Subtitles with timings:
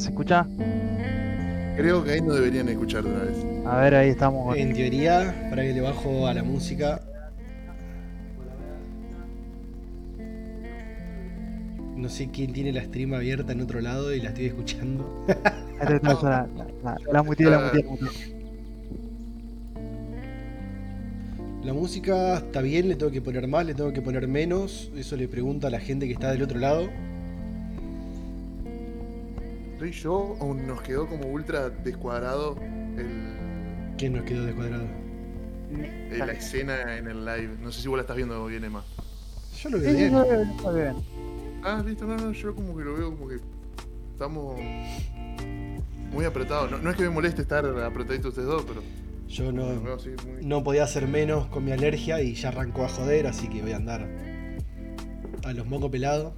[0.00, 0.46] ¿se escucha?
[1.76, 3.36] Creo que ahí no deberían escuchar de una vez.
[3.66, 4.56] A ver, ahí estamos.
[4.56, 7.00] En teoría, para que le bajo a la música.
[11.94, 15.26] No sé quién tiene la stream abierta en otro lado y la estoy escuchando.
[15.78, 16.46] La,
[16.82, 17.22] la, la.
[21.66, 24.90] La música está bien, le tengo que poner más, le tengo que poner menos.
[24.96, 26.88] Eso le pregunto a la gente que está del otro lado.
[29.78, 32.56] ¿Soy yo o nos quedó como ultra descuadrado
[32.96, 34.86] el, ¿Quién nos quedó descuadrado?
[35.70, 37.56] eh, la escena en el live?
[37.62, 38.84] No sé si vos la estás viendo bien, Emma.
[39.60, 40.10] Yo lo veo sí, bien.
[40.12, 40.94] sí, está bien.
[41.62, 43.36] Ah, listo, no, no, yo como que lo veo como que
[44.12, 44.56] estamos
[46.12, 46.70] muy apretados.
[46.70, 48.82] No, no es que me moleste estar apretaditos ustedes dos, pero
[49.28, 50.44] Yo lo veo no, muy...
[50.44, 53.72] no podía hacer menos con mi alergia y ya arrancó a joder, así que voy
[53.72, 54.06] a andar
[55.44, 56.32] a los mocos pelados.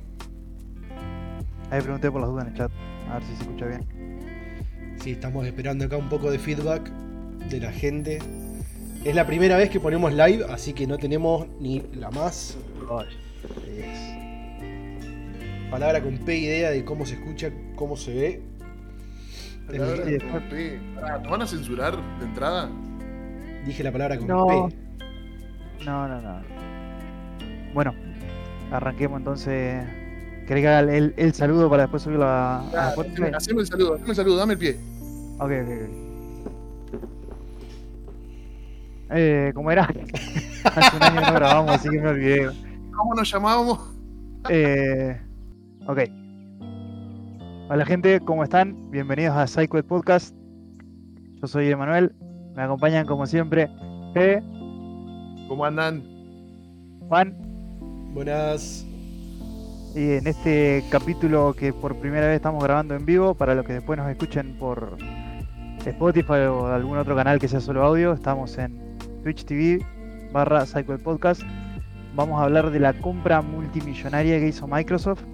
[1.70, 2.72] Ahí pregunté por las dudas en el chat.
[3.10, 3.86] A ver si se escucha bien.
[5.00, 6.90] Sí, estamos esperando acá un poco de feedback
[7.50, 8.18] de la gente.
[9.04, 12.56] Es la primera vez que ponemos live, así que no tenemos ni la más
[15.70, 18.42] palabra con P idea de cómo se escucha, cómo se ve.
[19.66, 20.80] Palabra Sí, con P.
[20.94, 22.70] Pará, ¿Nos van a censurar de entrada?
[23.66, 24.46] Dije la palabra con No.
[24.68, 25.84] P.
[25.84, 26.40] No, no, no.
[27.74, 27.94] Bueno,
[28.72, 29.84] arranquemos entonces.
[30.48, 33.24] ¿Querés que haga el, saludo para después subirlo a, a Spotify?
[33.34, 34.80] haceme, el saludo, haceme el saludo, dame el pie.
[35.38, 36.08] Ok, ok, ok.
[39.10, 39.82] Eh, ¿cómo era?
[40.64, 42.48] Hace un año no grabamos, así que me olvidé.
[42.96, 43.78] ¿Cómo nos llamábamos?
[44.48, 45.20] Eh,
[45.86, 45.98] ok.
[47.68, 48.90] Hola gente, ¿cómo están?
[48.90, 50.34] Bienvenidos a Psycho Podcast.
[51.42, 52.14] Yo soy Emanuel.
[52.56, 53.68] Me acompañan como siempre
[54.14, 54.42] Fede,
[55.46, 56.02] ¿Cómo andan?
[57.06, 57.36] Juan
[58.14, 58.87] Buenas.
[59.98, 63.72] Y en este capítulo que por primera vez estamos grabando en vivo, para los que
[63.72, 64.96] después nos escuchen por
[65.84, 69.84] Spotify o algún otro canal que sea solo audio, estamos en Twitch TV
[70.32, 71.42] barra Psycho Podcast.
[72.14, 75.24] Vamos a hablar de la compra multimillonaria que hizo Microsoft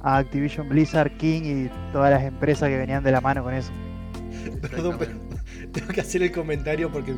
[0.00, 3.72] a Activision Blizzard, King y todas las empresas que venían de la mano con eso.
[4.62, 5.12] Perdón, pero
[5.72, 7.14] tengo que hacer el comentario porque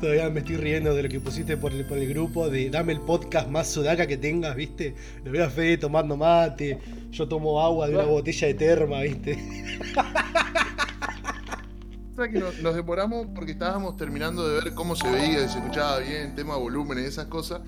[0.00, 2.92] todavía me estoy riendo de lo que pusiste por el, por el grupo de dame
[2.92, 4.94] el podcast más sudaca que tengas, ¿viste?
[5.24, 6.78] Lo veo a Fede tomando mate,
[7.10, 9.38] yo tomo agua de una botella de terma, ¿viste?
[12.12, 15.54] O sea que nos, nos demoramos porque estábamos terminando de ver cómo se veía, si
[15.54, 17.60] se escuchaba bien, tema volumen y esas cosas.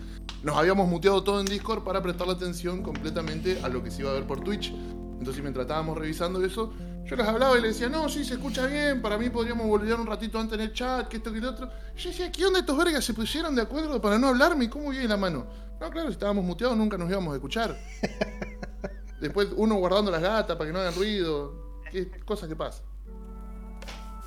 [0.45, 4.12] Nos habíamos muteado todo en Discord para prestarle atención completamente a lo que se iba
[4.12, 4.73] a ver por Twitch.
[5.18, 6.73] Entonces mientras estábamos revisando eso,
[7.06, 9.94] yo les hablaba y les decía, no, sí, se escucha bien, para mí podríamos volver
[9.94, 11.70] un ratito antes en el chat, que esto, que lo otro.
[11.96, 14.64] Y yo decía, ¿qué onda estos vergas se pusieron de acuerdo para no hablarme?
[14.64, 15.46] ¿Y ¿Cómo viene la mano?
[15.80, 17.76] No, claro, si estábamos muteados nunca nos íbamos a escuchar.
[19.20, 21.80] Después uno guardando las gatas para que no hagan ruido.
[21.90, 22.84] Qué cosas que pasan.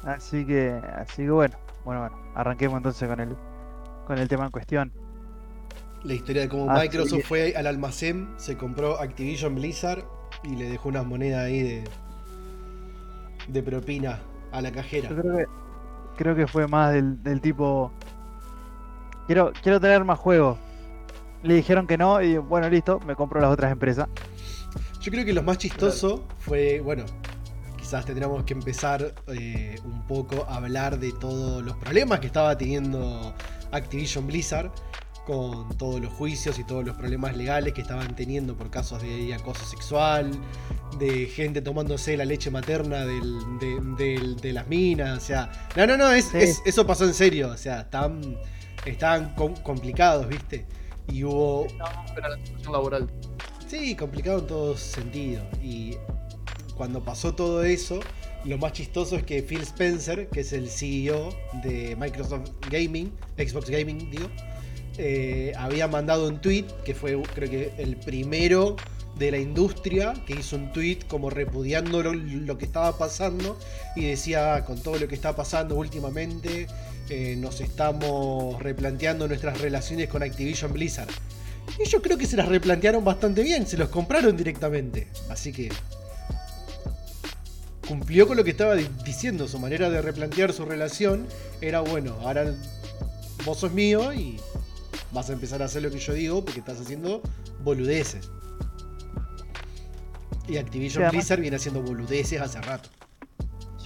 [0.03, 3.35] Así que, así que bueno, bueno, bueno, arranquemos entonces con el,
[4.07, 4.93] con el tema en cuestión.
[6.03, 7.23] La historia de cómo Ah, Microsoft sí.
[7.23, 10.05] fue al almacén, se compró Activision Blizzard
[10.43, 11.83] y le dejó unas monedas ahí de,
[13.49, 14.19] de propina
[14.51, 15.09] a la cajera.
[15.09, 15.45] Yo creo que,
[16.17, 17.91] creo que fue más del, del tipo,
[19.27, 20.57] quiero, quiero tener más juegos.
[21.43, 24.07] Le dijeron que no y bueno, listo, me compro las otras empresas.
[25.01, 27.05] Yo creo que lo más chistoso fue, bueno,
[27.77, 32.57] quizás tendríamos que empezar eh, un poco a hablar de todos los problemas que estaba
[32.57, 33.33] teniendo
[33.71, 34.69] Activision Blizzard
[35.29, 39.31] con todos los juicios y todos los problemas legales que estaban teniendo por casos de
[39.31, 40.31] acoso sexual,
[40.97, 45.85] de gente tomándose la leche materna del- de, del- de las minas, o sea, no,
[45.85, 46.37] no, no, es, Sí.
[46.39, 48.39] es- eso pasó en serio, o sea, están,
[48.87, 50.65] estaban com- complicados, ¿viste?
[51.07, 51.67] Y hubo
[52.15, 53.11] Para la situación laboral.
[53.67, 55.43] Sí, complicado en todo sentido.
[55.61, 55.93] Y
[56.75, 57.99] cuando pasó todo eso,
[58.45, 61.29] lo más chistoso es que Phil Spencer, que es el CEO
[61.61, 64.27] de Microsoft Gaming, Xbox Gaming, digo,
[65.01, 68.75] eh, había mandado un tweet, que fue creo que el primero
[69.17, 73.57] de la industria, que hizo un tweet como repudiando lo, que estaba pasando
[73.95, 76.67] y decía, con todo lo que está pasando últimamente,
[77.09, 81.09] eh, nos estamos replanteando nuestras relaciones con Activision Blizzard.
[81.79, 85.07] Y yo creo que se las replantearon bastante bien, se los compraron directamente.
[85.29, 85.69] Así que
[87.87, 91.25] cumplió con lo que estaba di- diciendo, su manera de replantear su relación
[91.61, 92.53] era bueno, ahora
[93.45, 94.39] vos sos mío y
[95.11, 97.21] vas a empezar a hacer lo que yo digo porque estás haciendo
[97.63, 98.29] boludeces.
[100.47, 102.89] Y Activision Sí, Blizzard viene haciendo boludeces hace rato.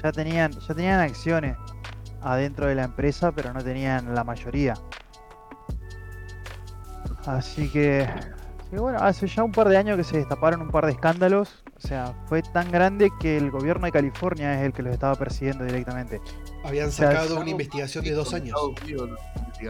[0.01, 1.57] Ya tenían, ya tenían acciones
[2.21, 4.75] adentro de la empresa, pero no tenían la mayoría.
[7.25, 8.07] Así que,
[8.71, 11.87] bueno, hace ya un par de años que se destaparon un par de escándalos O
[11.87, 15.63] sea, fue tan grande que el gobierno de California es el que los estaba persiguiendo
[15.63, 16.21] directamente.
[16.63, 18.57] Habían sacado una investigación de dos años.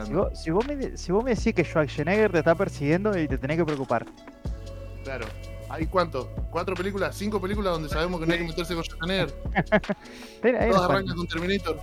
[0.06, 3.28] Si vos, si vos me, si vos me decís que Schwarzenegger te está persiguiendo y
[3.28, 4.06] te tenés que preocupar.
[5.04, 5.26] Claro.
[5.70, 6.30] ¿Hay cuánto?
[6.52, 7.16] ¿Cuatro películas?
[7.16, 9.34] ¿Cinco películas donde sabemos que no hay que meterse con Schwarzenegger?
[10.42, 11.80] Todas arrancan con Terminator.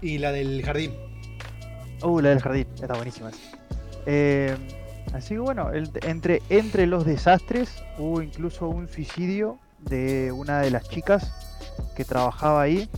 [0.00, 0.94] Y la del jardín.
[2.02, 3.30] Uh, la del jardín, está buenísima.
[3.30, 3.38] esa.
[4.06, 4.56] Eh,
[5.12, 10.70] así que bueno, el- entre, entre los desastres hubo incluso un suicidio de una de
[10.70, 11.32] las chicas
[11.96, 12.88] que trabajaba ahí.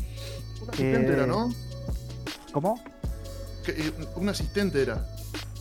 [0.62, 1.48] Un asistente Eh, era, ¿no?
[2.52, 2.78] ¿Cómo?
[3.66, 5.04] Eh, un asistente era.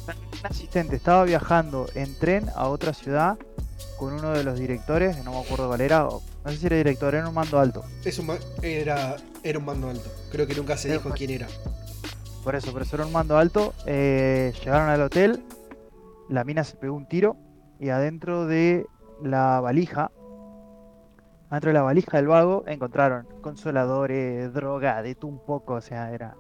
[0.08, 3.38] Un asistente estaba viajando en tren a otra ciudad
[3.98, 6.78] con uno de los directores, no me acuerdo cuál era, o- no sé si era
[6.78, 7.84] director, era un mando alto.
[8.06, 10.10] Es un ma- era, era un mando alto.
[10.32, 11.48] Creo que nunca se Era dijo un- quién era.
[12.44, 13.74] Por eso, por eso era un mando alto.
[13.86, 15.44] eh, llegaron al hotel,
[16.30, 17.36] la mina se pegó un tiro
[17.80, 18.86] y adentro de
[19.22, 20.12] la valija,
[21.50, 26.14] adentro de la valija del vago, encontraron consoladores, droga, de todo un poco, o sea,
[26.14, 26.36] era,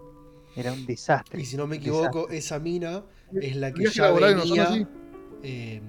[0.55, 1.41] era un desastre.
[1.41, 3.03] Y si no me equivoco, esa mina
[3.41, 4.87] es la que ya venía.
[5.43, 5.81] eh,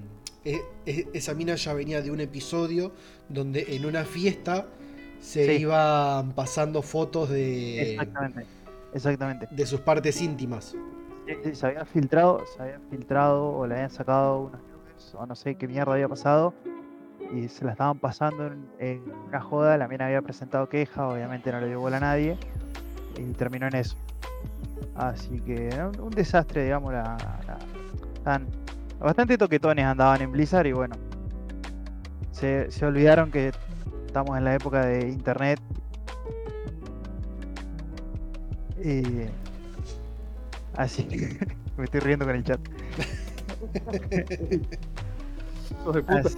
[0.45, 2.93] e- e- esa mina ya venía de un episodio
[3.29, 4.67] donde en una fiesta
[5.19, 5.61] se Sí.
[5.63, 8.45] iban pasando fotos de, Exactamente,
[8.93, 9.47] exactamente.
[9.51, 10.75] de sus partes íntimas.
[11.27, 15.25] Sí, sí, se había filtrado, se había filtrado o le habían sacado unos nudes o
[15.27, 16.53] no sé qué mierda había pasado
[17.33, 21.51] y se la estaban pasando en, en una joda, la mina había presentado queja, obviamente
[21.51, 22.37] no le dio bola a nadie
[23.17, 23.95] y terminó en eso.
[24.95, 27.59] Así que un, un desastre, digamos, la, la-
[28.23, 28.47] tan-
[28.99, 30.95] bastante toquetones andaban en Blizzard y bueno,
[32.31, 33.51] se, se olvidaron que
[34.05, 35.59] estamos en la época de internet
[38.83, 39.03] y
[40.75, 41.37] así que
[41.77, 42.59] me estoy riendo con el chat.
[46.27, 46.37] Así,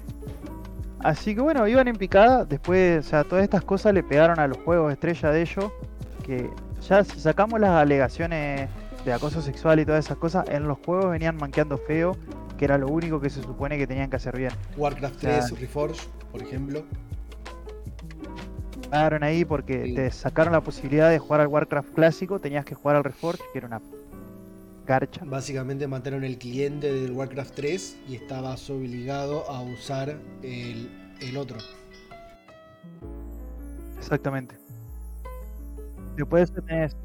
[1.06, 2.44] Así que bueno, iban en picada.
[2.44, 5.70] Después, o sea, todas estas cosas le pegaron a los juegos estrella de ellos.
[6.24, 6.50] Que
[6.88, 8.68] ya si sacamos las alegaciones
[9.04, 12.16] de acoso sexual y todas esas cosas, en los juegos venían manqueando feo,
[12.58, 14.50] que era lo único que se supone que tenían que hacer bien.
[14.76, 16.00] Warcraft sea, 3 Reforged,
[16.32, 16.82] por ejemplo.
[18.90, 19.94] Pagaron ahí porque Sí.
[19.94, 23.58] te sacaron la posibilidad de jugar al Warcraft clásico, tenías que jugar al Reforge, que
[23.58, 23.80] era una
[24.86, 25.20] garcha.
[25.24, 30.88] Básicamente mataron el cliente del Warcraft 3 y estabas obligado a usar el,
[31.20, 31.58] el otro.
[33.98, 34.56] Exactamente.
[36.16, 36.96] Después tenés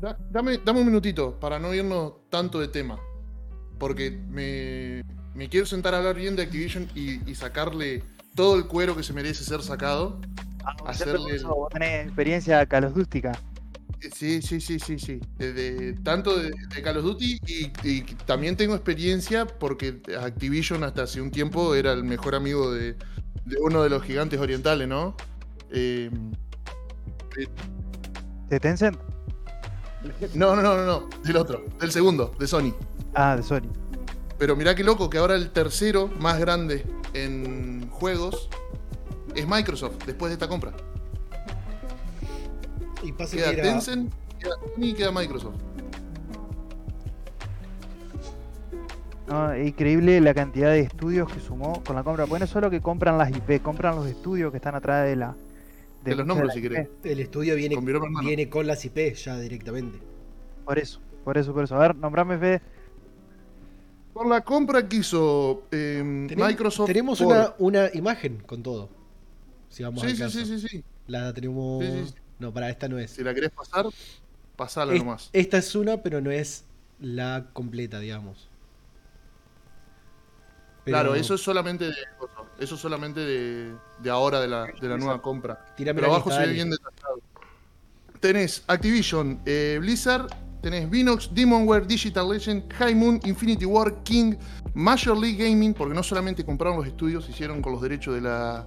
[0.00, 2.98] Da- dame, dame un minutito para no irnos tanto de tema.
[3.78, 5.02] Porque me,
[5.34, 8.02] me quiero sentar a hablar bien de Activision y, y sacarle
[8.34, 10.20] todo el cuero que se merece ser sacado.
[10.84, 12.60] Hacerle el- Vos tenés experiencia.
[12.62, 12.66] Eh,
[14.14, 15.20] Sí, sí, sí, sí, sí.
[15.38, 20.84] De- de- tanto de, de Call of Duty y, y también tengo experiencia porque Activision
[20.84, 22.96] hasta hace un tiempo era el mejor amigo de,
[23.60, 25.16] uno de los gigantes orientales, ¿no?
[25.70, 26.10] Eh,
[28.48, 28.96] ¿De Tencent?
[30.34, 32.74] no, no, no, no, no, del otro, del segundo, de Sony.
[33.14, 33.68] Ah, de Sony.
[34.38, 38.48] Pero mirá qué loco que ahora el tercero más grande en juegos
[39.34, 40.72] es Microsoft después de esta compra.
[43.06, 45.54] Y pasa Queda que era, Tencent, queda Sony y queda Microsoft.
[49.28, 52.26] No, increíble la cantidad de estudios que sumó con la compra.
[52.26, 55.16] Pues no es solo que compran las IP, compran los estudios que están atrás de
[55.16, 55.34] la.
[56.04, 56.88] Te los muchas de si querés.
[57.02, 57.84] el estudio viene Con
[58.24, 59.98] viene con las IP ya directamente.
[60.64, 61.74] Por eso, por eso, por eso.
[61.74, 62.62] A ver, nombrame Fede.
[64.12, 66.86] Por la compra que hizo eh, Tenem- Microsoft.
[66.86, 68.88] Tenemos por- una, una imagen con todo.
[69.68, 70.38] Si vamos Sí, al sí, caso.
[70.38, 70.84] sí, sí, sí.
[71.08, 71.84] La tenemos.
[71.84, 72.14] Sí, sí.
[72.38, 73.12] No, para esta no es.
[73.12, 73.86] Si la querés pasar,
[74.56, 75.30] pasala Es- nomás.
[75.32, 76.64] esta es una, pero no es
[77.00, 78.48] la completa, digamos.
[80.84, 81.94] Pero Claro, eso es solamente de
[82.60, 85.64] eso es solamente de, de ahora de la, de la nueva compra.
[85.76, 87.20] tírame Pero abajo lista, se ve bien detallado.
[88.20, 90.28] Tenés Activision, eh, Blizzard,
[90.62, 94.36] tenés Vinox, Demonware, Digital Legend, High Moon, Infinity War, King,
[94.74, 98.64] Major League Gaming, porque no solamente compraron los estudios, hicieron con los derechos de la,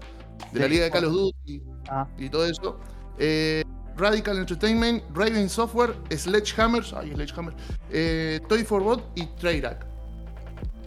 [0.51, 0.67] de la.
[0.67, 2.79] Liga de Call of Duty Ah, y todo eso.
[3.19, 3.63] Eh,
[3.97, 7.53] Radical Entertainment, Raven Software, Sledgehammer, ay, Sledgehammer,
[7.91, 9.85] eh, Toy for Bot y Treyarch.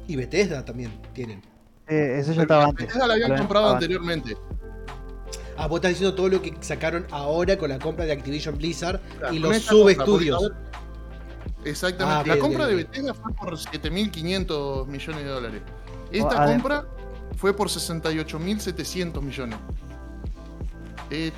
[0.09, 1.43] Y Bethesda también tienen.
[1.89, 2.87] eh, ese ya estaba antes.
[2.87, 4.35] Bethesda la habían comprado anteriormente.
[5.59, 8.99] Ah, vos estás diciendo todo lo que sacaron ahora con la compra de Activision Blizzard
[9.31, 10.51] y los esta subestudios.
[11.65, 12.15] Exactamente.
[12.21, 12.89] Ah, la bien, compra bien, de bien.
[12.91, 15.63] Bethesda fue por 7.500 millones de dólares.
[16.11, 16.87] Esta adem- compra
[17.37, 19.59] fue por 68.700 millones.
[21.11, 21.31] Eh,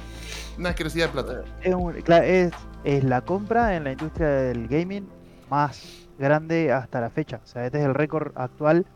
[0.58, 1.44] una asquerosidad de plata.
[1.62, 2.52] Es, un- claro, es,
[2.84, 5.08] es la compra en la industria del gaming
[5.50, 5.82] más
[6.18, 7.40] grande hasta la fecha.
[7.42, 8.86] O sea, este es el récord actual.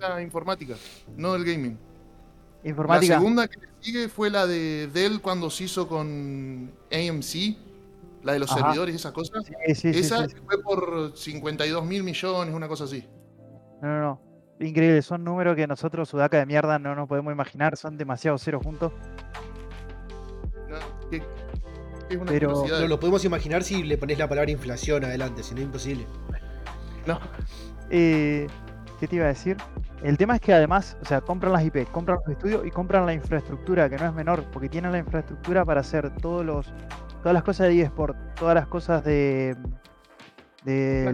[0.00, 0.74] La informática,
[1.16, 1.78] no el gaming.
[2.64, 3.14] Informática.
[3.14, 7.56] La segunda que sigue fue la de Dell cuando se hizo con AMC,
[8.22, 8.60] la de los Ajá.
[8.60, 9.44] servidores y esas cosas.
[9.44, 13.04] Sí, sí, sí, Esa sí, fue por 52 mil millones, una cosa así.
[13.80, 14.20] No, no, no.
[14.60, 18.62] Increíble, son números que nosotros, sudaca de mierda, no nos podemos imaginar, son demasiado ceros
[18.62, 18.92] juntos.
[21.18, 22.64] No, que- que es una Pero-.
[22.68, 26.06] No lo podemos imaginar si le pones la palabra inflación adelante, si no es imposible.
[27.06, 27.18] No,
[27.90, 28.46] Eh,
[29.00, 29.56] ¿Qué te iba a decir?
[30.04, 33.04] El tema es que además, o sea, compran las IP, compran los estudios y compran
[33.04, 36.72] la infraestructura, que no es menor, porque tienen la infraestructura para hacer todos los,
[37.18, 39.56] todas las cosas de eSport, todas las cosas de,
[40.64, 41.12] de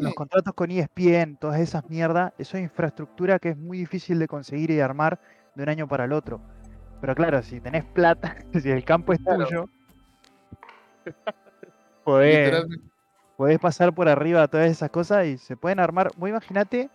[0.00, 4.26] los contratos con ESPN, todas esas mierdas, eso es infraestructura que es muy difícil de
[4.26, 5.20] conseguir y de armar
[5.54, 6.40] de un año para el otro.
[7.00, 9.44] Pero claro, si tenés plata, si el campo es Claro.
[9.44, 9.66] tuyo,
[13.36, 16.12] podés, pasar por arriba a todas esas cosas y se pueden armar.
[16.16, 16.88] Vos imagínate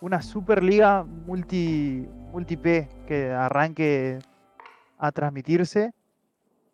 [0.00, 4.22] una superliga multi, multi P que arranque
[4.98, 5.92] a transmitirse.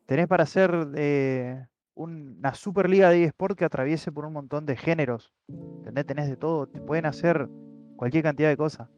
[0.07, 4.77] Tenés para hacer eh, un- una superliga de eSport que atraviese por un montón de
[4.77, 5.35] géneros.
[5.49, 6.07] ¿Entendés?
[6.07, 6.67] Tenés de todo.
[6.67, 7.49] Te pueden hacer
[7.97, 8.89] cualquier cantidad de cosas.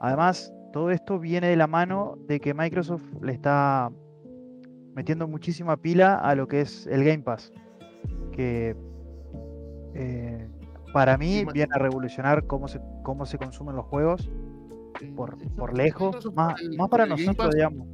[0.00, 3.90] Además, todo esto viene de la mano de que Microsoft le está
[4.94, 7.50] metiendo muchísima pila a lo que es el Game Pass.
[8.30, 8.76] Que
[9.94, 10.50] eh,
[10.92, 14.28] para mí viene a revolucionar cómo se, cómo se consumen los juegos
[15.16, 16.30] por, por lejos.
[16.34, 17.88] Más, más para nosotros, digamos.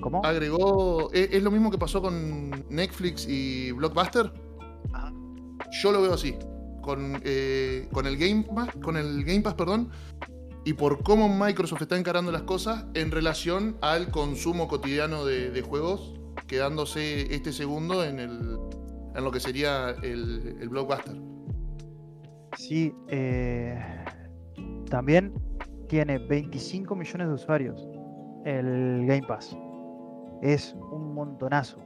[0.00, 0.20] ¿Cómo?
[0.24, 1.12] agregó.
[1.12, 4.32] Es, es lo mismo que pasó con Netflix y Blockbuster.
[4.92, 5.12] Ajá.
[5.70, 6.36] Yo lo veo así.
[6.82, 9.90] Con, eh, con el Game Pass, con el Game Pass, perdón.
[10.68, 16.20] Y por cómo Microsoft está encarando las cosas en relación al consumo cotidiano de, juegos,
[16.46, 18.54] quedándose este segundo en
[19.14, 21.16] lo que sería el, el Blockbuster.
[22.58, 23.82] Sí, eh,
[24.90, 25.32] también
[25.88, 27.88] tiene 25 millones de usuarios
[28.44, 29.56] el Game Pass.
[30.42, 31.78] Es un montonazo,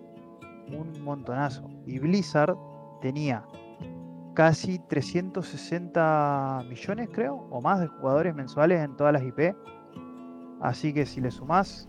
[0.72, 1.70] un montonazo.
[1.86, 2.56] Y Blizzard
[3.00, 3.44] tenía
[4.34, 9.54] casi 360 millones, creo, o más de jugadores mensuales en todas las IP.
[10.60, 11.88] Así que si le sumás,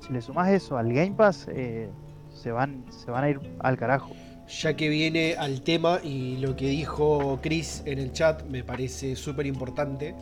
[0.00, 1.90] si le sumás eso al Game Pass, eh,
[2.30, 4.10] se van, se van a ir al carajo.
[4.48, 9.14] Ya que viene al tema y lo que dijo Chris en el chat me parece
[9.16, 10.14] súper importante.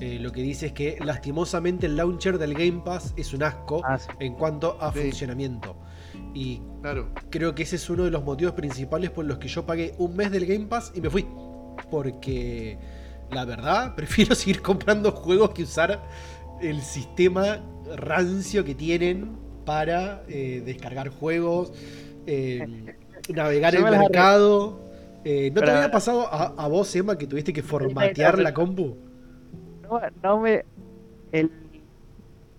[0.00, 3.80] Eh, lo que dice es que lastimosamente el launcher del Game Pass es un asco
[3.84, 4.08] Ah, sí.
[4.18, 5.00] en cuanto a Sí.
[5.00, 5.76] funcionamiento.
[6.34, 7.08] Y Claro.
[7.30, 10.16] creo que ese es uno de los motivos principales por los que yo pagué un
[10.16, 11.26] mes del Game Pass y me fui.
[11.90, 12.78] Porque
[13.30, 16.02] la verdad, prefiero seguir comprando juegos que usar
[16.60, 17.60] el sistema
[17.96, 21.72] rancio que tienen para eh, descargar juegos,
[22.26, 22.96] eh,
[23.28, 24.80] navegar el mercado.
[25.24, 28.96] Eh, ¿No te había pasado a, a vos, Emma, que tuviste que formatear la compu?
[29.82, 30.64] No, no me.
[31.30, 31.50] El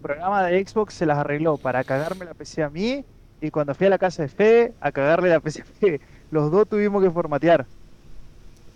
[0.02, 3.06] programa de Xbox se las arregló para cagarme la PC a mí
[3.44, 6.00] y cuando fui a la casa de Fede a cagarle la PC a Fede.
[6.32, 7.66] Los dos tuvimos que formatear.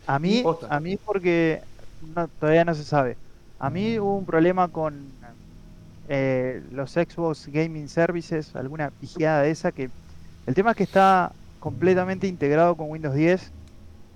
[0.05, 0.67] A mí, Posta.
[0.69, 1.61] a mí porque
[2.13, 3.15] no, todavía no se sabe.
[3.59, 5.07] A mí hubo un problema con
[6.09, 9.89] eh, los Xbox Gaming Services, alguna pijada de esa que
[10.45, 13.51] el tema es que está completamente integrado con Windows 10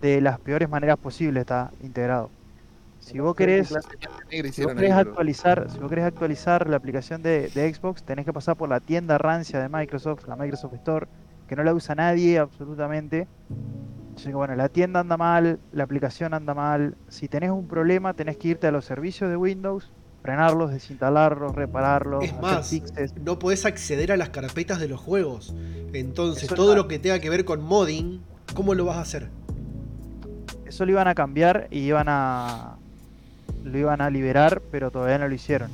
[0.01, 2.29] de las peores maneras posibles está integrado.
[3.01, 3.67] Si vos querés
[4.51, 8.31] si vos querés actualizar, si vos querés actualizar la aplicación de, de Xbox, tenés que
[8.31, 11.07] pasar por la tienda rancia de Microsoft, la Microsoft Store,
[11.47, 13.27] que no la usa nadie absolutamente.
[14.15, 16.95] Así que bueno, la tienda anda mal, la aplicación anda mal.
[17.09, 22.23] Si tenés un problema, tenés que irte a los servicios de Windows, frenarlos, desinstalarlos, repararlos,
[22.23, 23.15] Es más, fixes.
[23.17, 25.55] no podés acceder a las carpetas de los juegos.
[25.93, 28.21] Entonces, Eso todo lo que tenga que ver con modding,
[28.53, 29.29] ¿cómo lo vas a hacer?
[30.65, 32.77] Eso lo iban a cambiar y iban a
[33.63, 35.69] lo iban a liberar, pero todavía no lo hicieron.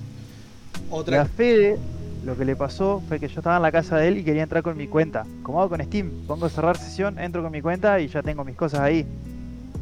[0.90, 1.78] Y a Otra, Fede
[2.26, 4.44] lo que le pasó fue que yo estaba en la casa de él y quería
[4.44, 5.26] entrar con mi cuenta.
[5.44, 8.56] Como hago con Steam, pongo cerrar sesión, entro con mi cuenta y ya tengo mis
[8.56, 9.06] cosas ahí.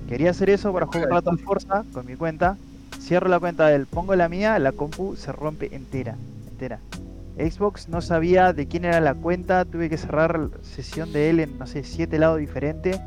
[0.07, 2.57] Quería hacer eso para jugar un rato al Forza con mi cuenta.
[2.99, 6.15] Cierro la cuenta de él, pongo la mía, la compu se rompe entera,
[6.49, 6.79] entera.
[7.37, 11.57] Xbox no sabía de quién era la cuenta, tuve que cerrar sesión de él en,
[11.57, 12.99] no sé, siete lados diferentes.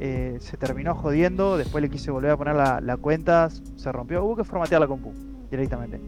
[0.00, 4.24] Eh, se terminó jodiendo, después le quise volver a poner la, la cuenta, se rompió,
[4.24, 5.12] hubo que formatear la compu
[5.50, 6.00] directamente.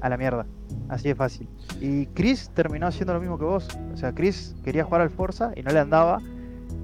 [0.00, 0.46] A la mierda,
[0.88, 1.48] así de fácil.
[1.80, 3.68] Y Chris terminó haciendo lo mismo que vos.
[3.92, 6.20] O sea, Chris quería jugar al Forza y no le andaba.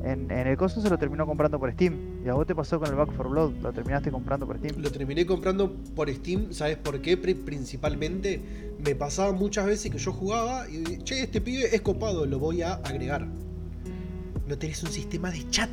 [0.04, 1.96] En, el coso se lo terminó comprando por Steam.
[2.24, 4.76] Y a vos te pasó con el Back 4 Blood, lo terminaste comprando por Steam.
[4.80, 7.16] lo terminé comprando por Steam, ¿sabes por qué?
[7.16, 8.40] Pri- Principalmente
[8.84, 12.62] me pasaba muchas veces que yo jugaba y che, este pibe es copado, lo voy
[12.62, 13.26] a agregar.
[14.46, 15.68] No tenés un sistema de chat.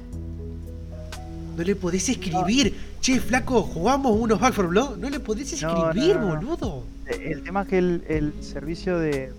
[1.55, 2.75] No le podés escribir.
[3.01, 4.97] Che, flaco, jugamos unos Back 4 Blood.
[4.97, 6.35] No le podés No, no, escribir, no, no.
[6.35, 6.83] boludo.
[7.07, 9.31] Eh, El tema es que el, el servicio de,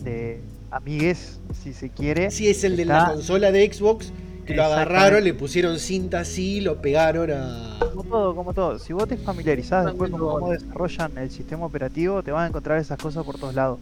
[0.00, 4.12] de amigues, si se quiere, Sí, es el de la consola de Xbox.
[4.46, 7.78] Que lo agarraron, le pusieron cinta así, lo pegaron a.
[7.94, 8.78] como todo, como todo.
[8.80, 12.78] Si vos te familiarizás después con cómo desarrollan el sistema operativo, te vas a encontrar
[12.78, 13.78] esas cosas por todos lados.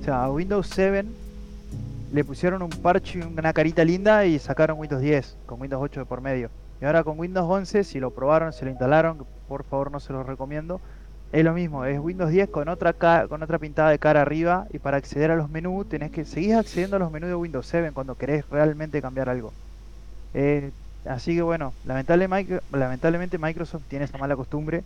[0.00, 1.04] O sea, a Windows 7
[2.12, 6.00] le pusieron un parche y una carita linda y sacaron Windows 10 con Windows 8
[6.00, 6.48] de por medio.
[6.80, 10.12] Y ahora con Windows 11, si lo probaron, se lo instalaron, por favor no se
[10.12, 10.80] lo recomiendo.
[11.32, 12.92] Es lo mismo, es Windows 10 con otra
[13.28, 16.54] con otra pintada de cara arriba y para acceder a los menús tenés que seguir
[16.54, 19.52] accediendo a los menús de Windows 7 cuando querés realmente cambiar algo.
[20.32, 20.70] Eh,
[21.04, 22.28] así que bueno, lamentable
[22.70, 24.84] lamentablemente Microsoft tiene esa mala costumbre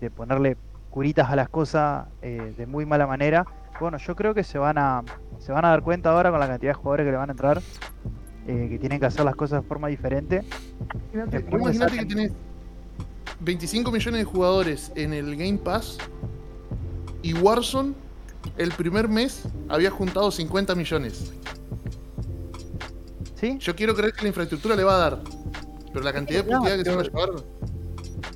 [0.00, 0.56] de ponerle
[0.90, 3.44] curitas a las cosas eh, de muy mala manera.
[3.80, 5.02] Bueno, yo creo que se van a
[5.38, 7.32] se van a dar cuenta ahora con la cantidad de jugadores que le van a
[7.32, 7.64] entrar
[8.46, 10.42] eh, que tienen que hacer las cosas de forma diferente.
[11.12, 12.32] Imagínate, imaginate que tenés
[13.40, 15.98] 25 millones de jugadores en el Game Pass
[17.22, 17.94] y Warzone
[18.56, 21.32] el primer mes había juntado 50 millones.
[23.40, 23.56] ¿Sí?
[23.60, 25.22] Yo quiero creer que la infraestructura le va a dar.
[25.92, 27.44] Pero la cantidad de No, puteadas que se van a llevar.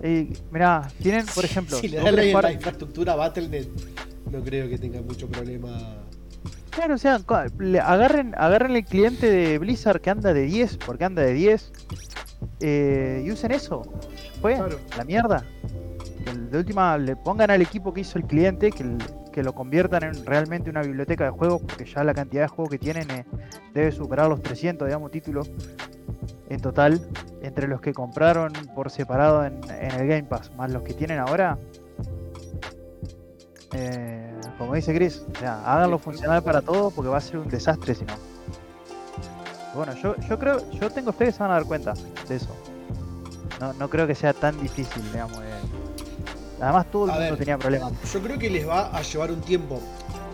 [0.03, 3.66] Eh, mirá, tienen, por ejemplo, si le dan la, la infraestructura Battle.net,
[4.31, 6.06] no creo que tenga mucho problema.
[6.76, 7.18] Claro, o sea,
[7.84, 11.72] agarren, agarren el cliente de Blizzard que anda de 10, porque anda de 10,
[12.60, 13.82] eh, y usen eso.
[14.42, 14.78] Fue, Claro.
[14.96, 15.44] la mierda.
[16.24, 18.98] Que de última le pongan al equipo que hizo el cliente, que, el-
[19.32, 22.70] que lo conviertan en realmente una biblioteca de juegos, porque ya la cantidad de juegos
[22.70, 23.24] que tienen eh,
[23.72, 25.50] debe superar los 300, digamos, títulos
[26.50, 27.00] en total,
[27.40, 31.18] entre los que compraron por separado en, en el Game Pass, más los que tienen
[31.20, 31.58] ahora.
[33.72, 37.49] Eh, como dice Chris, o sea, háganlo funcionar para todo porque va a ser un
[37.49, 38.14] desastre si no.
[39.75, 41.95] Bueno, yo, yo creo, yo tengo fe que se van a dar cuenta
[42.29, 42.49] de eso.
[43.61, 45.38] No, no creo que sea tan difícil, digamos.
[45.38, 45.45] eh.
[46.61, 47.37] Además todo el mundo ver.
[47.38, 47.92] tenía problemas.
[48.12, 49.81] Yo creo que les va a llevar un tiempo.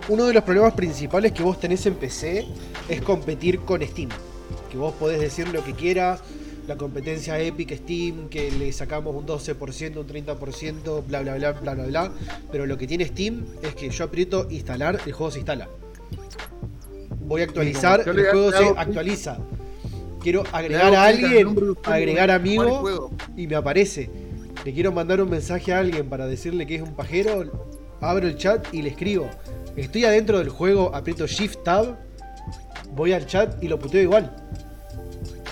[0.08, 2.46] Uno de los problemas principales que vos tenés en PC
[2.88, 4.08] es competir con Steam.
[4.70, 6.20] Que vos podés decir lo que quieras,
[6.66, 11.74] la competencia Epic Steam, que le sacamos un 12%, un 30%, bla bla bla bla
[11.74, 12.12] bla bla.
[12.50, 15.68] Pero lo que tiene Steam es que yo aprieto instalar, el juego se instala.
[17.20, 19.38] Voy a actualizar, el juego se actualiza.
[20.20, 24.10] Quiero agregar a alguien, agregar para amigo y me aparece.
[24.64, 27.50] Le quiero mandar un mensaje a alguien para decirle que es un pajero,
[28.00, 29.28] abro el chat y le escribo.
[29.76, 31.96] Estoy adentro del juego, aprieto Shift Tab,
[32.94, 34.36] voy al chat y lo puteo igual.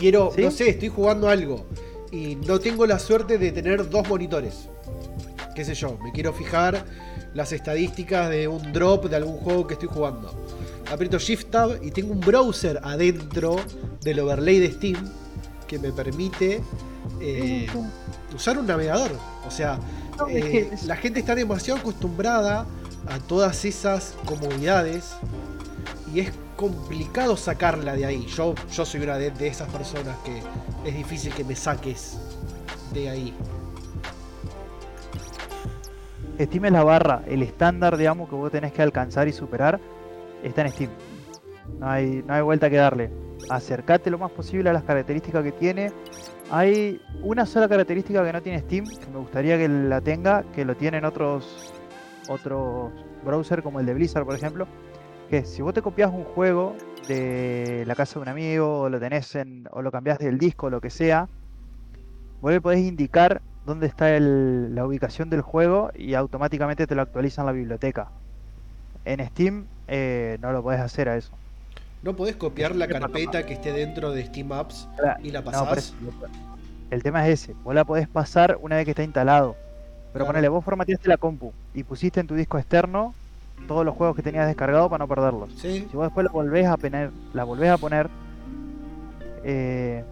[0.01, 0.43] Quiero, ¿Sí?
[0.43, 1.67] no sé, estoy jugando algo
[2.11, 4.71] y no tengo la suerte de tener dos monitores.
[5.55, 6.83] Qué sé yo, me quiero fijar
[7.35, 10.35] las estadísticas de un drop de algún juego que estoy jugando.
[10.91, 13.57] Aprieto Shift Tab y tengo un browser adentro
[14.01, 15.13] del overlay de Steam
[15.69, 16.63] que me permite
[17.21, 17.67] eh,
[18.35, 19.13] usar un navegador.
[19.47, 19.79] O sea,
[20.31, 22.65] eh, la gente está demasiado acostumbrada
[23.07, 25.13] a todas esas comodidades
[26.15, 28.27] y es complicado sacarla de ahí.
[28.27, 30.42] Yo, yo soy una de, esas personas que
[30.87, 32.18] es difícil que me saques
[32.92, 33.35] de ahí.
[36.38, 39.81] Steam es la barra, el estándar, digamos, que vos tenés que alcanzar y superar,
[40.42, 40.90] está en Steam.
[41.79, 43.11] No hay, no hay vuelta que darle.
[43.49, 45.92] Acercate lo más posible a las características que tiene.
[46.51, 50.77] Hay una sola característica que no tiene Steam, me gustaría que la tenga, que lo
[50.77, 51.73] tienen otros
[52.29, 52.92] otros
[53.25, 54.66] browsers como el de Blizzard, por ejemplo,
[55.31, 56.75] que si vos te copias un juego
[57.07, 60.66] de la casa de un amigo, o lo tenés en, o lo cambiás del disco,
[60.66, 61.29] o lo que sea,
[62.40, 67.03] vos le podés indicar dónde está el- la ubicación del juego y automáticamente te lo
[67.03, 68.11] actualizan la biblioteca.
[69.05, 71.38] En Steam eh, no lo podés hacer a eso.
[72.03, 74.88] ¿No podés copiar la carpeta que esté dentro de Steam Apps
[75.23, 75.95] y la pasás?
[76.90, 79.55] el tema es ese, vos la podés pasar una vez que está instalado.
[80.12, 80.27] Pero Claro.
[80.27, 83.14] ponele, vos formateaste la compu y pusiste en tu disco externo
[83.66, 85.53] todos los juegos que tenías descargados para no perderlos.
[85.57, 85.87] Sí.
[85.90, 88.09] Si vos después la volvés a poner, la volvés a poner,
[89.44, 90.05] eh,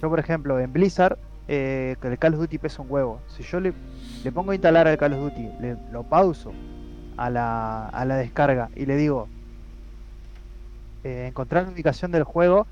[0.00, 1.18] yo por ejemplo en Blizzard,
[1.48, 3.20] eh, que el Call of Duty pesa un huevo.
[3.28, 3.72] Si yo le,
[4.22, 6.52] le pongo a instalar al Call of Duty, le, lo pauso
[7.16, 9.28] a la, a la descarga y le digo
[11.04, 12.66] eh, encontrar la ubicación del juego,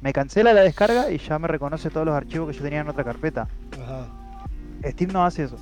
[0.00, 2.88] me cancela la descarga y ya me reconoce todos los archivos que yo tenía en
[2.88, 3.48] otra carpeta.
[3.80, 4.06] Ajá.
[4.84, 5.56] Steam no hace eso.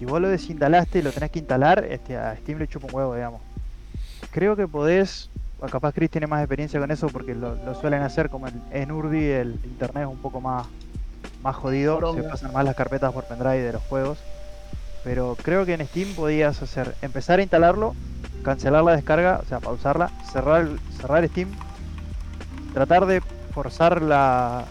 [0.00, 2.94] Si vos lo desinstalaste y lo tenés que instalar, este, a Steam le chupa un
[2.94, 3.42] huevo, digamos.
[4.30, 8.00] Creo que podés, o capaz Chris tiene más experiencia con eso porque lo, lo suelen
[8.00, 10.66] hacer como en, en Urdi el internet es un poco más,
[11.42, 14.16] más jodido, se pasan más las carpetas por pendrive de los juegos.
[15.04, 17.94] Pero creo que en Steam podías hacer, empezar a instalarlo,
[18.42, 20.66] cancelar la descarga, o sea, pausarla, cerrar,
[20.98, 21.50] cerrar Steam,
[22.72, 23.20] tratar de
[23.52, 24.64] forzar la,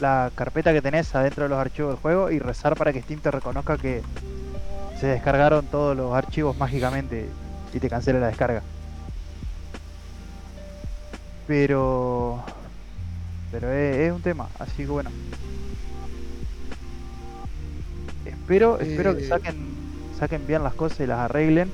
[0.00, 3.20] la carpeta que tenés adentro de los archivos del juego y rezar para que Steam
[3.20, 4.02] te reconozca que
[5.00, 7.28] se descargaron todos los archivos mágicamente
[7.72, 8.62] y te cancele la descarga.
[11.46, 12.42] Pero.
[13.52, 15.10] Pero es, es un tema, así que bueno.
[18.24, 19.28] Espero, espero que Eh.
[19.28, 19.56] saquen,
[20.18, 21.70] saquen bien las cosas y las arreglen.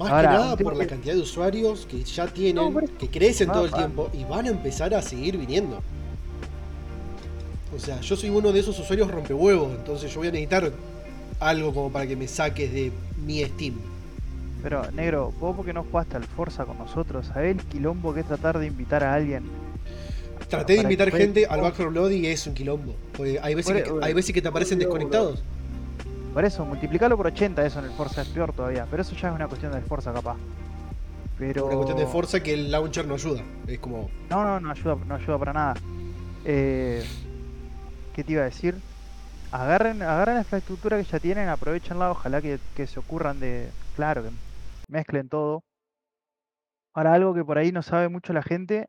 [0.00, 3.08] Más Ahora, que nada por la que- cantidad de usuarios que ya tienen, No, que
[3.08, 3.78] crecen todo el Ah, ah.
[3.78, 5.80] tiempo y van a empezar a seguir viniendo.
[7.74, 10.72] O sea, yo soy uno de esos usuarios rompehuevos, entonces yo voy a necesitar
[11.48, 12.92] algo como para que me saques de
[13.24, 13.74] mi Steam.
[14.62, 18.26] Pero, negro, vos porque no jugaste al Forza con nosotros, ¿sabés el quilombo que es
[18.26, 19.44] tratar de invitar a alguien?
[20.48, 22.94] Traté de invitar gente al Back 4 Blood y es un quilombo.
[23.16, 25.42] Porque hay veces, Por- que, hay veces que te aparecen desconectados.
[26.32, 28.86] Por eso, multiplicarlo por 80 eso en el Forza es peor todavía.
[28.90, 30.36] Pero eso ya es una cuestión del Forza capaz.
[31.38, 31.66] Pero...
[31.66, 33.42] Una cuestión de fuerza que el launcher no ayuda.
[33.66, 34.08] Es como.
[34.30, 35.74] No, no, no ayuda, no ayuda para nada.
[36.44, 37.04] Eh,
[38.14, 38.76] ¿Qué te iba a decir?
[39.54, 43.72] Agarren, agarren la infraestructura que ya tienen, aprovechenla, ojalá que, que se ocurran de.
[43.92, 44.30] Claro, que
[44.88, 45.62] mezclen todo.
[46.92, 48.88] Ahora, algo que por ahí no sabe mucho la gente,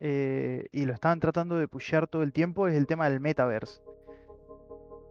[0.00, 3.82] eh, y lo estaban tratando de pushear todo el tiempo, es el tema del metaverse.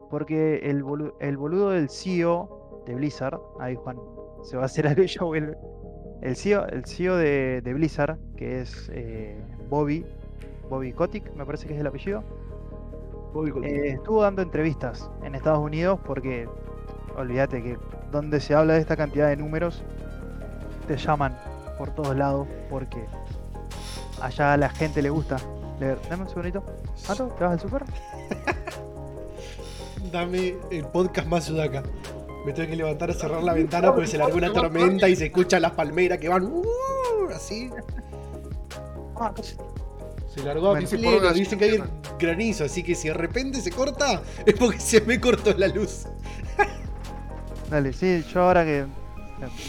[0.10, 3.98] Porque el, bolu- el boludo del CEO de Blizzard, ahí Juan,
[4.42, 5.56] se va a hacer algo y ya vuelve.
[6.24, 9.40] El CEO, el CEO de, de Blizzard, que es eh,
[9.70, 10.04] Bobby,
[10.68, 12.24] Bobby Kotick, me parece que es el apellido,
[13.64, 16.48] eh, estuvo dando entrevistas en Estados Unidos porque,
[17.18, 17.78] olvídate que
[18.12, 19.84] donde se habla de esta cantidad de números,
[20.88, 21.38] te llaman
[21.78, 23.06] por todos lados porque
[24.22, 25.38] allá a la gente le gusta
[25.80, 26.00] leer.
[26.10, 26.64] Dame un segundito.
[27.10, 27.84] Mato, ¿te vas al super?
[30.12, 31.84] Dame el podcast más sudaca.
[32.46, 35.26] Me tengo que levantar a cerrar la ventana porque se largó una tormenta y se
[35.26, 36.44] escuchan las palmeras que van.
[36.46, 36.64] "Uh",
[37.36, 37.70] así.
[40.36, 41.84] Se largó a Bueno, pleno, sí, por Dicen que hay
[42.20, 46.08] granizo, así que si de repente se corta, es porque se me cortó la luz.
[47.70, 48.88] Dale, sí, yo ahora que eh,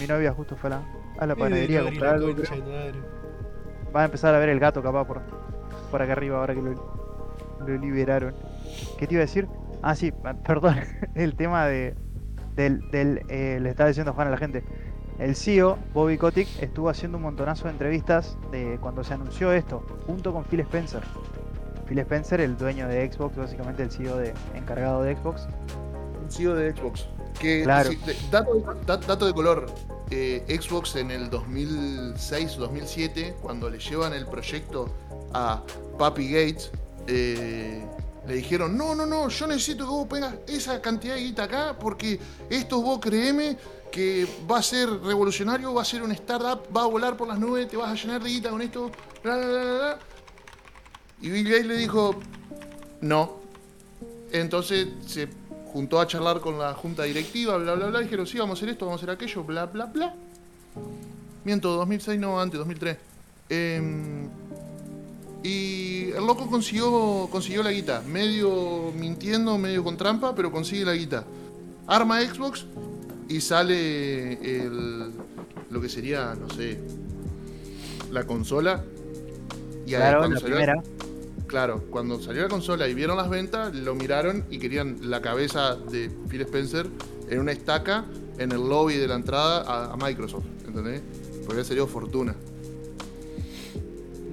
[0.00, 0.82] mi novia justo fue a la,
[1.20, 2.34] a la panadería a Eh, comprar algo,
[3.94, 5.22] va a empezar a ver el gato capaz por,
[5.90, 6.72] por acá arriba ahora que lo,
[7.64, 8.34] lo liberaron.
[8.98, 9.46] ¿Qué te iba a decir?
[9.82, 10.12] Ah, sí,
[10.44, 10.80] perdón,
[11.14, 11.94] el tema de
[12.56, 14.64] del, del eh, le estaba diciendo Juan a la gente.
[15.18, 19.82] El CEO, Bobby Kotick, estuvo haciendo un montonazo de entrevistas de cuando se anunció esto,
[20.06, 21.02] junto con Phil Spencer.
[21.88, 25.46] Phil Spencer, el dueño de Xbox, básicamente el CEO de, encargado de Xbox.
[26.22, 27.06] Un CEO de Xbox.
[27.40, 27.90] Que, Claro.
[28.30, 29.66] dato, da- dato de color.
[30.10, 34.88] eh, Xbox en el 2006 o 2007, cuando le llevan el proyecto
[35.32, 35.62] a
[35.98, 36.70] Papi Gates,
[37.08, 37.84] eh,
[38.24, 41.76] le dijeron, no, no, no, yo necesito que vos pongas esa cantidad de guita acá,
[41.80, 43.56] porque esto vos créeme
[43.90, 47.38] que va a ser revolucionario, va a ser un startup, va a volar por las
[47.38, 48.90] nubes, te vas a llenar de guita con esto,
[49.22, 49.98] bla, bla, bla, bla, bla".
[51.22, 52.16] Y Bill Gates le dijo,
[53.00, 53.36] no,
[54.32, 55.28] entonces se
[55.72, 58.00] juntó a charlar con la junta directiva, bla, bla, bla.
[58.00, 60.14] Dijeron, sí, vamos a hacer esto, vamos a hacer aquello, bla, bla, bla.
[61.44, 62.96] Miento, 2006 no, antes, 2003.
[63.48, 64.28] Em,
[65.42, 68.02] y el loco consiguió, consiguió la guita.
[68.02, 71.24] Medio mintiendo, medio con trampa, pero consigue la guita.
[71.86, 72.66] Arma Xbox
[73.28, 74.32] y sale
[74.64, 75.10] el,
[75.70, 76.78] lo que sería, no sé,
[78.10, 78.84] la consola.
[79.86, 80.82] Y Claro, cuando la salió- primera.
[81.46, 85.76] Claro, cuando salió la consola y vieron las ventas, lo miraron y querían la cabeza
[85.76, 86.88] de Phil Spencer
[87.30, 88.04] en una estaca
[88.38, 91.02] en el lobby de la entrada a, a Microsoft, ¿entendés?
[91.44, 92.34] Porque había salido fortuna.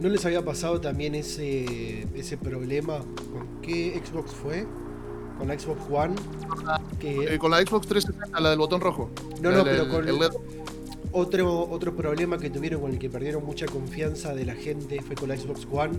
[0.01, 2.97] ¿No les había pasado también ese, ese problema?
[2.97, 4.65] ¿Con qué Xbox fue?
[5.37, 6.15] Con la Xbox One.
[6.99, 9.09] Que Eh, con la Xbox 360, la del botón rojo.
[9.41, 10.31] No, no, pero con- el LED.
[11.11, 15.15] otro, otro problema que tuvieron con el que perdieron mucha confianza de la gente fue
[15.15, 15.93] con la Xbox One.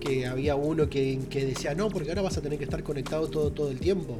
[0.00, 3.28] Que había uno que, que decía, no, porque ahora vas a tener que estar conectado
[3.28, 4.16] todo, todo el tiempo.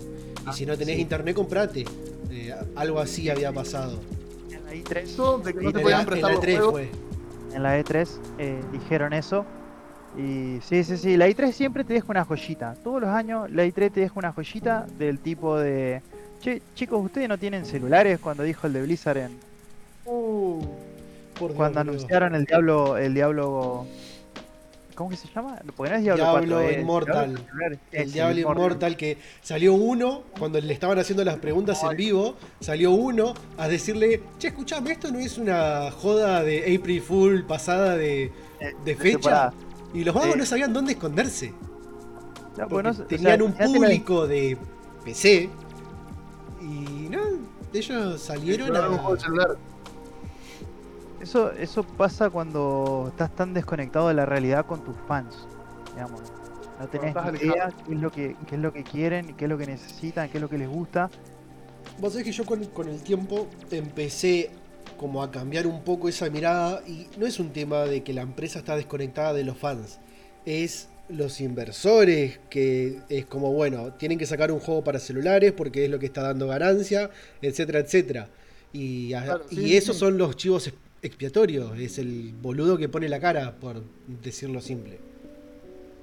[0.49, 1.85] Y si no tenés internet, comprate.
[2.31, 3.99] Eh, algo así había pasado.
[4.51, 6.31] En la I3, Eso de que no Y te en podían En la- en prestar
[6.31, 6.73] la los 3 juegos.
[6.73, 7.57] fue.
[7.57, 9.45] en la E3 eh, dijeron eso.
[10.17, 12.75] Y sí, sí, sí, la I3 siempre te deja una joyita.
[12.83, 16.03] Todos los años la I3 te deja una joyita del tipo de...
[16.41, 18.19] Che, chicos, ¿ustedes no tienen celulares?
[18.21, 19.39] Cuando dijo el de Blizzard en...
[20.05, 20.61] Uh,
[21.39, 22.97] por Cuando anunciaron el Diablo...
[22.97, 23.87] El Diablo...
[24.95, 25.59] ¿Cómo que se llama?
[25.75, 27.15] Porque no es Diablo, Diablo 4, Immortal.
[27.15, 31.97] Diablo celular, El Diablo Immortal que salió uno, cuando le estaban haciendo las preguntas en
[31.97, 37.45] vivo, salió uno a decirle, che, escuchame, esto no es una joda de April Fool
[37.45, 38.31] pasada de,
[38.63, 39.53] Eh, de de fecha.
[39.95, 40.39] Y los vagos Sí.
[40.39, 41.53] no sabían dónde esconderse.
[42.59, 44.57] No, Porque no- o sea, tenían un público de
[45.05, 45.49] PC
[46.61, 47.19] y no,
[47.73, 48.89] ellos salieron a...
[51.21, 55.47] Eso, eso pasa cuando estás tan desconectado de la realidad con tus fans.
[55.95, 56.21] Digamos.
[56.81, 57.29] No tenés ni idea
[57.67, 57.73] alejado.
[57.87, 60.39] qué es, lo que, qué es lo que quieren, qué es lo que necesitan, qué
[60.39, 61.11] es lo que les gusta.
[62.01, 64.51] Vos sabés que yo con, con el tiempo empecé
[65.03, 68.23] como a cambiar un poco esa mirada y no es un tema de que la
[68.23, 69.99] empresa está desconectada de los fans,
[70.47, 75.85] es los inversores que es como, bueno, tienen que sacar un juego para celulares porque
[75.85, 77.11] es lo que está dando ganancia,
[77.43, 78.29] etcétera, etcétera.
[78.73, 80.01] Y, a- Claro, y sí, esos sí.
[80.01, 83.83] son los chivos ex- expiatorios, es el boludo que pone la cara, por
[84.23, 85.01] decirlo simple.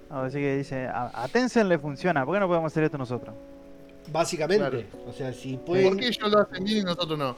[0.09, 3.35] Así que dice, a, a Tencent le funciona, ¿por qué no podemos hacer esto nosotros?
[4.11, 5.03] Básicamente, Claro.
[5.07, 5.97] o sea, si ¿Por pueden...
[5.97, 7.35] qué ellos lo hacen bien y nosotros no?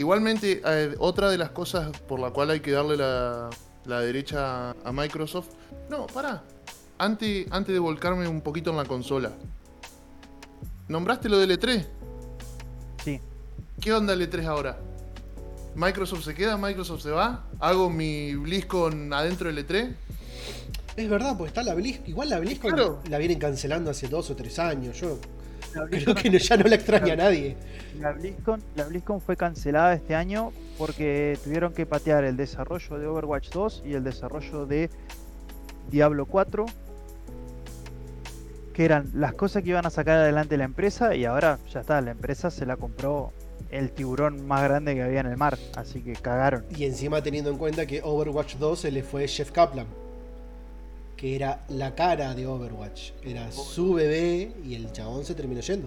[0.00, 3.50] Igualmente, eh, otra de las cosas por la cual hay que darle la,
[3.84, 5.48] la derecha a Microsoft.
[5.90, 6.42] No, pará.
[6.96, 9.30] Antes, antes de volcarme un poquito en la consola.
[10.88, 11.84] ¿Nombraste lo del E3?
[13.04, 13.20] Sí.
[13.78, 14.78] ¿Qué onda el E3 ahora?
[15.74, 16.56] ¿Microsoft se queda?
[16.56, 17.44] ¿Microsoft se va?
[17.58, 19.94] ¿Hago mi BlizzCon adentro del E E3?
[20.96, 22.08] Es verdad, porque está la BlizzCon.
[22.08, 23.02] Igual la BlizzCon Claro.
[23.10, 24.98] la vienen cancelando hace dos o tres años.
[24.98, 25.18] Yo
[25.90, 27.56] creo que no- ya no la extraña a nadie.
[28.00, 33.06] la BlizzCon- la BlizzCon fue cancelada este año porque tuvieron que patear el desarrollo de
[33.06, 34.90] Overwatch 2 y el desarrollo de
[35.90, 36.66] Diablo 4,
[38.72, 42.00] que eran las cosas que iban a sacar adelante la empresa y ahora ya está,
[42.00, 43.32] la empresa se la compró
[43.70, 46.64] el tiburón más grande que había en el mar, así que cagaron.
[46.76, 49.86] Y encima teniendo en cuenta que Overwatch 2 se le fue Jeff Kaplan.
[51.20, 53.10] Que era la cara de Overwatch.
[53.22, 55.86] Era su bebé y el chabón se terminó yendo.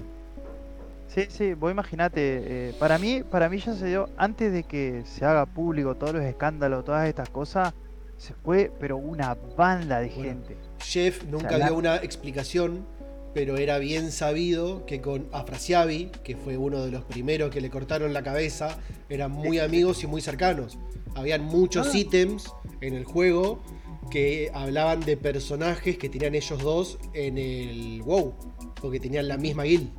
[1.07, 5.01] Sí, sí, vos imaginate, eh, para mí, para mí ya se dio, antes de que
[5.05, 7.73] se haga público todos los escándalos, todas estas cosas,
[8.17, 10.21] se fue, pero una banda de Bueno.
[10.23, 10.55] gente.
[10.79, 12.85] Jeff nunca sea, la- dio una explicación,
[13.33, 17.71] pero era bien sabido que con Afrasiabi, que fue uno de los primeros que le
[17.71, 18.77] cortaron la cabeza,
[19.09, 20.77] eran muy amigos y muy cercanos.
[21.15, 21.97] Habían muchos Ah.
[21.97, 23.61] ítems en el juego
[24.09, 28.33] que hablaban de personajes que tenían ellos dos en el WoW,
[28.81, 29.89] porque tenían la misma guild.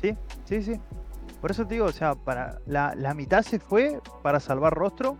[0.00, 0.72] Sí, sí, sí.
[1.40, 5.16] Por eso te digo, o sea, para la, la mitad se fue para salvar rostro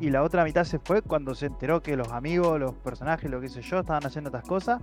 [0.00, 3.40] y la otra mitad se fue cuando se enteró que los amigos, los personajes, lo
[3.40, 4.80] que sé yo, estaban haciendo estas cosas.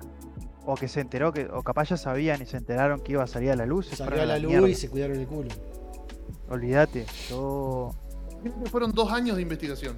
[0.63, 3.27] O que se enteró que, o capaz ya sabían y se enteraron que iba a
[3.27, 3.87] salir a la luz.
[3.87, 4.69] Salió a la luz mierda.
[4.69, 5.49] y se cuidaron el culo.
[6.49, 7.91] Olvídate, yo
[8.71, 9.97] Fueron dos años de investigación.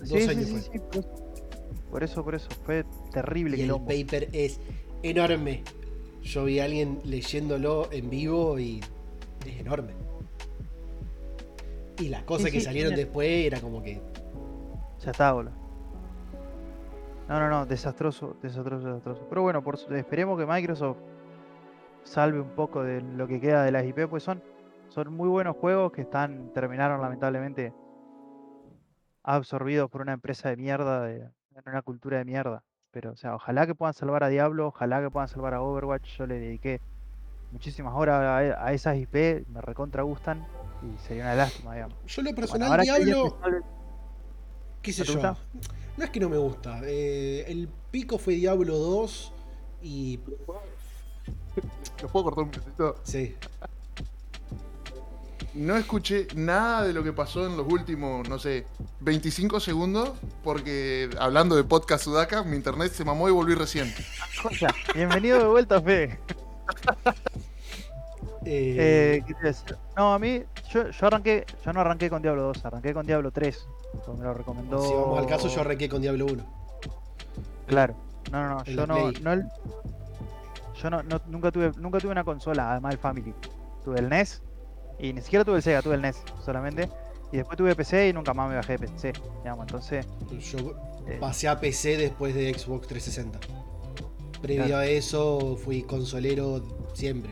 [0.00, 0.60] Dos Sí, años sí, fue.
[0.60, 1.08] sí,
[1.92, 2.24] por eso.
[2.24, 2.48] Por eso.
[2.64, 3.86] Fue terrible Y el quilombo.
[3.86, 4.58] paper es
[5.04, 5.62] enorme.
[6.22, 8.80] Yo vi a alguien leyéndolo en vivo y
[9.46, 9.92] es enorme.
[11.98, 14.00] Y las cosas Sí, que sí, salieron después era como que.
[15.04, 15.52] Ya está, boludo.
[17.28, 19.26] No, no, no, desastroso, desastroso, desastroso.
[19.28, 20.98] Pero bueno, por, esperemos que Microsoft
[22.04, 24.42] salve un poco de lo que queda de las IP, pues son,
[24.88, 27.72] son muy buenos juegos que están terminaron lamentablemente
[29.22, 31.30] absorbidos por una empresa de mierda, de,
[31.64, 32.62] en una cultura de mierda.
[32.90, 36.16] Pero, o sea, ojalá que puedan salvar a Diablo, ojalá que puedan salvar a Overwatch.
[36.18, 36.80] Yo le dediqué
[37.50, 40.46] muchísimas horas a, e- a esas IP, me recontra gustan
[40.82, 41.96] y sería una lástima, digamos.
[42.06, 43.38] Yo lo personal, Diablo,
[44.82, 45.18] qué sé ¿No te yo.
[45.18, 45.36] gusta?
[45.96, 46.80] No es que no me gusta.
[46.84, 49.32] eh, el pico fue Diablo 2
[49.82, 50.20] y.
[52.02, 52.96] ¿Los puedo cortar un poquito?
[53.04, 53.36] Sí.
[55.54, 58.64] No escuché nada de lo que pasó en los últimos, no sé,
[59.00, 63.92] 25 segundos, porque hablando de podcast Sudaka, mi internet se mamó y volví recién.
[64.94, 66.18] Bienvenido de vuelta, Fede.
[68.46, 69.54] Eh, Eh, ¿qué te?
[69.96, 70.42] No, a mí,
[70.72, 73.66] yo, yo arranqué, yo no arranqué con Diablo 2, arranqué con Diablo 3.
[74.06, 74.82] porque Me lo recomendó.
[74.82, 76.44] Si vamos al caso, yo arranqué con Diablo 1.
[77.66, 77.94] Claro.
[78.30, 79.44] No, no, no, yo no, no el-
[80.82, 83.34] yo no, no- nunca tuve, nunca tuve una consola, además del Family.
[83.84, 84.40] Tuve el NES
[85.02, 86.88] y ni siquiera tuve el Sega, tuve el NES solamente.
[87.32, 90.06] Y después tuve PC y nunca más me bajé de PC, digamos, entonces.
[90.52, 90.58] Yo
[91.06, 93.38] eh, pasé a PC después de Xbox 360.
[94.40, 94.78] Previo Claro.
[94.80, 96.62] a eso fui consolero
[96.94, 97.30] siempre.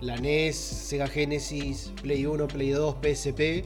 [0.00, 3.64] La NES, Sega Genesis, Play 1, Play 2, PSP,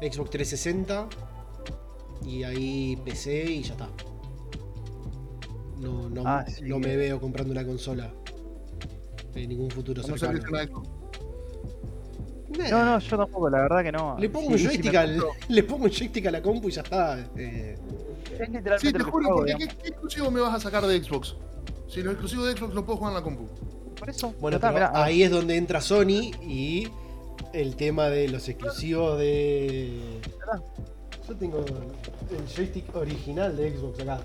[0.00, 1.08] Xbox 360
[2.24, 3.88] y ahí PC y ya está.
[5.80, 6.62] No, no, Ah, sí.
[6.64, 8.12] no me veo comprando una consola
[9.34, 10.82] en ningún futuro No cercano.
[12.70, 14.16] No, no, yo tampoco, la verdad que no.
[14.18, 16.82] Le pongo Sí, un joystick al- le pongo un joystick a la compu y ya
[16.82, 17.18] está.
[17.36, 17.76] eh,
[18.32, 19.54] Es literalmente Sí, te juro, porque.
[19.58, 21.36] ¿qué, qué exclusivo me vas a sacar de Xbox?
[21.88, 23.46] Si los exclusivos de Xbox los puedo jugar en la compu.
[23.98, 26.88] Por eso, Bueno, ya está, pero mirá, ahí es donde entra Sony y
[27.52, 30.20] el tema de los exclusivos de.
[31.28, 34.20] Yo tengo el joystick original de Xbox acá.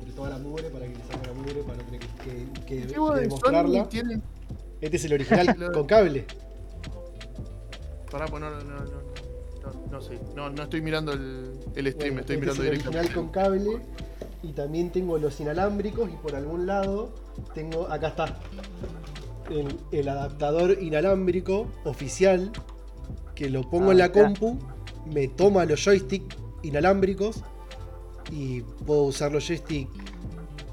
[0.00, 2.46] Entre toda la mugre para que le saque la mugre para no tener que, que-
[2.64, 3.84] que- que de demostrarla.
[3.90, 4.20] Sony.
[4.80, 6.26] Este es el original con cable.
[8.10, 9.16] Pará, pues no, no, no, no.
[9.66, 12.68] No, no sé, no, no estoy mirando el, el stream, Bueno, estoy este mirando es
[12.68, 12.98] el directamente.
[12.98, 13.80] original con cable.
[14.42, 16.08] Y también tengo los inalámbricos.
[16.08, 17.12] Y por algún lado
[17.54, 17.88] tengo.
[17.90, 18.38] Acá está.
[19.50, 22.52] El, el adaptador inalámbrico oficial.
[23.34, 24.56] Que lo pongo Ah, en la compu.
[25.12, 27.42] Me toma los joysticks inalámbricos.
[28.30, 29.90] Y puedo usar los joysticks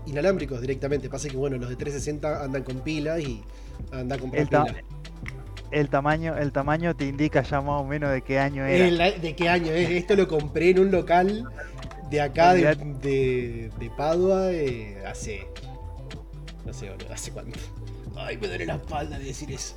[0.06, 1.10] inalámbricos directamente.
[1.10, 3.42] Pasa que bueno, los de 360 andan con pila y
[3.92, 4.84] anda a comprar El, ta- pila.
[5.72, 8.88] el tamaño, el tamaño te indica ya más o menos de qué año era.
[9.08, 9.90] El- ¿De qué año es?
[9.92, 11.48] Esto lo compré en un local
[12.10, 15.48] de acá, de, de, de Padua, eh, hace.
[16.66, 17.60] No sé, boludo, ¿hace cuánto?
[18.16, 19.76] Ay, me duele la espalda de decir eso.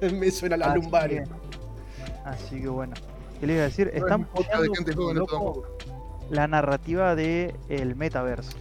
[0.12, 1.08] me suena la Así lumbar.
[1.10, 1.24] que-
[2.24, 2.94] Así que bueno.
[3.40, 3.86] ¿Qué le iba a decir?
[3.88, 4.26] No es Están
[4.62, 5.66] de gente loco
[6.30, 8.52] la narrativa de el metaverse.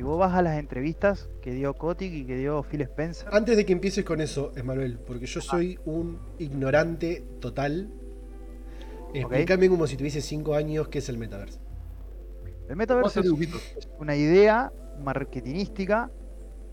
[0.00, 3.54] Si vos vas a las entrevistas que dio Kotick y que dio Phil Spencer, Antes
[3.54, 7.90] de que empieces con eso, Emanuel, porque yo soy un ignorante total.
[9.12, 11.58] Explícame como si tuviese 5 años qué es el metaverse.
[12.70, 14.72] el hacer es una idea
[15.04, 16.10] marketinística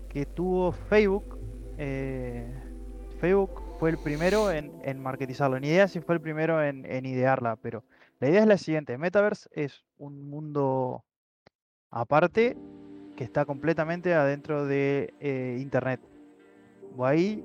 [0.08, 1.38] que tuvo Facebook.
[1.76, 2.50] eh,
[3.20, 5.60] Facebook fue el primero en, en marketizarlo.
[5.60, 7.84] Ni idea si fue el primero en, en idearla, pero
[8.20, 11.04] la idea es la siguiente: el Metaverse es un mundo
[11.90, 12.56] aparte
[13.18, 16.00] que está completamente adentro de eh, Internet.
[16.94, 17.44] Vos ahí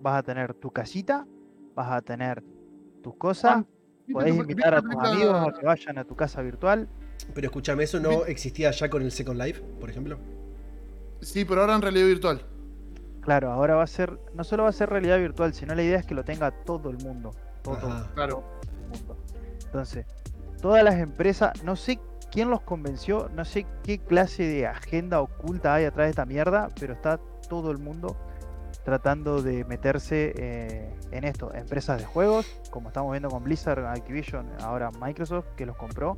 [0.00, 1.26] vas a tener tu casita,
[1.74, 2.44] vas a tener
[3.02, 3.64] tus cosas,
[4.06, 6.88] ¿Viste podés invitar a tus amigos a que vayan a tu casa virtual.
[7.34, 10.16] Pero escúchame, ¿eso no existía ya con el Second Life, por ejemplo?
[11.22, 12.42] Sí, pero ahora en realidad virtual.
[13.20, 15.98] Claro, ahora va a ser, no solo va a ser realidad virtual, sino la idea
[15.98, 17.32] es que lo tenga todo el mundo.
[17.64, 18.12] Todo, Ajá.
[18.14, 18.44] Claro.
[18.62, 19.16] el mundo.
[19.64, 20.06] Entonces,
[20.62, 21.98] todas las empresas, no sé
[22.30, 26.68] quién los convenció, no sé qué clase de agenda oculta hay atrás de esta mierda,
[26.78, 27.18] pero está
[27.48, 28.16] todo el mundo
[28.84, 31.52] tratando de meterse eh, en esto.
[31.54, 36.16] Empresas de juegos, como estamos viendo con Blizzard, Activision, ahora Microsoft, que los compró.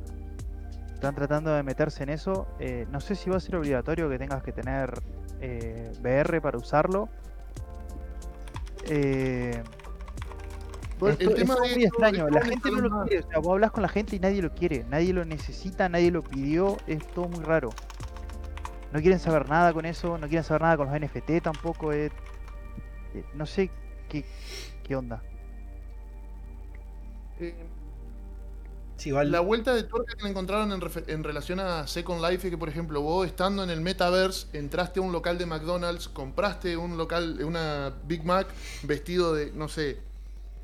[0.93, 2.47] Están tratando de meterse en eso.
[2.59, 4.93] Eh, no sé si va a ser obligatorio que tengas que tener
[5.41, 7.09] eh, VR para usarlo.
[8.85, 9.61] Eh,
[11.11, 13.29] Esto- el tema es de muy esto- extraño, esto la gente no lo quiere, o
[13.29, 16.21] sea, vos hablas con la gente y nadie lo quiere, nadie lo necesita, nadie lo
[16.23, 17.69] pidió, es todo muy raro.
[18.91, 22.11] No quieren saber nada con eso, no quieren saber nada con los NFT tampoco, eh,
[23.15, 23.71] eh, no sé
[24.09, 24.23] qué,
[24.83, 25.21] qué onda.
[27.39, 27.55] Eh,
[28.95, 29.11] Sí.
[29.11, 32.57] La vuelta de tuerca que le encontraron en, en relación a Second Life es que,
[32.57, 36.95] por ejemplo, vos estando en el Metaverse, entraste a un local de McDonald's, compraste un
[36.95, 38.47] local, una Big Mac
[38.83, 39.97] vestido de, no sé,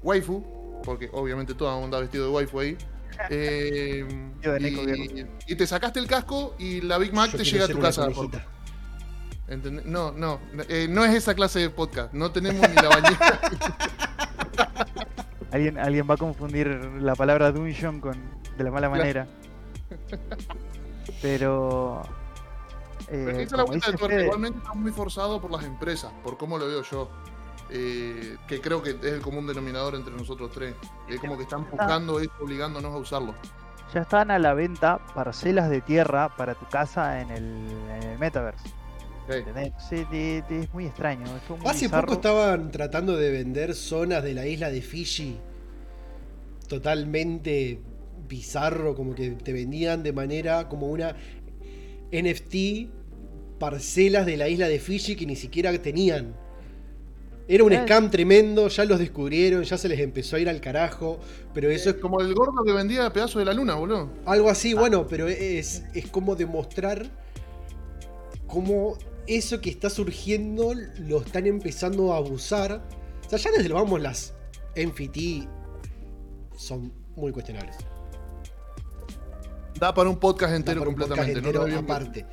[0.04, 0.44] waifu,
[0.84, 2.78] porque obviamente todo el mundo anda vestido de waifu ahí.
[3.30, 4.06] eh,
[4.42, 7.44] Yo de Neko y, y te sacaste el casco y la Big Mac Yo te
[7.44, 8.08] llega a tu casa.
[9.86, 10.40] No, no,
[10.70, 12.14] eh, no es esa clase de podcast.
[12.14, 13.40] No tenemos ni la bañera.
[15.52, 16.68] Alguien, alguien va a confundir
[17.02, 18.16] la palabra dungeon con
[18.56, 19.28] de la mala manera.
[21.24, 22.04] Pero...
[23.08, 24.22] Pero eh, esa es la vuelta de tuerca.
[24.22, 27.10] Igualmente está muy forzado por las empresas, por cómo lo veo yo.
[27.72, 30.74] Eh, que creo que es el común denominador entre nosotros tres.
[31.08, 33.36] Es como que están buscando eso, obligándonos a usarlo.
[33.94, 37.44] ya están a la venta parcelas de tierra para tu casa en el,
[38.02, 38.70] en el metaverse.
[39.30, 40.06] Sí.
[40.50, 41.26] es muy extraño.
[41.36, 42.08] es todo muy Hace bizarro.
[42.08, 45.40] poco estaban tratando de vender zonas de la isla de Fiji
[46.68, 47.82] totalmente
[48.28, 51.16] bizarro, como que te vendían de manera como una
[52.12, 52.90] NFT
[53.60, 56.36] parcelas de la isla de Fiji que ni siquiera tenían.
[57.52, 57.82] Era un Eh.
[57.84, 61.20] scam tremendo, ya los descubrieron, ya se les empezó a ir al carajo,
[61.52, 64.12] pero eso es Como el gordo que vendía pedazos de la luna, boludo.
[64.28, 67.10] algo así, bueno, pero es, es como demostrar
[68.46, 72.84] cómo eso que está surgiendo lo están empezando a abusar.
[73.26, 74.34] O sea, ya desde lo vamos las
[74.76, 75.48] NFT
[76.56, 77.76] son muy cuestionables.
[79.80, 81.40] Da para un podcast entero un podcast completamente.
[81.40, 81.80] entero ¿no?
[81.80, 82.26] Aparte.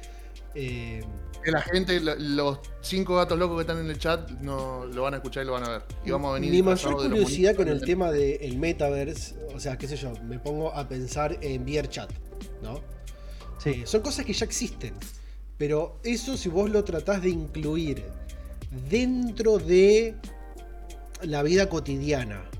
[0.54, 1.02] Eh,
[1.46, 5.14] Que la gente, los cinco gatos locos que están en el chat, no, lo van
[5.14, 5.82] a escuchar y lo van a ver.
[6.04, 9.78] Y vamos a venir mi mayor de curiosidad con el tema del metaverse, o sea,
[9.78, 12.10] qué sé yo, me pongo a pensar en VRChat,
[12.64, 12.80] ¿no?
[13.58, 13.70] Sí.
[13.70, 14.94] Eh, son cosas que ya existen.
[15.56, 18.02] Pero eso si vos lo tratás de incluir
[18.90, 20.16] dentro de
[21.22, 22.50] la vida cotidiana,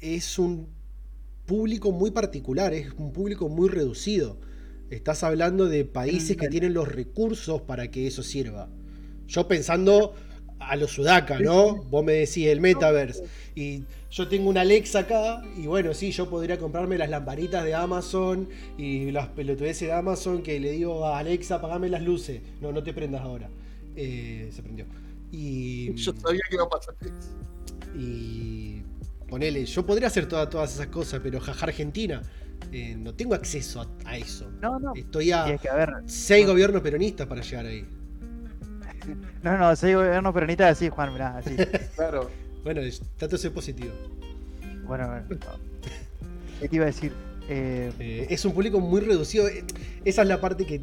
[0.00, 0.66] es un
[1.46, 4.36] público muy particular, es un público muy reducido.
[4.94, 8.68] Estás hablando de países que tienen los recursos para que eso sirva.
[9.26, 10.14] Yo pensando
[10.58, 11.74] a los sudaca, ¿no?
[11.90, 13.24] Vos me decís el metaverse.
[13.54, 17.74] Y yo tengo una Alexa acá, y bueno, sí, yo podría comprarme las lamparitas de
[17.74, 22.40] Amazon y las pelotudeces de Amazon que le digo a Alexa, apagame las luces.
[22.60, 23.48] No, no te prendas ahora.
[23.96, 24.84] Eh, se prendió.
[25.32, 25.94] Y.
[25.96, 26.94] Yo sabía que iba a pasar.
[27.98, 28.82] Y.
[29.28, 32.22] ponele, yo podría hacer toda- todas esas cosas, pero jaja Argentina,
[32.72, 34.50] eh, no tengo acceso a, a eso.
[34.60, 34.92] No, no.
[34.94, 37.84] Estoy a es que, a ver, seis gobiernos peronistas para llegar ahí.
[39.42, 41.56] no, no, soy gobierno peronista así, Juan, mirá, así.
[41.96, 42.30] Claro.
[42.64, 43.92] Bueno, es- trato de ser positivo.
[44.86, 45.26] Bueno, bueno.
[46.60, 47.12] ¿Qué te iba a decir?
[47.48, 49.48] Eh, Eh, es un público muy reducido.
[50.04, 50.80] Esa es la parte que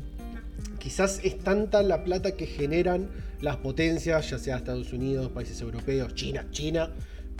[0.77, 3.09] quizás es tanta la plata que generan
[3.41, 6.91] las potencias, ya sea Estados Unidos, países europeos, China, China,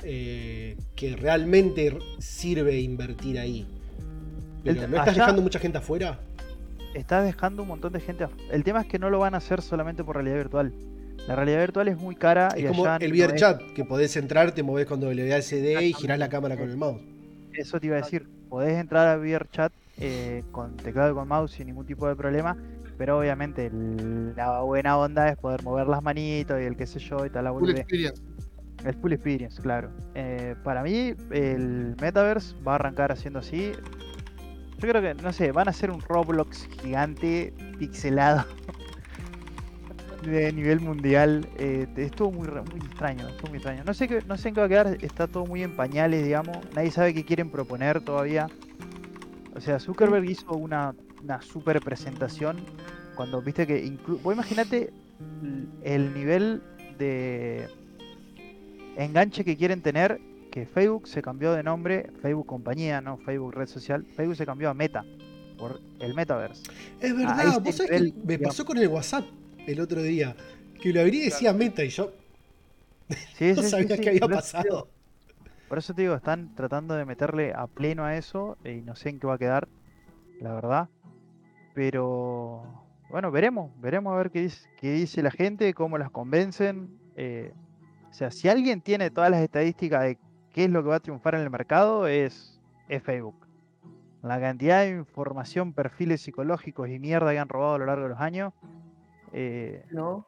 [0.03, 3.67] eh, que realmente sirve invertir ahí.
[4.63, 6.19] Pero ¿no estás allá- dejando mucha gente afuera?
[6.95, 8.25] estás dejando un montón de gente.
[8.25, 10.73] af- El tema es que no lo van a hacer solamente por realidad virtual.
[11.27, 13.61] La realidad virtual es muy cara y Es como allá el no VR es- chat,
[13.73, 17.01] que podés entrar, te movés con WASD y girás la cámara con el mouse.
[17.53, 18.27] Eso te iba a decir.
[18.49, 22.57] Podés entrar a VRChat eh, con teclado y con mouse sin ningún tipo de problema.
[22.97, 23.69] Pero obviamente
[24.35, 27.43] la buena onda es poder mover las manitos y el qué sé yo y tal
[27.45, 28.21] la Full experience.
[28.83, 29.91] El full experience, claro.
[30.15, 33.71] Eh, para mí, el Metaverse va a arrancar haciendo así.
[34.81, 38.45] Yo creo que, no sé, van a hacer un Roblox gigante, pixelado,
[40.23, 41.49] de nivel mundial.
[41.57, 43.83] Eh, estuvo muy, muy extraño, estuvo muy extraño.
[43.83, 46.23] No sé, qué, no sé en qué va a quedar, está todo muy en pañales,
[46.23, 46.57] digamos.
[46.73, 48.47] Nadie sabe qué quieren proponer todavía.
[49.53, 52.57] O sea, Zuckerberg hizo una, una super presentación
[53.15, 54.93] cuando viste que inclu- vos imagínate
[55.43, 56.63] l- el nivel
[56.97, 57.67] de
[58.95, 60.21] enganche que quieren tener
[60.51, 64.69] que Facebook se cambió de nombre, Facebook compañía, no Facebook red social, Facebook se cambió
[64.69, 65.05] a Meta
[65.57, 66.63] por el Metaverse.
[66.99, 69.25] Es a verdad, este vos sabés que me pasó con el WhatsApp
[69.67, 70.35] el otro día.
[70.81, 72.13] Que lo abrí y decía meta y yo
[73.35, 74.89] Sí, no sí, sabía sí, qué había digo- pasado.
[75.67, 79.09] Por eso te digo, están tratando de meterle a pleno a eso y no sé
[79.09, 79.67] en qué va a quedar,
[80.39, 80.89] la verdad.
[81.75, 82.63] Pero
[83.09, 86.89] bueno, veremos, veremos a ver qué dice, qué dice la gente, cómo las convencen.
[87.15, 87.53] eh,
[88.09, 90.17] o sea, si alguien tiene todas las estadísticas de
[90.59, 93.47] qué es lo que va a triunfar en el mercado, es, es Facebook.
[94.21, 98.09] La cantidad de información, perfiles psicológicos y mierda que han robado a lo largo de
[98.09, 98.51] los años.
[99.31, 100.27] eh, ¿No?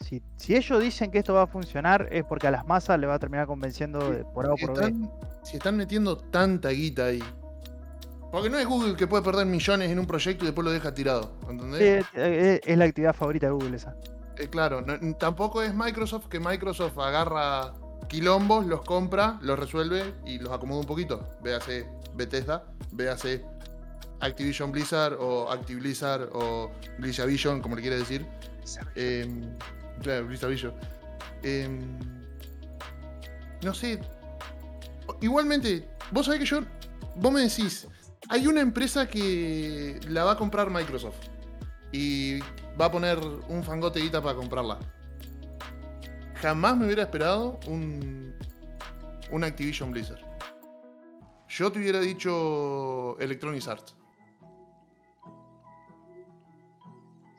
[0.00, 3.06] si, si ellos dicen que esto va a funcionar, es porque a las masas le
[3.06, 4.74] va a terminar convenciendo de- por A o por B.
[4.86, 5.10] están,
[5.42, 7.22] si están metiendo tanta guita ahí.
[8.32, 10.94] Porque no es Google que puede perder millones en un proyecto y después lo deja
[10.94, 11.32] tirado.
[11.50, 12.06] ¿Entendés?
[12.14, 13.94] Sí, es, la actividad favorita de Google esa.
[14.38, 17.74] Eh, claro, no- tampoco es Microsoft que Microsoft agarra
[18.10, 21.26] quilombos, los compra, los resuelve y los acomoda un poquito.
[21.42, 23.44] Véase Bethesda, véase
[24.18, 28.26] Activision Blizzard o Actiblizzard o Blizzard como le quiere decir.
[28.96, 29.26] Eh,
[30.02, 30.74] claro, Blizzard
[31.42, 31.98] Em,
[33.62, 34.00] no sé.
[35.20, 36.60] Igualmente, vos sabés que yo.
[37.14, 37.86] Vos me decís,
[38.28, 41.28] hay una empresa que la va a comprar Microsoft.
[41.92, 42.40] Y
[42.80, 44.78] va a poner un fangote de guita para comprarla.
[46.40, 48.34] Jamás me hubiera esperado un.
[49.30, 50.20] Un Activision Blizzard.
[51.48, 53.96] Yo te hubiera dicho Electronic Arts.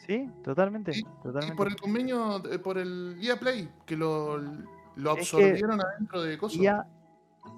[0.06, 0.94] Sí, totalmente.
[0.94, 1.54] Sí, totalmente.
[1.54, 5.82] Y por el convenio, eh, por el EA Play, que lo, lo Es que absorbieron
[5.82, 6.60] adentro de cosas.
[6.62, 6.86] EA,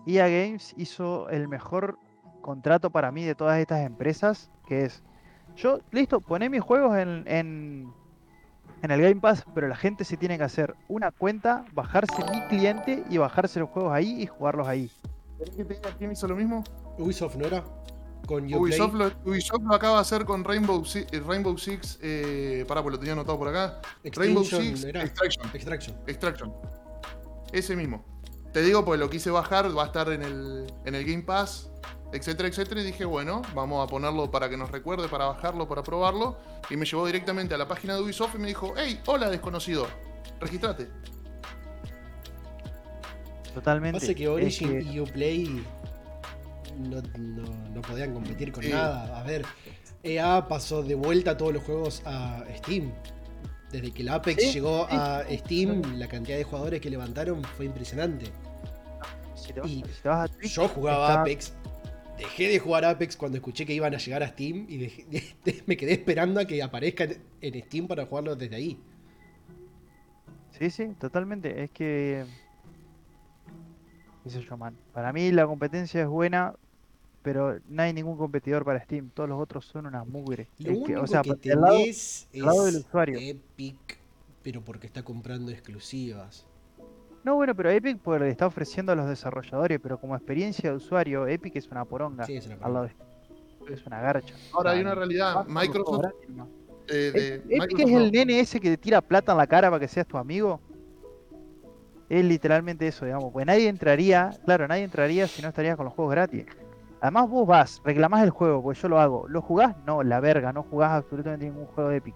[0.06, 1.98] EA Games hizo el mejor
[2.41, 5.04] contrato para mí de todas estas empresas, que es,
[5.56, 7.94] yo, listo, poné mis juegos en, en,
[8.84, 12.42] en el Game Pass, pero la gente se tiene que hacer una cuenta, bajarse mi
[12.48, 14.92] cliente y bajarse los juegos ahí y jugarlos ahí.
[15.40, 16.64] ¿Querés que te diga quién hizo lo mismo?
[16.98, 17.64] Ubisoft, ¿no era?
[18.28, 18.54] Con.
[18.54, 21.12] Ubisoft lo, Ubisoft lo acaba de hacer con Rainbow Six.
[21.14, 23.80] eh, Rainbow Six eh, pará, pues lo tenía anotado por acá.
[24.04, 25.02] Rainbow Six ¿era?
[25.02, 25.50] Extraction.
[25.54, 25.98] Extraction.
[26.06, 26.54] Extraction.
[27.54, 28.06] Ese mismo.
[28.52, 31.72] Te digo, pues lo quise bajar, va a estar en el, en el Game Pass,
[32.14, 32.82] etcétera, etcétera.
[32.82, 36.38] Y dije, bueno, vamos a ponerlo para que nos recuerde, para bajarlo, para probarlo.
[36.70, 39.88] Y me llevó directamente a la página de Ubisoft y me dijo, hey, hola desconocido,
[40.39, 40.88] registrate.
[43.53, 43.99] Totalmente.
[43.99, 45.64] Pasa que Es Origin que- y Uplay
[46.80, 48.70] no, no- no podían competir con Sí.
[48.70, 49.20] nada.
[49.20, 49.45] A ver,
[50.01, 52.91] EA pasó de vuelta todos los juegos a Steam.
[53.72, 54.95] Desde que el Apex Sí, llegó sí.
[54.95, 58.32] a Steam, la cantidad de jugadores que levantaron fue impresionante.
[59.36, 61.53] si te vas- y si te vas a Twitch, Yo jugaba está- Apex.
[62.18, 65.34] Dejé de jugar Apex cuando escuché que iban a llegar a Steam y dejé-
[65.66, 67.07] me quedé esperando a que aparezca
[67.41, 68.80] en, Steam para jugarlo desde ahí.
[70.59, 71.64] Sí, sí, totalmente.
[71.64, 72.24] Es que.
[74.28, 74.76] sé yo, man.
[74.93, 76.53] Para mí la competencia es buena,
[77.24, 79.09] pero no hay ningún competidor para Steam.
[79.09, 80.47] Todos los otros son una mugre.
[80.59, 83.18] Lo Es que, único o sea, que por el lado- del lado del es usuario.
[83.20, 83.97] Epic,
[84.43, 86.45] pero porque está comprando exclusivas.
[87.24, 90.76] No, bueno, pero Epic pues, le está ofreciendo a los desarrolladores, pero como experiencia de
[90.76, 92.26] usuario, Epic es una poronga.
[92.26, 93.10] Sí, es una al lado de Steam.
[93.74, 94.36] Es una garcha.
[94.54, 95.46] Ahora hay una realidad.
[95.48, 96.04] Microsoft.
[96.90, 98.00] eh, de- Epic Microsoft es no.
[98.00, 100.60] el nene ese que te tira plata en la cara para que seas tu amigo.
[102.10, 103.32] Es literalmente eso, digamos.
[103.32, 106.46] Pues nadie entraría, claro, nadie entraría si no estaría con los juegos gratis.
[107.00, 109.28] Además vos vas, reclamás el juego, pues yo lo hago.
[109.30, 109.76] ¿Lo jugás?
[109.86, 112.16] No, la verga, no jugás absolutamente ningún juego de Epic.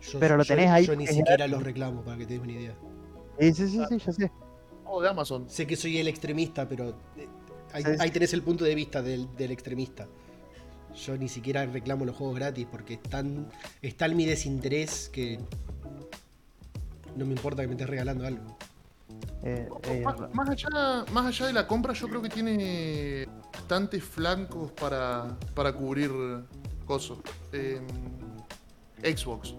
[0.00, 2.42] Yo- Pero lo yo- tenés ahí Yo ni siquiera los reclamo, para que te des
[2.42, 2.74] una idea.
[3.40, 4.32] Sí, sí, sí, sí, ya sé.
[4.84, 5.48] O de Amazon.
[5.48, 7.28] Sé que soy el extremista, pero eh,
[7.98, 10.06] ahí, tenés el punto de vista del, del extremista.
[10.94, 13.48] Yo ni siquiera reclamo los juegos gratis porque están,
[13.80, 15.38] está en mi desinterés que
[17.16, 18.56] no me importa que me estés regalando algo.
[19.42, 24.04] Eh, eh, Más, más allá, más allá de la compra, yo creo que tiene bastantes
[24.04, 26.10] flancos para, para cubrir
[26.84, 27.18] cosas.
[27.52, 27.86] Em,
[29.02, 29.54] Xbox.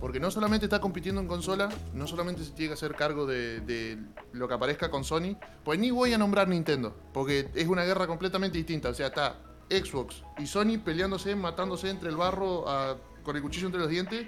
[0.00, 3.60] Porque no solamente está compitiendo en consola, no solamente se tiene que hacer cargo de,
[3.60, 3.98] de
[4.32, 8.06] lo que aparezca con Sony, pues ni voy a nombrar Nintendo, porque es una guerra
[8.06, 8.88] completamente distinta.
[8.88, 9.36] O sea, está
[9.68, 14.26] Xbox y Sony peleándose, matándose entre el barro a- con el cuchillo entre los dientes,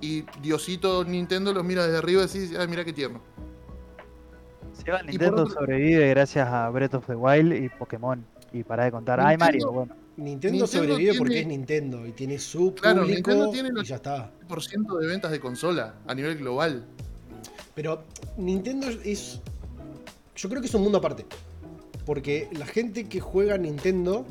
[0.00, 3.20] y Diosito Nintendo los mira desde arriba y dice, ay, mira qué tierno.
[4.72, 8.24] Seba Nintendo otro- sobrevive gracias a Breath of the Wild y Pokémon.
[8.52, 9.20] Y para de contar.
[9.20, 9.94] Ay, Nintendo- Mario, bueno.
[10.16, 13.96] Nintendo, Nintendo sobrevive porque es Nintendo y tiene su Claro, público Nintendo tiene y ya
[13.96, 14.30] está.
[14.48, 16.86] por ciento de ventas de consola a nivel global.
[17.74, 18.04] Pero
[18.38, 19.40] Nintendo es.
[20.34, 21.26] Yo creo que es un mundo aparte.
[22.06, 24.24] Porque la gente que juega Nintendo,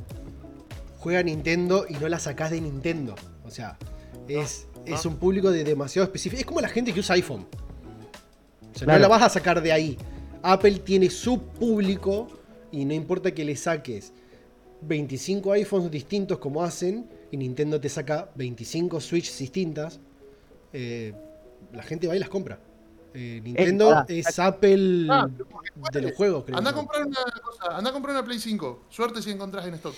[0.98, 3.14] juega Nintendo y no la sacás de Nintendo.
[3.46, 3.78] O sea,
[4.28, 4.96] es, no.
[4.96, 6.40] es un público de demasiado específico.
[6.40, 7.46] Es como la gente que usa iPhone.
[8.74, 8.94] O sea, Claro.
[9.00, 9.98] no la vas a sacar de ahí.
[10.42, 12.28] Apple tiene su público
[12.72, 14.14] y no importa que le saques
[14.88, 20.00] 25 iPhones distintos como hacen y Nintendo te saca 25 Switch distintas,
[20.74, 21.14] eh,
[21.74, 22.60] la gente va y las compra.
[23.14, 25.28] Eh, Nintendo es Apple Ah,
[25.92, 26.58] de los juegos, creo.
[26.58, 28.84] Anda a comprar una cosa, anda a comprar una Play 5.
[28.90, 29.96] Suerte si encontrás en stock.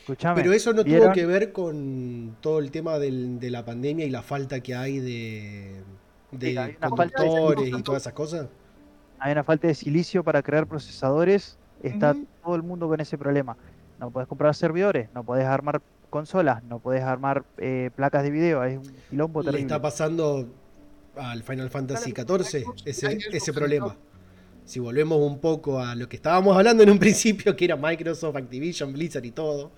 [0.00, 0.40] Escuchame.
[0.40, 4.10] Pero eso no tuvo que ver con todo el tema del- de la pandemia y
[4.10, 5.82] la falta que hay de,
[6.32, 8.48] de Sí, hay una falta de conductores y todas esas cosas.
[9.18, 11.58] Hay una falta de silicio para crear procesadores.
[11.82, 13.56] Está todo el mundo con ese problema.
[14.02, 15.80] No podés comprar servidores, no podés armar
[16.10, 18.64] consolas, no podés armar eh, placas de video.
[18.64, 19.62] Es un quilombo Le terrible.
[19.62, 20.48] está pasando
[21.16, 23.96] al Final Fantasy XIV ese, problema.
[24.64, 28.34] Si volvemos un poco a lo que estábamos hablando en un principio, que era Microsoft,
[28.34, 29.70] Activision, Blizzard y todo,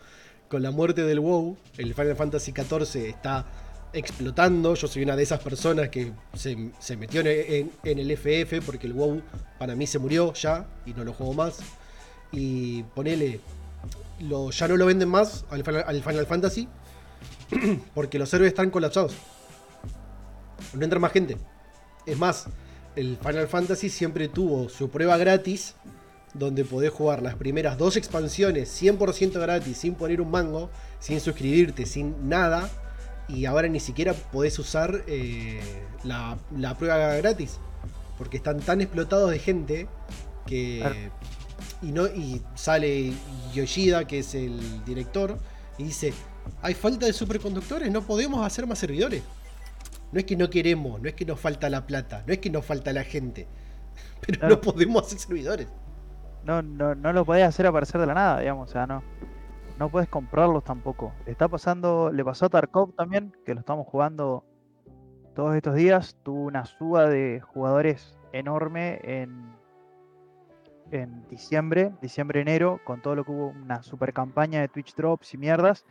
[0.48, 3.44] con la muerte del WoW, el Final Fantasy XIV está
[3.92, 4.74] explotando.
[4.74, 8.62] Yo soy una de esas personas que se, se metió en, en- en el FF
[8.64, 9.20] porque el WoW
[9.58, 11.58] para mí se murió ya y no lo juego más.
[12.32, 13.40] Y ponele,
[14.20, 16.68] lo, ya no lo venden más al Final, al Final Fantasy
[17.94, 19.14] porque los servers están colapsados.
[20.72, 21.36] No entra más gente.
[22.06, 22.46] Es más,
[22.96, 25.74] el Final Fantasy siempre tuvo su prueba gratis,
[26.32, 31.86] donde podés jugar las primeras dos expansiones 100% gratis, sin poner un mango, sin suscribirte,
[31.86, 32.68] sin nada.
[33.28, 35.60] Y ahora ni siquiera podés usar eh,
[36.02, 37.58] la, la prueba gratis,
[38.18, 39.88] porque están tan explotados de gente
[40.46, 41.10] que...
[41.84, 43.12] Y, no, y sale
[43.52, 45.38] Yoshida, que es el director,
[45.78, 46.12] y dice,
[46.62, 49.22] hay falta de superconductores, no podemos hacer más servidores.
[50.12, 52.50] No es que no queremos, no es que nos falta la plata, no es que
[52.50, 53.46] nos falta la gente,
[54.20, 54.54] pero Claro.
[54.56, 55.68] no podemos hacer servidores.
[56.44, 58.68] No, no, no lo podés hacer aparecer de la nada, digamos.
[58.68, 59.02] O sea, no.
[59.78, 61.12] No puedes comprarlos tampoco.
[61.26, 64.44] Está pasando, le pasó a Tarkov también, que lo estamos jugando
[65.34, 66.16] todos estos días.
[66.22, 69.56] Tuvo una suba de jugadores enorme en,
[70.94, 75.38] en diciembre, diciembre-enero, con todo lo que hubo una super campaña de Twitch Drops y
[75.38, 75.84] mierdas.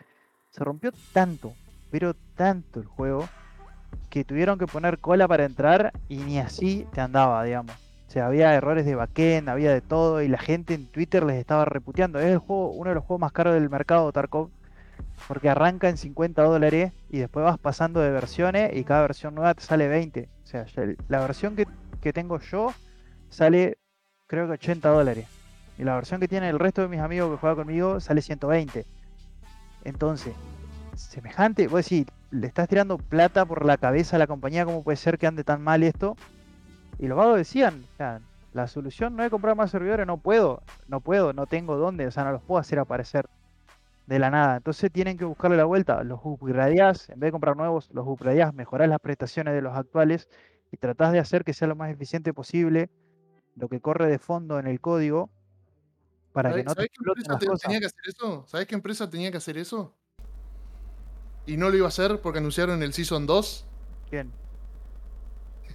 [0.49, 1.53] Se rompió tanto,
[1.91, 3.27] pero tanto el juego,
[4.09, 7.75] que tuvieron que poner cola para entrar y ni así te andaba, digamos.
[8.07, 11.37] O sea, había errores de backend, había de todo, y la gente en Twitter les
[11.37, 12.19] estaba reputeando.
[12.19, 14.49] Es el juego, uno de los juegos más caros del mercado, Tarkov,
[15.27, 19.53] porque arranca en 50 dólares y después vas pasando de versiones y cada versión nueva
[19.55, 20.29] te sale 20.
[20.43, 20.65] O sea,
[21.07, 21.65] la versión que,
[22.01, 22.71] que tengo yo
[23.29, 23.77] sale
[24.27, 25.27] creo que 80 dólares.
[25.77, 28.85] Y la versión que tiene el resto de mis amigos que juegan conmigo sale 120.
[29.83, 30.33] Entonces,
[30.95, 34.97] semejante, vos decís, le estás tirando plata por la cabeza a la compañía, ¿cómo puede
[34.97, 36.15] ser que ande tan mal esto?
[36.99, 37.85] Y los vagos decían,
[38.53, 42.11] la solución no es comprar más servidores, no puedo, no puedo, no tengo dónde, o
[42.11, 43.27] sea, no los puedo hacer aparecer
[44.05, 44.57] de la nada.
[44.57, 48.53] Entonces tienen que buscarle la vuelta, los upgradeás, en vez de comprar nuevos, los upgradeás,
[48.53, 50.29] mejorás las prestaciones de los actuales
[50.71, 52.89] y tratás de hacer que sea lo más eficiente posible
[53.55, 55.29] lo que corre de fondo en el código
[56.31, 58.45] para que ¿Sabés, no te sabés qué empresa te- tenía que hacer eso?
[58.47, 59.93] ¿Sabés qué empresa tenía que hacer eso?
[61.45, 63.65] Y no lo iba a hacer porque anunciaron el Season 2.
[64.11, 64.31] Bien,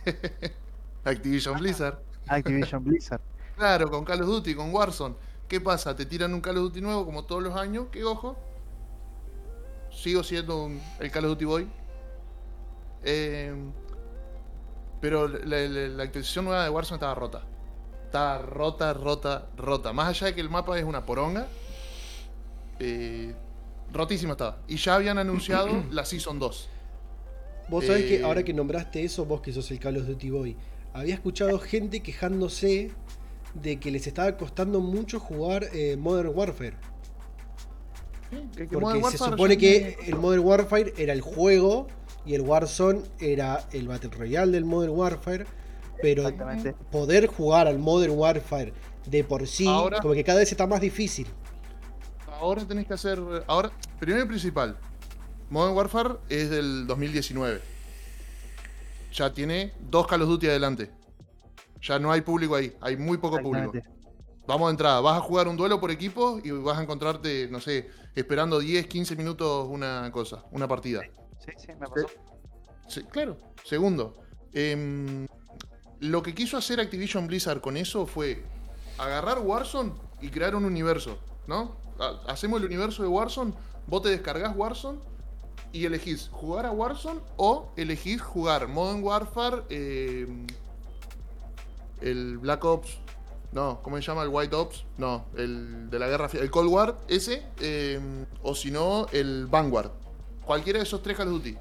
[1.05, 1.99] Activision Blizzard.
[2.27, 3.21] Activision Blizzard.
[3.59, 5.17] Claro, con Call of Duty, con Warzone.
[5.49, 5.97] ¿Qué pasa?
[5.97, 7.87] Te tiran un Call of Duty nuevo como todos los años.
[7.91, 8.37] Que ojo.
[9.91, 11.69] Sigo siendo un- el Call of Duty Boy.
[13.03, 13.53] Eh,
[15.01, 17.43] Pero la, la- la actualización nueva de Warzone estaba rota.
[18.09, 19.93] Estaba rota, rota, rota.
[19.93, 21.47] Más allá de que el mapa es una poronga,
[22.79, 23.35] eh,
[23.93, 24.57] rotísima estaba.
[24.67, 26.69] Y ya habían anunciado la Season 2.
[27.69, 30.31] Vos sabés Eh, que ahora que nombraste eso, vos que sos el Call of Duty
[30.31, 30.57] Boy,
[30.95, 32.93] había escuchado gente quejándose
[33.53, 36.77] de que les estaba costando mucho jugar eh, Modern Warfare.
[38.31, 41.89] Que- que Porque Modern se Warfare supone ya que el Modern Warfare era el juego
[42.25, 45.45] y el Warzone era el Battle Royale del Modern Warfare,
[46.01, 46.31] pero
[46.91, 48.73] poder jugar al Modern Warfare
[49.07, 51.27] de por sí, Ahora- como que cada vez está más difícil.
[52.41, 53.21] Ahora tenés que hacer.
[53.47, 54.77] Ahora, primero y principal,
[55.51, 57.61] Modern Warfare es del 2019.
[59.13, 60.91] Ya tiene dos Call of Duty adelante.
[61.81, 63.73] Ya no hay público ahí, hay muy poco público.
[64.47, 67.61] Vamos de entrada, vas a jugar un duelo por equipo y vas a encontrarte, no
[67.61, 71.03] sé, esperando 10, 15 minutos una cosa, una partida.
[71.45, 72.07] Sí, sí, me pasó.
[72.89, 73.37] Sí, claro.
[73.65, 74.15] Segundo,
[74.53, 75.27] em,
[76.01, 78.43] lo que quiso hacer Activision Blizzard con eso fue
[78.99, 81.77] agarrar Warzone y crear un universo, ¿no?
[81.99, 83.53] Ha- Hacemos el universo de Warzone,
[83.87, 84.99] vos te descargas Warzone
[85.73, 90.47] y elegís jugar a Warzone o elegís jugar Modern Warfare, em,
[92.01, 92.99] el Black Ops,
[93.53, 94.23] no, ¿cómo se llama?
[94.23, 98.55] El White Ops, no, el de la guerra, Fría- el Cold War, ese, em, o
[98.55, 99.91] si no, el Vanguard.
[100.45, 101.57] Cualquiera de esos tres Call of Duty.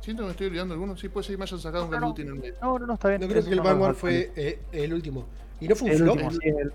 [0.00, 0.96] Siento que me estoy olvidando alguno.
[0.96, 2.06] Sí, puede ser que me hayan sacado un No, Call no.
[2.08, 2.54] of Duty en el medio.
[2.62, 3.20] No, no, no, está bien.
[3.20, 5.26] No creo que el Vanguard fue eh, el último.
[5.60, 6.12] ¿Y no fue un El flop?
[6.14, 6.72] último, sí, el-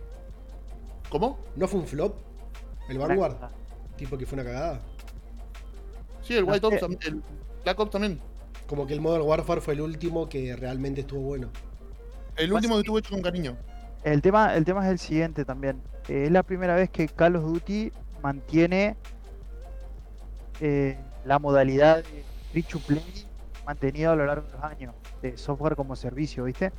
[1.10, 1.40] ¿Cómo?
[1.56, 2.16] ¿No fue un flop?
[2.90, 3.36] ¿El Vanguard?
[3.98, 4.80] Tipo que fue una cagada.
[6.22, 7.00] Sí, el No White Ops también.
[7.06, 7.22] El
[7.64, 8.20] Black Ops también.
[8.68, 11.50] Como que el Modern Warfare fue el último que realmente estuvo bueno.
[12.36, 13.56] El último que estuvo hecho con cariño.
[14.04, 15.82] El tema, el tema es el siguiente también.
[16.08, 18.96] Eh, es la primera vez que Call of Duty mantiene
[20.62, 22.24] eh, la modalidad de
[22.56, 23.04] free to play
[23.66, 26.72] mantenida a lo largo de los años, de software como servicio, ¿viste?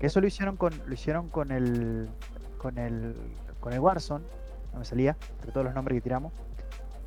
[0.00, 2.08] Que eso lo hicieron con, lo hicieron con el
[2.58, 3.14] con el
[3.60, 4.24] con el Warzone,
[4.72, 6.32] no me salía, entre todos los nombres que tiramos.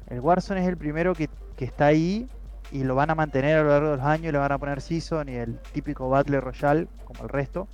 [0.07, 2.29] El Warzone es el primero que, que está ahí
[2.71, 4.57] y lo van a mantener a lo largo de los años, y le van a
[4.59, 7.67] poner Season y el típico Battle Royale, como el resto.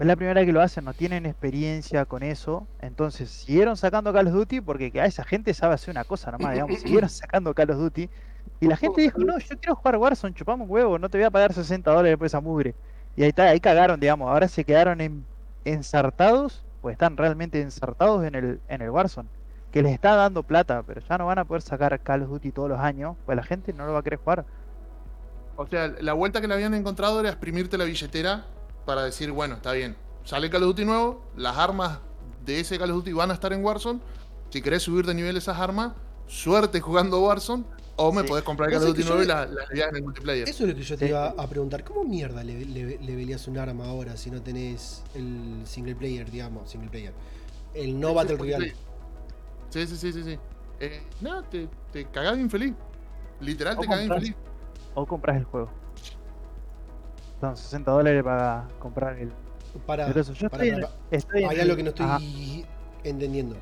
[0.00, 2.66] Es la primera que lo hacen, no tienen experiencia con eso.
[2.80, 6.54] Entonces siguieron sacando Call of Duty porque a esa gente sabe hacer una cosa nomás,
[6.54, 6.80] digamos.
[6.80, 8.08] Siguieron sacando Call of Duty.
[8.60, 11.30] Y la gente dijo, no, yo quiero jugar Warzone, chupamos huevo, no te voy a
[11.30, 12.74] pagar 60 dólares por esa mugre.
[13.16, 14.28] Y ahí está, ahí cagaron, digamos.
[14.30, 15.24] Ahora se quedaron en-
[15.64, 19.28] ensartados, pues están realmente ensartados en el, en el Warzone.
[19.72, 22.50] Que les está dando plata, pero ya no van a poder sacar Call of Duty
[22.52, 24.44] todos los años, pues la gente no lo va a querer jugar.
[25.56, 28.46] O sea, la vuelta que le habían encontrado era exprimirte la billetera
[28.84, 29.96] para decir, bueno, está bien.
[30.24, 31.98] Sale Call of Duty nuevo, las armas
[32.44, 34.00] de ese Call of Duty van a estar en Warzone.
[34.50, 35.92] Si querés subir de nivel esas armas,
[36.26, 37.64] suerte jugando Warzone.
[37.96, 38.28] O me Sí.
[38.28, 40.48] podés comprar Call of Duty nuevo y la, la en el multiplayer.
[40.48, 41.10] Eso es lo que yo te Sí.
[41.10, 41.84] iba a preguntar.
[41.84, 46.30] ¿Cómo mierda le, le, le velías un arma ahora si no tenés el single player,
[46.30, 46.70] digamos?
[46.70, 47.12] Single player.
[47.74, 48.74] El no Battle Royale.
[49.68, 50.22] Sí, sí, sí, sí.
[50.22, 50.38] sí.
[50.80, 52.74] Eh, no, te, te cagás de infeliz.
[53.40, 54.28] Literal, te ¿Cómo cagás de compras?
[54.28, 54.50] infeliz.
[54.94, 55.70] O compras el juego.
[57.40, 59.30] Son 60 dólares para comprar el.
[59.86, 61.88] Para, Pero eso, yo para- estoy, en- para- estoy en hay el- algo que no
[61.90, 62.18] estoy Ajá.
[63.04, 63.56] entendiendo.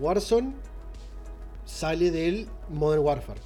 [0.00, 0.54] Warzone
[1.68, 3.40] sale del Modern Warfare.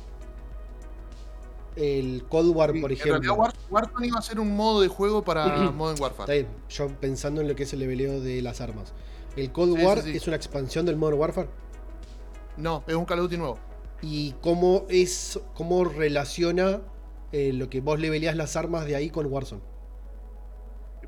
[1.75, 3.35] El Cold War, Sí, por en realidad, ejemplo.
[3.35, 6.33] War- Warzone iba a ser un modo de juego para Modern Está Warfare.
[6.43, 8.93] bien, yo pensando en lo que es el leveleo de las armas.
[9.37, 11.49] El Cold Sí, War sí, es una expansión del Modern Warfare.
[12.59, 13.59] No, es un Call of Duty nuevo.
[14.03, 16.83] ¿Y cómo es cómo relaciona
[17.33, 19.63] eh, lo que vos leveleás las armas de ahí con Warzone?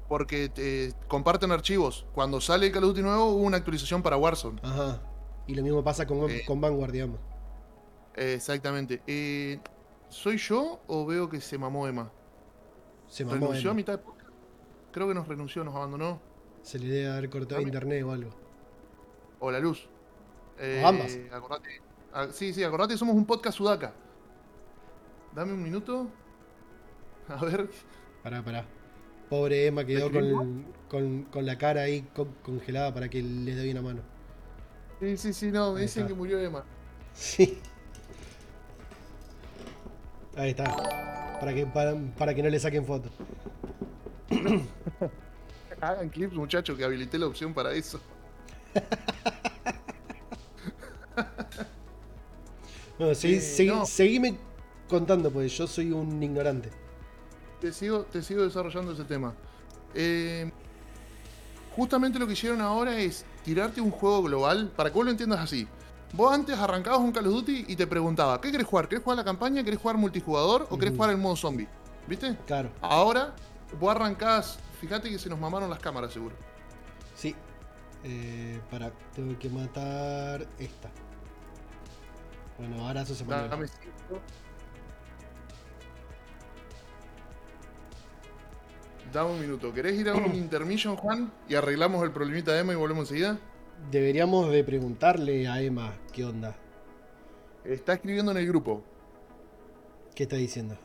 [0.08, 2.06] Porque te comparten archivos.
[2.14, 4.60] Cuando sale el Call of Duty nuevo, hubo una actualización para Warzone.
[4.62, 5.02] Ajá.
[5.46, 6.42] Y lo mismo pasa con, Eh.
[6.46, 7.20] con Vanguard, digamos.
[8.16, 9.02] Exactamente.
[9.06, 9.58] Eh,
[10.08, 12.10] ¿Soy yo o veo que se mamó Emma?
[13.08, 13.46] Se mamó.
[13.46, 14.30] ¿Renunció a mitad de podcast?
[14.92, 16.20] Creo que nos renunció, nos abandonó.
[16.62, 18.30] Se le debe haber cortado internet o algo.
[19.40, 19.88] O la luz.
[20.58, 21.18] Eh, O ambas.
[21.32, 21.82] acordate-
[22.12, 23.92] ah, sí, sí, acordate, somos un podcast sudaca.
[25.34, 26.08] Dame un minuto.
[27.28, 27.68] A ver.
[28.22, 28.64] Pará, pará.
[29.28, 33.20] Pobre Emma quedó ¿Me escribís con, con, con la cara ahí co- congelada para que
[33.22, 34.02] les dé bien a mano.
[35.00, 36.08] Sí, sí, sí, no, me Ahí dicen está.
[36.08, 36.64] que murió Emma.
[37.14, 37.58] Sí.
[40.36, 40.64] Ahí está.
[41.40, 43.12] Para que, para, para que no le saquen fotos.
[45.80, 48.00] Hagan clips, muchachos, que habilité la opción para eso.
[52.96, 53.84] Bueno, Eh, no.
[53.86, 54.36] seguime
[54.88, 56.70] contando, pues yo soy un ignorante.
[57.60, 59.34] Te sigo, te sigo desarrollando ese tema.
[59.94, 60.48] Eh,
[61.74, 65.40] justamente lo que hicieron ahora es tirarte un juego global, para que vos lo entiendas
[65.40, 65.68] así.
[66.12, 68.88] Vos antes arrancabas un Call of Duty y te preguntaba, ¿qué querés jugar?
[68.88, 69.62] ¿Querés jugar la campaña?
[69.62, 70.66] ¿Querés jugar multijugador?
[70.70, 70.96] ¿O querés Ujú.
[70.98, 71.68] jugar el modo zombie?
[72.06, 72.36] ¿Viste?
[72.46, 73.34] Claro, Ahora,
[73.78, 74.58] vos arrancás.
[74.80, 76.34] Fíjate que se nos mamaron las cámaras, seguro.
[77.14, 77.34] sí.
[78.06, 80.90] Eh, para, tengo que matar esta.
[82.58, 83.66] Bueno, ahora eso se Dame
[89.14, 89.72] Dame un minuto.
[89.72, 91.32] ¿Querés ir a un intermission, Juan?
[91.48, 93.38] Y arreglamos el problemita de Emma y volvemos enseguida.
[93.88, 96.56] Deberíamos de preguntarle a Emma qué onda.
[97.64, 98.82] Está escribiendo en el grupo.
[100.16, 100.76] ¿Qué está diciendo?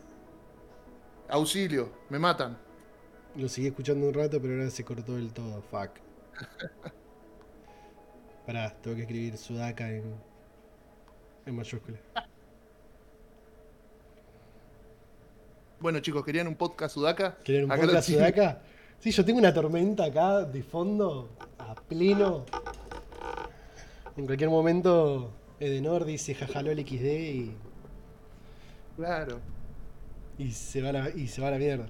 [1.27, 2.55] Auxilio, me matan.
[3.35, 5.63] Lo seguí escuchando un rato, pero ahora se cortó del todo.
[5.63, 5.89] Fuck.
[8.45, 10.03] Pará, tengo que escribir Sudaka en,
[11.47, 11.97] en mayúscula.
[15.79, 17.37] Bueno, chicos, ¿querían un podcast Sudaka?
[17.43, 18.09] ¿Quieren un Acá podcast.
[18.09, 18.61] Sudaka?
[18.99, 22.45] Sí, yo tengo una tormenta acá de fondo, a pleno.
[24.17, 27.55] En cualquier momento, Edenor dice jajaló el XD y,
[28.97, 29.39] Claro.
[30.37, 31.87] y, se va a la, y se va a la mierda.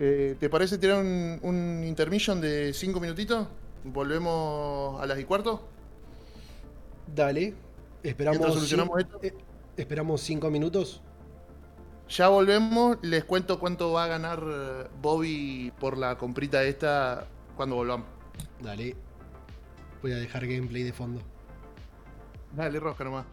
[0.00, 3.46] Eh, ¿Te parece tirar un, un intermission de 5 minutitos?
[3.84, 5.68] Volvemos a las y cuarto.
[7.14, 7.52] Dale,
[8.02, 8.54] esperamos.
[8.54, 9.18] Solucionamos esto.
[9.22, 9.34] eh,
[9.76, 11.02] esperamos cinco minutos.
[12.16, 12.98] Ya volvemos.
[13.00, 18.06] Les cuento cuánto va a ganar eh, Bobby por la comprita esta cuando volvamos.
[18.60, 18.94] Dale.
[20.02, 21.22] Voy a dejar gameplay de fondo.
[22.54, 23.24] Dale, rosca nomás.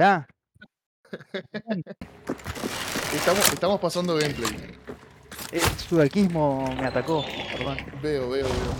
[0.00, 0.26] Hola.
[3.12, 4.78] Estamos, estamos pasando gameplay.
[5.52, 7.22] El sudaquismo me atacó.
[7.52, 7.76] Perdón.
[8.00, 8.74] Veo, veo, veo.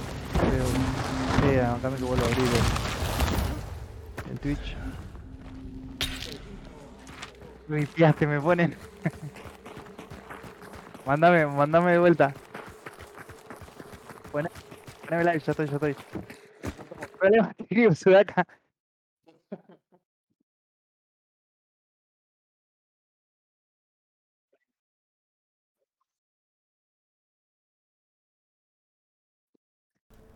[0.50, 0.64] Pero,
[1.52, 2.46] eh, acá me que vuelvo a abrir
[4.24, 4.74] el, el Twitch.
[7.68, 8.74] Me limpiaste, me ponen.
[11.06, 12.32] mándame, mándame de vuelta.
[14.32, 14.48] Pone-
[15.02, 15.94] Poneme live, ya estoy, ya estoy.
[17.18, 18.46] Problema técnico, Sudaka.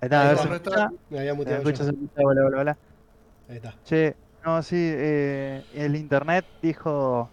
[0.09, 0.57] Ahí está, a ver me está.
[0.57, 0.91] escucha.
[1.09, 1.85] Me había ¿Se muteado escucha?
[1.85, 2.23] ¿Se escucha?
[3.49, 3.75] Ahí está.
[3.85, 7.31] Che, no, sí, eh, el internet dijo.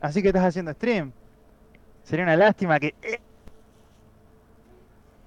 [0.00, 1.12] Así que estás haciendo stream.
[2.02, 2.94] Sería una lástima que.
[3.02, 3.20] eh,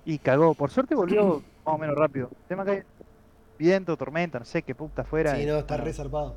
[0.06, 0.54] Y cagó.
[0.56, 2.30] Por suerte volvió más o menos rápido.
[2.42, 2.84] El tema que hay
[3.58, 5.36] viento, tormenta, no sé qué puta fuera.
[5.36, 6.36] Sí, no, está bueno, re zarpado.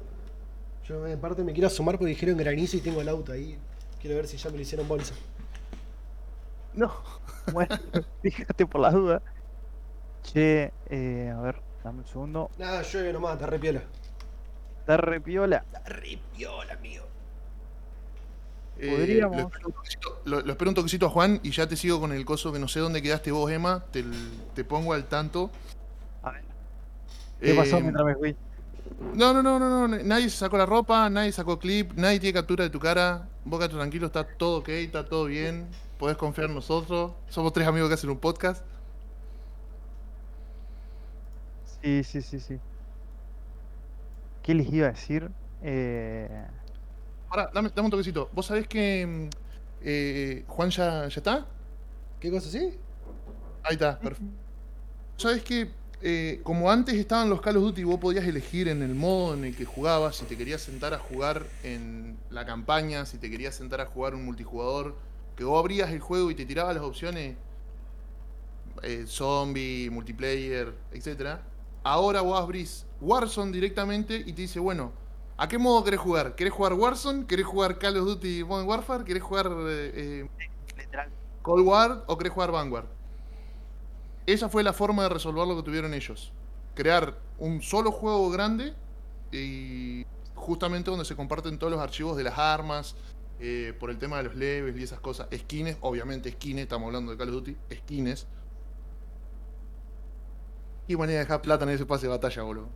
[0.84, 3.58] Yo en parte me quiero asomar porque dijeron granizo y tengo el auto ahí.
[4.00, 5.14] Quiero ver si ya me lo hicieron bolsa.
[6.74, 6.92] No.
[7.46, 7.76] Bueno,
[8.22, 9.22] fíjate por las dudas.
[10.32, 12.50] Che, eh, a ver, dame un segundo.
[12.58, 13.82] Nada, llueve nomás, está re piola.
[14.80, 15.56] Está re piola.
[15.66, 17.04] Está re piola, amigo.
[18.78, 19.36] Eh, Podríamos.
[19.36, 22.00] lo, espero un toquecito, lo- lo espero un toquecito a Juan y ya te sigo
[22.00, 23.84] con el coso que no sé dónde quedaste vos, Emma.
[23.92, 24.04] Te,
[24.54, 25.50] te pongo al tanto.
[26.22, 26.42] A ver,
[27.40, 28.36] ¿qué pasó Eh, mientras me fui?
[29.14, 29.98] No, no, no, no, no.
[30.02, 33.28] Nadie se sacó la ropa, nadie sacó clip, nadie tiene captura de tu cara.
[33.44, 35.68] Vos quedate tranquilo, está todo ok, está todo bien.
[35.98, 37.12] Podés confiar en nosotros.
[37.28, 38.64] Somos tres amigos que hacen un podcast.
[41.84, 42.62] Sí, sí, sí, sí.
[44.42, 45.34] ¿Qué les iba a decir?
[45.62, 46.50] Eh,
[47.30, 48.30] Ahora, dame, dame un toquecito.
[48.32, 49.30] ¿Vos sabés que
[49.80, 51.56] eh, Juan ya, ya está?
[52.20, 52.80] ¿Qué cosa así?
[53.64, 54.32] Ahí está, perfecto.
[55.16, 58.94] ¿Sabes que eh, como antes estaban los Call of Duty, vos podías elegir en el
[58.94, 63.18] modo en el que jugabas, si te querías sentar a jugar en la campaña, si
[63.18, 65.02] te querías sentar a jugar un multijugador
[65.36, 67.38] que vos abrías el juego y te tiraba las opciones
[68.82, 71.53] eh, zombie, multiplayer, etcétera.
[71.84, 74.92] Ahora vos abrís Warzone directamente y te dice, bueno,
[75.36, 76.34] ¿a qué modo querés jugar?
[76.34, 77.26] ¿Querés jugar Warzone?
[77.26, 79.04] ¿Querés jugar Call of Duty Modern Warfare?
[79.04, 80.26] ¿Querés jugar eh,
[80.78, 81.10] Literal.
[81.42, 82.86] Cold War o querés jugar Vanguard?
[84.26, 86.32] Esa fue la forma de resolver lo que tuvieron ellos.
[86.74, 88.72] Crear un solo juego grande
[89.30, 92.96] y justamente donde se comparten todos los archivos de las armas,
[93.40, 95.28] eh, por el tema de los levels y esas cosas.
[95.36, 98.26] Skins, obviamente skins, estamos hablando de Call of Duty, skins.
[100.88, 102.68] Y manera de dejar plata en ese pase de batalla, boludo.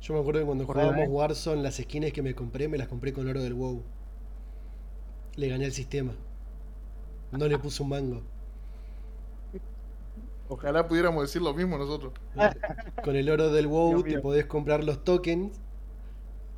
[0.00, 1.06] Yo me acuerdo que cuando jugábamos ahí.
[1.08, 3.82] Warzone, las skins que me compré, me las compré con oro del WoW.
[5.36, 6.12] Le gané al sistema.
[7.30, 8.22] No le puse un mango.
[10.48, 12.12] Ojalá pudiéramos decir lo mismo nosotros.
[13.04, 15.58] Con el oro del WoW te podés comprar los tokens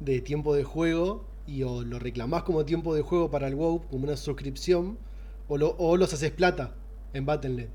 [0.00, 3.82] de tiempo de juego y o lo reclamás como tiempo de juego para el WoW,
[3.88, 4.98] como una suscripción,
[5.48, 6.74] o, lo- o los haces plata
[7.12, 7.68] en Battle.net.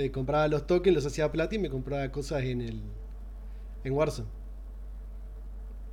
[0.00, 2.82] Te compraba los tokens, los hacía plata y me compraba cosas en el
[3.84, 4.28] en Warzone.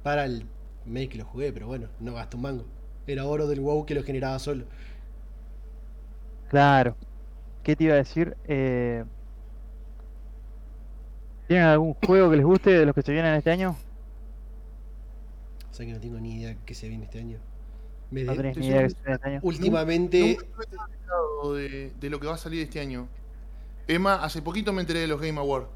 [0.02, 0.46] Para el
[0.86, 2.66] mes que lo jugué, pero bueno, no gasto un mango.
[3.06, 4.66] Era oro del WoW que lo generaba solo.
[6.50, 6.96] Claro.
[7.64, 8.38] ¿Qué te iba a decir?
[8.46, 9.04] Eh,
[11.48, 13.76] ¿Tienen algún juego que les guste de los que se vienen este año?
[15.72, 17.40] O sea que no tengo ni idea qué se viene este año.
[18.12, 19.44] Me No de- tenés ni idea que se viene este año.
[19.44, 20.38] últimamente
[21.54, 23.08] de, de lo que va a salir este año.
[23.88, 25.68] Emma, hace poquito me enteré de los Game Awards.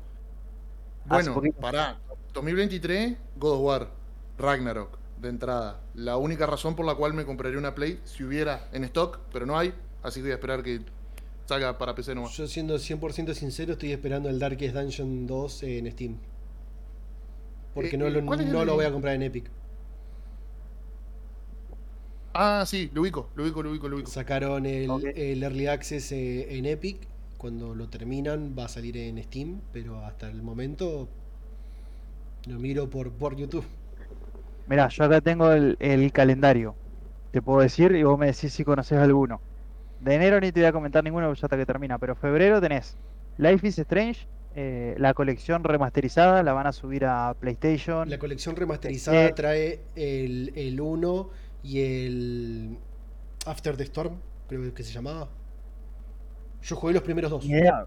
[1.06, 2.00] Bueno, pará.
[2.34, 3.90] 2023, God of War,
[4.38, 5.82] Ragnarok, de entrada.
[5.94, 9.46] La única razón por la cual me compraría una Play, si hubiera en stock, pero
[9.46, 10.82] no hay, así que voy a esperar que
[11.46, 12.32] salga para PC nomás.
[12.38, 16.18] Yo siendo 100% sincero estoy esperando el Darkest Dungeon 2 en Steam.
[17.74, 19.50] Porque Eh, no, lo, ¿cuál es no el- lo voy a comprar en Epic.
[22.34, 24.10] Ah, sí, lo ubico, lo ubico, lo ubico, lo ubico.
[24.10, 26.98] Sacaron el, el Early Access eh, en Epic.
[27.42, 29.62] Cuando lo terminan va a salir en Steam.
[29.74, 31.10] Pero hasta el momento
[32.48, 33.66] lo miro por, por YouTube.
[34.68, 36.76] Mirá, yo acá tengo el, el calendario.
[37.32, 39.42] Te puedo decir y vos me decís si conoces alguno.
[40.00, 41.98] De enero ni te voy a comentar ninguno ya hasta que termina.
[41.98, 42.98] Pero febrero tenés
[43.38, 48.10] Life is Strange, eh, la colección remasterizada, la van a subir a PlayStation.
[48.10, 51.30] La colección remasterizada Eh, trae el, el 1
[51.64, 52.78] y el
[53.46, 54.16] After the Storm,
[54.48, 55.30] creo que se llamaba.
[56.62, 57.46] Yo jugué los primeros dos.
[57.46, 57.86] Ni idea.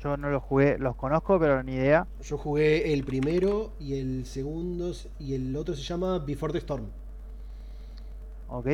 [0.00, 2.06] Yo no los jugué, los conozco, pero ni idea.
[2.22, 6.86] Yo jugué el primero y el segundo y el otro se llama Before the Storm.
[8.48, 8.66] Ok.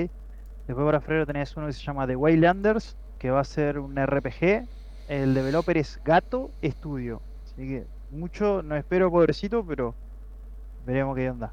[0.66, 3.96] Después para febrero tenés uno que se llama The Waylanders, que va a ser un
[3.96, 4.66] RPG.
[5.08, 7.20] El developer es Gato Studio.
[7.44, 9.94] Así que mucho, no espero pobrecito, pero
[10.86, 11.52] veremos qué onda.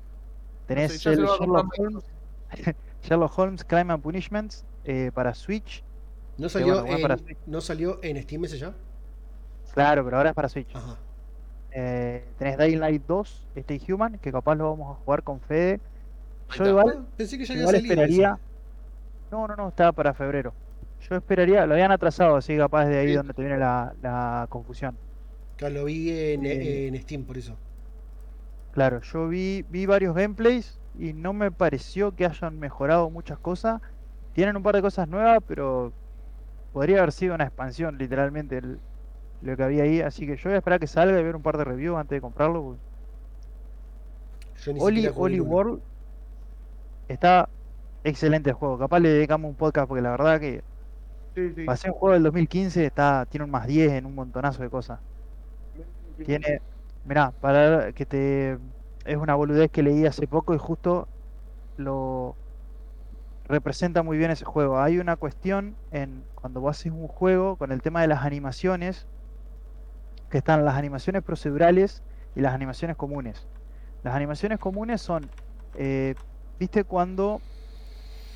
[0.68, 1.42] Tenés el Sherlock
[1.78, 2.04] Holmes,
[3.04, 5.84] Sherlock Holmes Crime and Punishments eh, para Switch.
[6.42, 7.38] ¿No salió, bueno, bueno para en.
[7.46, 8.74] ¿No salió en Steam ese ya?
[9.74, 10.76] Claro, pero ahora es para Switch.
[10.76, 10.98] Ajá.
[11.72, 15.80] Eh, tenés Dying Light 2, Stay Human, que capaz lo vamos a jugar con Fede.
[16.58, 18.34] Yo igual, Ah, pensé que ya había igual salido esperaría.
[18.34, 19.32] ese.
[19.32, 20.54] No, no, no, estaba para febrero.
[21.10, 23.14] Yo esperaría, lo habían atrasado, así capaz de ahí Sí.
[23.16, 24.98] donde te viene la, la confusión.
[25.56, 26.88] Claro, lo vi en, Eh.
[26.88, 27.56] en Steam, por eso.
[28.74, 33.82] Claro, yo vi, vi varios gameplays y no me pareció que hayan mejorado muchas cosas.
[34.34, 35.94] Tienen un par de cosas nuevas, pero
[36.72, 38.84] podría haber sido una expansión, literalmente, el-
[39.42, 40.02] lo que había ahí.
[40.02, 42.18] Así que yo voy a esperar que salga y ver un par de reviews antes
[42.18, 42.64] de comprarlo.
[42.64, 42.82] porque
[44.56, 45.52] Yo ni Oli, Oli uno.
[45.52, 45.84] World
[47.08, 47.50] está
[48.04, 48.78] excelente el juego.
[48.80, 50.66] Capaz le dedicamos un podcast porque la verdad que
[51.36, 51.64] Sí, sí.
[51.66, 55.02] pasé un juego del 2015, está, tiene un más 10 en un montonazo de cosas.
[56.24, 56.60] Tiene,
[57.04, 58.54] mirá, para que te
[59.06, 61.10] es una boludez que leí hace poco y justo
[61.78, 62.40] lo
[63.52, 64.80] representa muy bien ese juego.
[64.80, 69.08] Hay una cuestión en cuando vos haces un juego con el tema de las animaciones,
[70.30, 72.02] que están las animaciones procedurales
[72.36, 73.48] y las animaciones comunes.
[74.04, 75.30] Las animaciones comunes son,
[75.76, 76.16] eh,
[76.58, 77.42] ¿viste cuando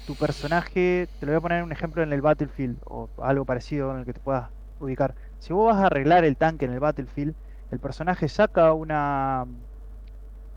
[0.05, 3.91] tu personaje, te lo voy a poner un ejemplo en el Battlefield o algo parecido
[3.91, 5.15] en el que te puedas ubicar.
[5.39, 7.33] Si vos vas a arreglar el tanque en el Battlefield,
[7.71, 9.45] el personaje saca una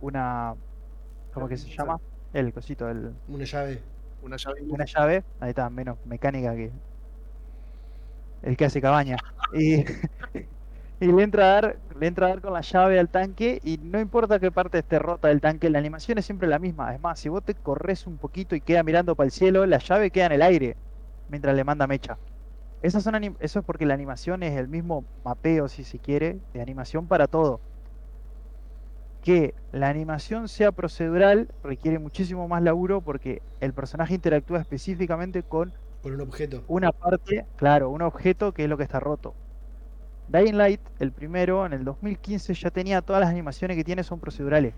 [0.00, 0.54] una
[1.32, 1.98] ¿cómo que se llama?
[2.32, 3.80] El cosito, el, Una llave.
[4.20, 4.62] Una llave.
[4.68, 6.72] una llave, ahí está, menos mecánica que
[8.42, 9.16] el que hace cabaña.
[9.52, 9.84] Y,
[11.00, 13.78] y le entra a dar, le entra a dar con la llave al tanque y
[13.78, 16.94] no importa qué parte esté rota del tanque, la animación es siempre la misma.
[16.94, 19.78] Es más, si vos te corres un poquito y queda mirando para el cielo, la
[19.78, 20.78] llave queda en el aire
[21.26, 22.20] mientras le manda mecha.
[22.82, 26.62] Esas son eso es porque la animación es el mismo mapeo, si se quiere, de
[26.62, 27.62] animación para todo.
[29.28, 35.74] Que la animación sea procedural requiere muchísimo más laburo porque el personaje interactúa específicamente con
[36.00, 36.64] Por un objeto.
[36.66, 39.36] una parte, claro, un objeto que es lo que está roto.
[40.28, 44.20] Dying Light, el primero, en el 2015 ya tenía todas las animaciones que tiene son
[44.20, 44.76] procedurales.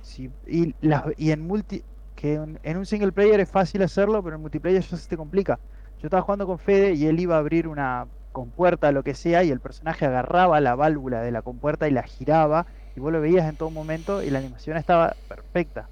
[0.00, 1.84] Sí, y, las, y en multi,
[2.14, 5.16] que en, en un single player es fácil hacerlo, pero en multiplayer ya se te
[5.16, 5.60] complica.
[5.98, 9.44] Yo estaba jugando con Fede y él iba a abrir una compuerta, lo que sea,
[9.44, 12.66] y el personaje agarraba la válvula de la compuerta y la giraba,
[12.96, 15.88] y vos lo veías en todo momento, y la animación estaba perfecta.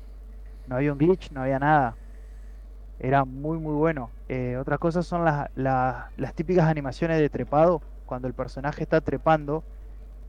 [0.67, 1.97] No había un glitch, no había nada.
[2.99, 4.11] Era muy, muy bueno.
[4.29, 9.01] Eh, otras cosas son las, las, las típicas animaciones de trepado, cuando el personaje está
[9.01, 9.63] trepando.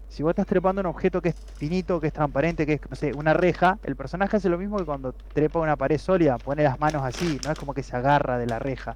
[0.10, 2.96] Si vos estás trepando un objeto que es finito, que es transparente, que es, no
[2.96, 6.64] sé, una reja, el personaje hace lo mismo que cuando trepa una pared sólida, pone
[6.64, 8.96] las manos así, no es como que se agarra de la reja,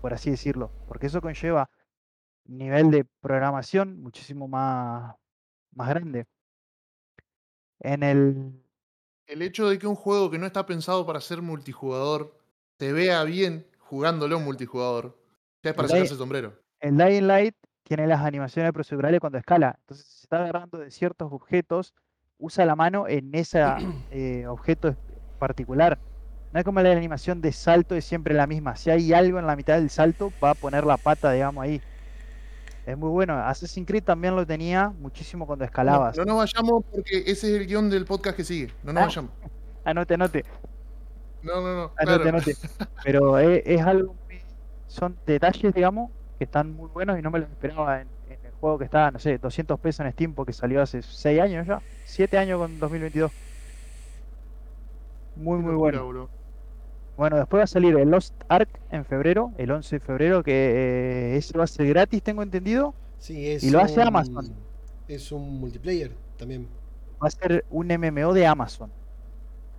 [0.00, 1.70] por así decirlo, porque eso conlleva
[2.44, 5.14] nivel de programación muchísimo más,
[5.72, 6.26] más grande.
[7.80, 8.52] En el...
[9.26, 12.36] El hecho de que un juego que no está pensado para ser multijugador
[12.78, 15.16] se vea bien jugándolo multijugador,
[15.62, 16.54] ya es para sacarse el sombrero.
[16.80, 17.54] El Dying Light
[17.84, 19.76] tiene las animaciones procedurales cuando escala.
[19.80, 21.94] Entonces, si se está agarrando de ciertos objetos,
[22.38, 23.62] usa la mano en ese
[24.48, 24.96] objeto es-
[25.38, 26.00] particular.
[26.52, 28.74] No es como la animación de salto, es siempre la misma.
[28.76, 31.80] Si hay algo en la mitad del salto, va a poner la pata, digamos, ahí.
[32.86, 33.34] Es muy bueno.
[33.34, 36.16] Assassin's Creed también lo tenía muchísimo cuando No, escalabas.
[36.16, 38.72] no nos vayamos porque ese es el guion del podcast que sigue.
[38.82, 39.06] No nos Ah.
[39.06, 39.30] vayamos.
[39.84, 40.44] Anote, anote,
[41.42, 41.92] No, no, no.
[41.96, 42.28] anote, claro.
[42.28, 42.56] anote.
[43.04, 44.40] Pero es, es algo muy-
[44.86, 48.52] Son detalles, digamos, que están muy buenos y no me los esperaba en, en el
[48.60, 51.80] juego que está, no sé, 200 pesos en Steam porque salió hace 6 años ya.
[52.04, 53.30] 7 años con 2022.
[55.36, 56.04] Muy, muy bueno.
[56.04, 56.30] boludo.
[57.20, 60.52] Bueno, después va a salir el Lost Ark en febrero, el 11 de febrero, que
[60.54, 62.94] eh, ese va a ser gratis, tengo entendido.
[63.18, 64.54] Sí, es Y lo hace un- Amazon.
[65.06, 66.66] Es un multiplayer también.
[67.22, 68.90] Va a ser un MMO de Amazon.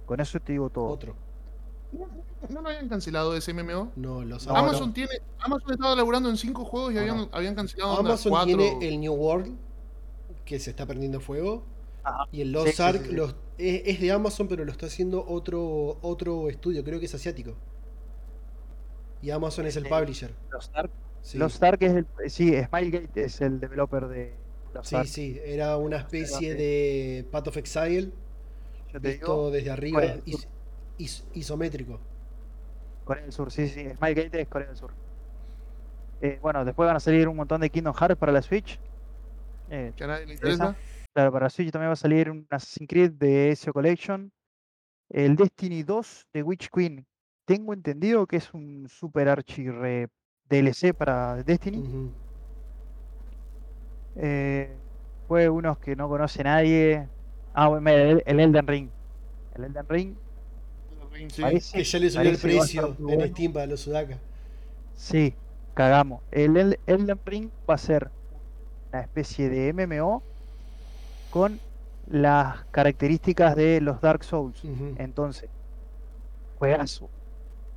[0.06, 0.86] Con eso te digo todo.
[0.86, 1.16] Otro.
[1.92, 2.06] ¿No,
[2.48, 3.92] no lo habían cancelado ese MMO?
[3.96, 5.14] No, los No, Amazon tiene.
[5.40, 7.30] Amazon estaba laburando en cinco juegos y No, habían, no.
[7.32, 8.56] habían cancelado Amazon cuatro.
[8.56, 9.56] tiene el New World,
[10.46, 11.64] que se está prendiendo fuego.
[12.04, 12.26] Ajá.
[12.32, 13.16] Y el Lost sí, Ark sí, sí.
[13.16, 17.16] los- es, es de Amazon, pero lo está haciendo otro, otro estudio, creo que es
[17.16, 17.56] asiático.
[19.22, 20.32] Y Amazon es el publisher.
[20.52, 20.92] Lost Ark.
[21.22, 22.08] Sí, Lost Ark es el.
[22.30, 24.34] Sí, Smilegate es el developer de
[24.74, 28.10] Lost sí, sí, era una especie de Path of Exile,
[28.92, 30.48] Yo te visto digo, desde arriba, is-
[30.98, 32.00] is- isométrico.
[33.06, 33.86] Corea del Sur, sí, sí.
[33.98, 34.92] Smilegate es Corea del Sur.
[36.22, 38.80] Eh, bueno, después van a salir un montón de Kingdom Hearts para la Switch.
[39.70, 40.76] Eh, Que a nadie le interesa.
[41.14, 44.32] Claro, para Switch también va a salir un Assassin's Creed de Ezio Collection.
[45.10, 47.06] El Destiny 2 de Witch Queen.
[47.46, 50.08] Tengo entendido que es un super archi re
[50.50, 52.10] DLC para Destiny.
[54.16, 54.74] Eh,
[55.28, 57.08] fue unos que no conoce nadie.
[57.54, 58.90] Ah, bueno, el, el Elden Ring.
[59.56, 60.16] El Elden Ring
[61.28, 61.42] Sí.
[61.42, 63.26] parece, Que ya le subió el precio en bueno.
[63.28, 64.18] Steam para los Sudaka.
[64.96, 65.36] Sí,
[65.74, 66.24] cagamos.
[66.32, 68.10] El El- Elden Ring va a ser
[68.92, 70.24] una especie de MMO
[71.32, 71.60] con
[72.08, 74.62] las características de los Dark Souls.
[74.98, 75.49] Entonces,
[76.60, 77.10] juegazo.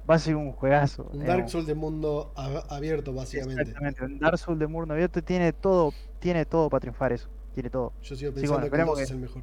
[0.08, 1.08] Va a ser un juegazo.
[1.12, 1.24] Un.
[1.24, 3.62] Dark Souls de mundo ab- abierto, básicamente.
[3.62, 4.04] Exactamente.
[4.04, 7.30] Un Dark Souls de mundo abierto tiene todo, tiene todo para triunfar eso.
[7.54, 7.92] Tiene todo.
[8.02, 9.42] Yo sigo Sí, pensando bueno, que el esperemos 2 que- es el mejor.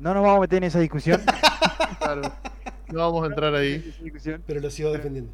[0.00, 1.20] No nos vamos a meter en esa discusión.
[1.98, 2.22] Claro.
[2.92, 3.94] No vamos a entrar ahí.
[4.46, 5.30] Pero lo sigo defendiendo.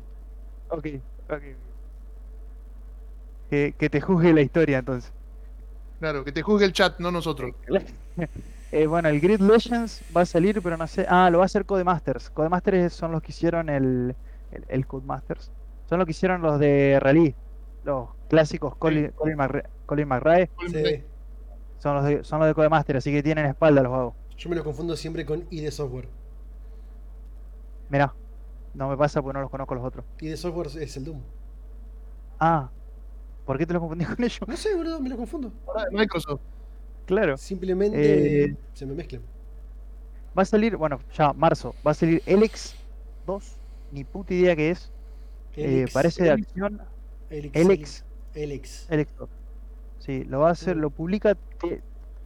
[0.68, 0.86] Ok,
[1.30, 1.42] ok.
[3.48, 5.12] Que, que te juzgue la historia entonces.
[5.98, 7.52] Claro, que te juzgue el chat, no nosotros.
[8.72, 11.06] Eh, bueno, el Grid Legends va a salir, pero no sé.
[11.08, 12.30] Ah, lo va a hacer Codemasters.
[12.30, 14.16] Codemasters son los que hicieron el,
[14.50, 15.52] el, el Codemasters.
[15.88, 17.34] Son los que hicieron los de Rally.
[17.84, 20.50] Los clásicos Colin, Colin, McRae, Colin McRae.
[20.66, 21.04] Sí.
[21.78, 24.14] Son los de, son los de Codemasters, así que tienen espalda los vagos.
[24.36, 26.08] Yo me lo confundo siempre con ID Software.
[27.88, 28.12] Mirá,
[28.74, 30.04] no me pasa porque no los conozco los otros.
[30.20, 31.20] ID Software es el Doom.
[32.40, 32.68] Ah,
[33.46, 34.40] ¿por qué te los confundí con ellos?
[34.46, 35.52] No sé, boludo, me lo confundo.
[35.92, 36.40] Microsoft.
[37.06, 37.36] Claro.
[37.38, 39.22] Simplemente Eh, se me mezclan.
[40.36, 42.74] Va a salir, bueno, ya marzo, va a salir Elex
[43.26, 43.56] 2.
[43.92, 44.90] Ni puta idea que es.
[45.56, 46.48] Eh, Elix, parece de Elix.
[46.48, 46.80] acción.
[47.30, 48.04] Elix, Elex.
[48.34, 48.86] Elix.
[48.90, 49.28] Elex 2.
[50.00, 50.80] Sí, lo va a hacer, Mm.
[50.80, 51.34] lo publica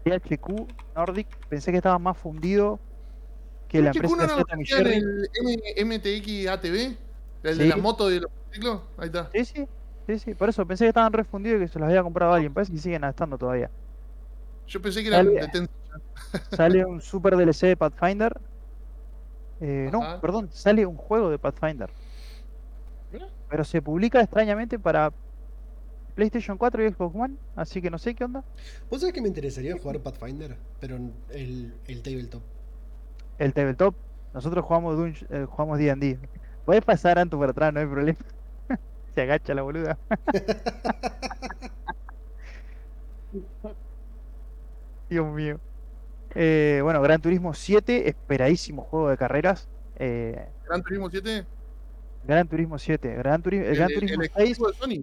[0.05, 0.67] THQ
[0.97, 1.29] Nordic.
[1.49, 2.81] Pensé que estaba más fundido
[3.69, 4.45] que la empresa ¿uno de no lo
[4.91, 6.97] el MTX ATV?
[7.45, 7.69] ¿El de Sí.
[7.71, 8.81] la moto y de los ciclos?
[8.99, 9.31] Ahí está.
[9.33, 9.67] Sí, sí,
[10.19, 10.35] sí, sí.
[10.35, 12.53] Por eso pensé que estaban refundidos y que se los había comprado alguien.
[12.55, 13.71] Parece que siguen estando todavía.
[14.67, 15.71] Yo pensé que eran de Tencent.
[16.53, 18.41] Sale un super DLC de Pathfinder.
[19.61, 21.91] Eh, no, perdón, sale un juego de Pathfinder.
[23.13, 23.29] Mira.
[23.49, 25.13] Pero se publica extrañamente para
[26.15, 28.45] PlayStation 4 y Xbox One, así que no sé qué onda.
[28.91, 30.57] ¿Vos sabés que me interesaría jugar Pathfinder?
[30.81, 30.97] Pero
[31.31, 32.43] el, el tabletop.
[33.39, 33.95] El tabletop,
[34.33, 36.19] nosotros jugamos Dunge- eh, jugamos D&D.
[36.65, 38.19] Podés pasar Anto por atrás, no hay problema.
[39.15, 39.99] Se agacha la boluda.
[45.09, 45.59] Dios mío.
[46.35, 49.69] Eh, bueno, Gran Turismo 7, esperadísimo juego de carreras.
[49.97, 51.45] Eh, Gran Turismo 7,
[52.25, 55.03] Gran Turismo 7, Gran, Turi- el Gran el- Turismo el 6, exclusivo de Sony.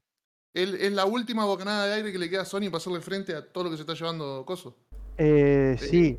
[0.53, 3.45] Es la última bocanada de aire que le queda a Sony para hacerle frente a
[3.45, 4.75] todo lo que se está llevando Coso.
[5.17, 6.17] eh, sí,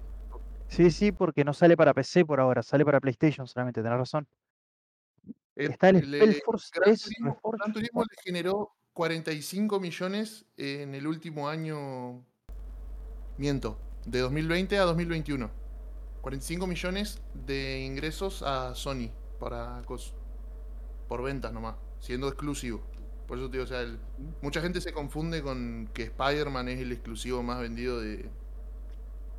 [0.68, 4.28] sí, sí, porque no sale para PC por ahora, sale para PlayStation solamente, tenés razón.
[5.58, 7.58] El- Está el el- Spellforce Gran 3 Turismo, Reforged.
[7.58, 12.24] Gran Turismo le generó 45 millones en el último año.
[13.36, 15.50] Miento, de 2020 a 2021.
[16.22, 19.10] 45 millones de ingresos a Sony
[19.40, 20.12] para cos-
[21.08, 22.80] por ventas nomás, siendo exclusivo.
[23.26, 23.98] Por eso te digo, o sea, el-
[24.42, 28.28] mucha gente se confunde con que Spider-Man es el exclusivo más vendido de,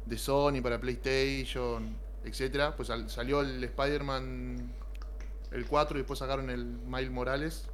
[0.06, 2.76] de Sony para PlayStation, etcétera.
[2.76, 4.74] Pues sal- salió el Spider-Man
[5.52, 7.70] el 4 y después sacaron el Miles Morales,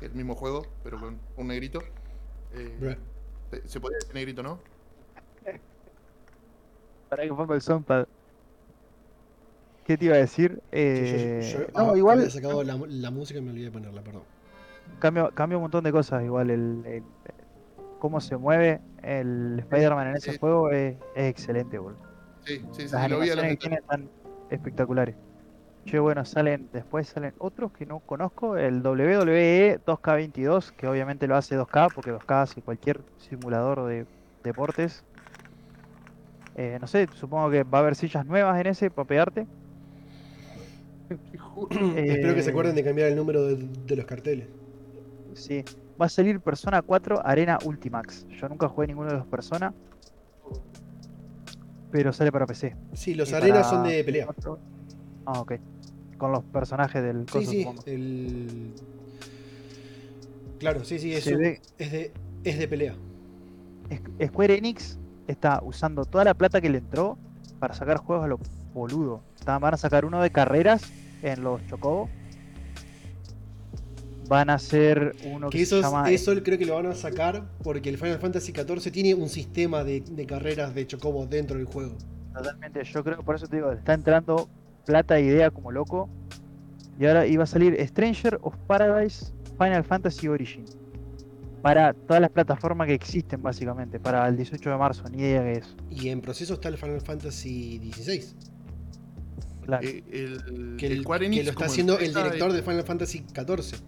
[0.00, 1.80] el mismo juego, pero con un negrito.
[2.52, 2.96] Eh,
[3.50, 4.58] se- se podría decir negrito, ¿no?
[7.08, 8.06] Para que pongo el soundpad.
[9.84, 10.52] ¿Qué te iba a decir?
[10.54, 13.70] Yo- Eh, yo- no, ah, igual Había sacado la, la música y me olvidé de
[13.72, 14.22] ponerla, perdón.
[15.00, 16.22] cambia, cambia un montón de cosas.
[16.22, 17.02] Igual el, el-
[17.98, 20.38] cómo se mueve el Spider-Man en ese Sí.
[20.38, 21.98] juego es, es excelente, boludo.
[22.44, 24.08] Sí, sí, sí, Las lo vi a la animaciones que tiene están
[24.50, 25.16] espectaculares.
[25.86, 31.36] Che, bueno, salen, después salen otros que no conozco, el WWE 2K22, que obviamente lo
[31.36, 34.06] hace 2K, porque 2K hace cualquier simulador de
[34.44, 35.04] deportes.
[36.56, 39.46] Eh, no sé, supongo que va a haber sillas nuevas en ese para pegarte.
[41.70, 44.48] Espero que se acuerden de cambiar el número de, de los carteles.
[45.34, 45.64] Sí,
[46.00, 48.26] va a salir Persona 4 Arena Ultimax.
[48.28, 49.72] Yo nunca jugué ninguno de los Persona,
[51.90, 52.76] pero sale para PC.
[52.92, 54.28] Sí, los Y arenas son de pelea.
[55.26, 55.54] Ah, ok.
[56.18, 58.72] Con los personajes del Sí, sí, el...
[60.58, 62.12] Claro, sí, sí, eso Se ve- es de,
[62.44, 62.94] es de pelea.
[64.24, 67.16] Square Enix está usando toda la plata que le entró
[67.58, 68.38] para sacar juegos a lo
[68.74, 69.22] boludo.
[69.46, 70.82] Van a sacar uno de carreras
[71.22, 72.08] en los Chocobo.
[74.28, 76.94] Van a hacer uno que, Que se eso, llama eso creo que lo van a
[76.94, 81.56] sacar porque el Final Fantasy XIV tiene un sistema de, de carreras de chocobos dentro
[81.56, 81.94] del juego.
[82.32, 84.48] Totalmente, yo creo, por eso te digo, está entrando
[84.84, 86.08] plata e idea como loco.
[86.98, 90.64] Y ahora iba a salir Stranger of Paradise Final Fantasy Origin.
[91.62, 94.00] Para todas las plataformas que existen, básicamente.
[94.00, 95.76] Para el 18 de marzo, ni idea que es.
[95.90, 98.24] Y en proceso está el Final Fantasy XVI,
[99.66, 99.86] Claro.
[99.86, 102.82] Eh, el, que, el el- Square que Enix lo está haciendo el director de Final
[102.82, 103.80] Fantasy XIV.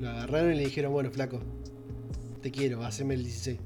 [0.00, 1.40] Lo agarraron y le dijeron, bueno, flaco,
[2.42, 3.58] te quiero, haceme el 16.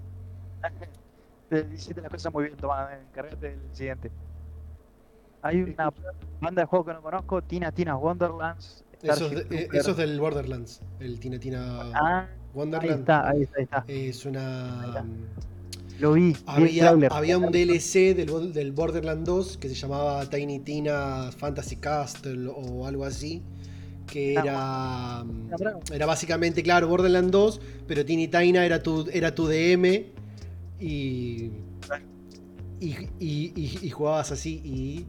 [1.48, 4.10] Te hiciste la cosa muy bien, toma, encargate del siguiente.
[5.42, 5.92] Hay una
[6.40, 8.84] banda de juegos que no conozco, Tina Tina Wonderlands.
[9.02, 13.00] Eso es, de- eh, eso es del Borderlands, el Tina Tina Ah, ahí Wonderland.
[13.00, 13.84] está, ahí está, ahí está.
[13.88, 14.84] Es Ahí una...
[14.86, 15.04] está.
[15.98, 16.36] Lo vi.
[16.46, 22.48] Había, había un DLC del, del Borderland 2 que se llamaba Tiny Tina Fantasy Castle
[22.54, 23.42] o algo así.
[24.06, 25.24] Que Ah, era.
[25.24, 25.92] mm.
[25.92, 30.06] Era básicamente, claro, Borderland 2, pero Tiny Tina era tu, era tu DM
[30.80, 31.50] y.
[32.80, 34.60] Y, y- y- y jugabas así.
[34.64, 35.06] Y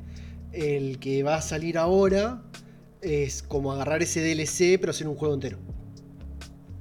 [0.54, 2.42] el que va a salir ahora
[3.02, 5.58] es como agarrar ese DLC, pero hacer un juego entero.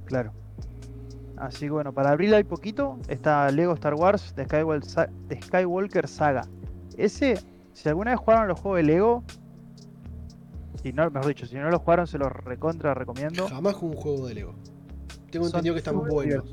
[0.05, 0.31] Claro.
[1.37, 2.97] Así que bueno, para abril hay poquito.
[3.07, 6.47] Está Lego Star Wars de Skywalker, Sa- de Skywalker Saga.
[6.95, 7.39] Ese,
[7.73, 9.23] si alguna vez jugaron los juegos de Lego,
[10.81, 13.47] si no, mejor dicho, si no los jugaron, se los recontra recomiendo.
[13.47, 14.55] Jamás jugué un juego de Lego.
[15.31, 16.43] Tengo Son entendido que están buenos.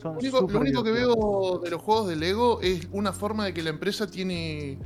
[0.00, 3.12] Son Lo único, lo súper único que veo de los juegos de Lego es una
[3.12, 4.78] forma de que la empresa tiene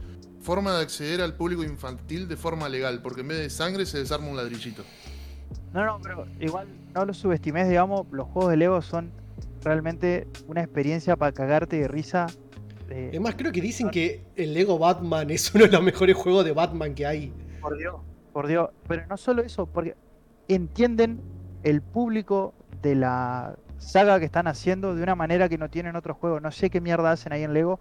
[0.46, 3.98] forma de acceder al público infantil de forma legal, porque en vez de sangre se
[3.98, 4.84] desarma un ladrillito.
[5.74, 9.10] No, no, pero igual no lo subestimes, digamos, los juegos de Lego son
[9.64, 12.28] realmente una experiencia para cagarte de risa.
[12.88, 16.14] eh, Es más, creo que dicen que el Lego Batman es uno de los mejores
[16.16, 17.32] juegos de Batman que hay.
[17.60, 17.96] Por Dios,
[18.32, 18.70] por Dios.
[18.86, 19.96] Pero no solo eso, porque
[20.46, 21.20] entienden
[21.64, 26.16] el público de la saga que están haciendo de una manera que no tienen otros
[26.16, 26.40] juegos.
[26.40, 27.80] No sé qué mierda hacen ahí en Lego,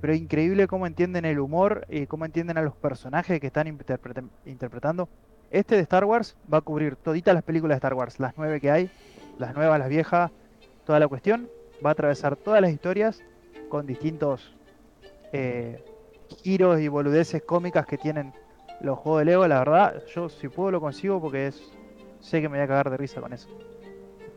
[0.00, 5.08] pero increíble cómo entienden el humor y cómo entienden a los personajes que están interpretando.
[5.50, 8.60] Este de Star Wars va a cubrir toditas las películas de Star Wars, las nueve
[8.60, 8.90] que hay,
[9.38, 10.30] las nuevas, las viejas,
[10.84, 11.48] toda la cuestión.
[11.84, 13.22] Va a atravesar todas las historias
[13.68, 14.54] con distintos
[15.32, 15.82] eh,
[16.42, 18.32] giros y boludeces cómicas que tienen
[18.80, 21.72] los juegos de Lego, la verdad, yo si puedo lo consigo porque es
[22.20, 23.48] sé que me voy a cagar de risa con eso.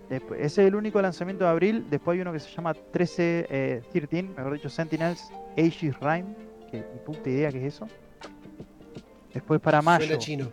[0.10, 1.85] Ese es el único lanzamiento de abril.
[1.90, 6.35] Después hay uno que se llama 13, eh, 13, mejor dicho, Sentinels Aegis Rhyme.
[6.71, 7.88] Que ni puta idea qué es eso.
[9.34, 10.05] Después para mayo.
[10.05, 10.47] Suena chino.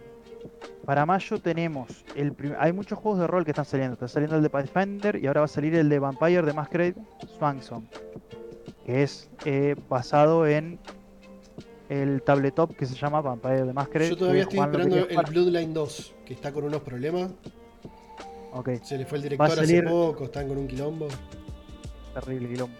[0.85, 3.95] Para mayo tenemos el prim- hay muchos juegos de rol que están saliendo.
[3.95, 6.95] Está saliendo el de Pathfinder y ahora va a salir el de Vampire de Masquerade
[7.39, 7.85] Swansong.
[8.87, 10.79] Que es eh, basado en
[11.91, 14.11] el tabletop que se llama Vampire de Masquerade.
[14.11, 15.27] Yo todavía que estoy esperando el.
[15.31, 17.31] Bloodline 2, que está con unos problemas.
[18.53, 21.07] Ok, Se le fue el director hace salir- poco, están con un quilombo.
[22.15, 22.75] terrible quilombo.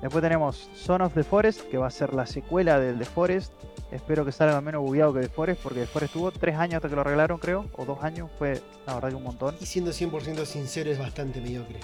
[0.00, 3.52] Después tenemos Son of the Forest, que va a ser la secuela del The Forest.
[3.90, 6.88] Espero que salga menos bugueado que The Forest, porque The Forest tuvo tres años hasta
[6.88, 9.56] que lo arreglaron, creo, o dos años, fue la verdad que un montón.
[9.60, 11.80] Y siendo 100% sincero, es bastante mediocre.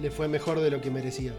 [0.00, 1.32] Le fue mejor de lo que merecía.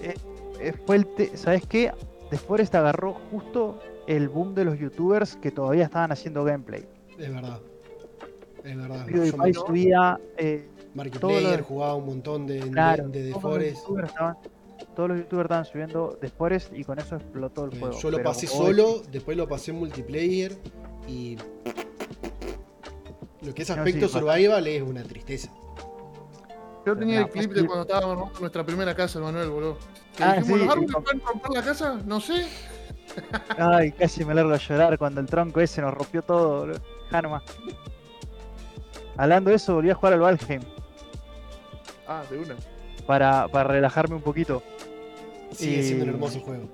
[0.00, 1.92] Eh, fue el te- ¿Sabes qué?
[2.30, 3.78] The Forest agarró justo
[4.08, 6.84] el boom de los youtubers que todavía estaban haciendo gameplay.
[7.18, 7.60] Es verdad.
[8.64, 9.06] Es verdad.
[9.06, 13.86] PewDiePie subía, eh, Markiplier jugaba un montón de, de- claro, de The los Forest.
[14.94, 17.98] Todos los youtubers estaban subiendo The Forest y con eso explotó el Eh, juego.
[17.98, 20.56] Yo lo Pero pasé solo, después lo pasé en multiplayer
[21.08, 21.36] y.
[23.42, 25.50] Lo que es No, aspecto sí, survival es una tristeza.
[26.84, 29.78] Yo tenía el No, clip de cuando estábamos armando nuestra primera casa, Manuel, boludo.
[30.16, 32.00] Que Ah, dijimos, sí, ¿los árboles y- pueden romper la casa?
[32.04, 32.46] No sé.
[33.58, 36.80] Ay, casi me largo a llorar cuando el tronco ese nos rompió todo, boludo.
[37.10, 37.42] Hanma.
[39.16, 40.62] Hablando de eso, volví a jugar al Valheim
[42.06, 42.54] Ah, de una.
[43.06, 44.62] Para, para relajarme un poquito.
[45.52, 46.64] Sigue siendo un Y- hermoso juego.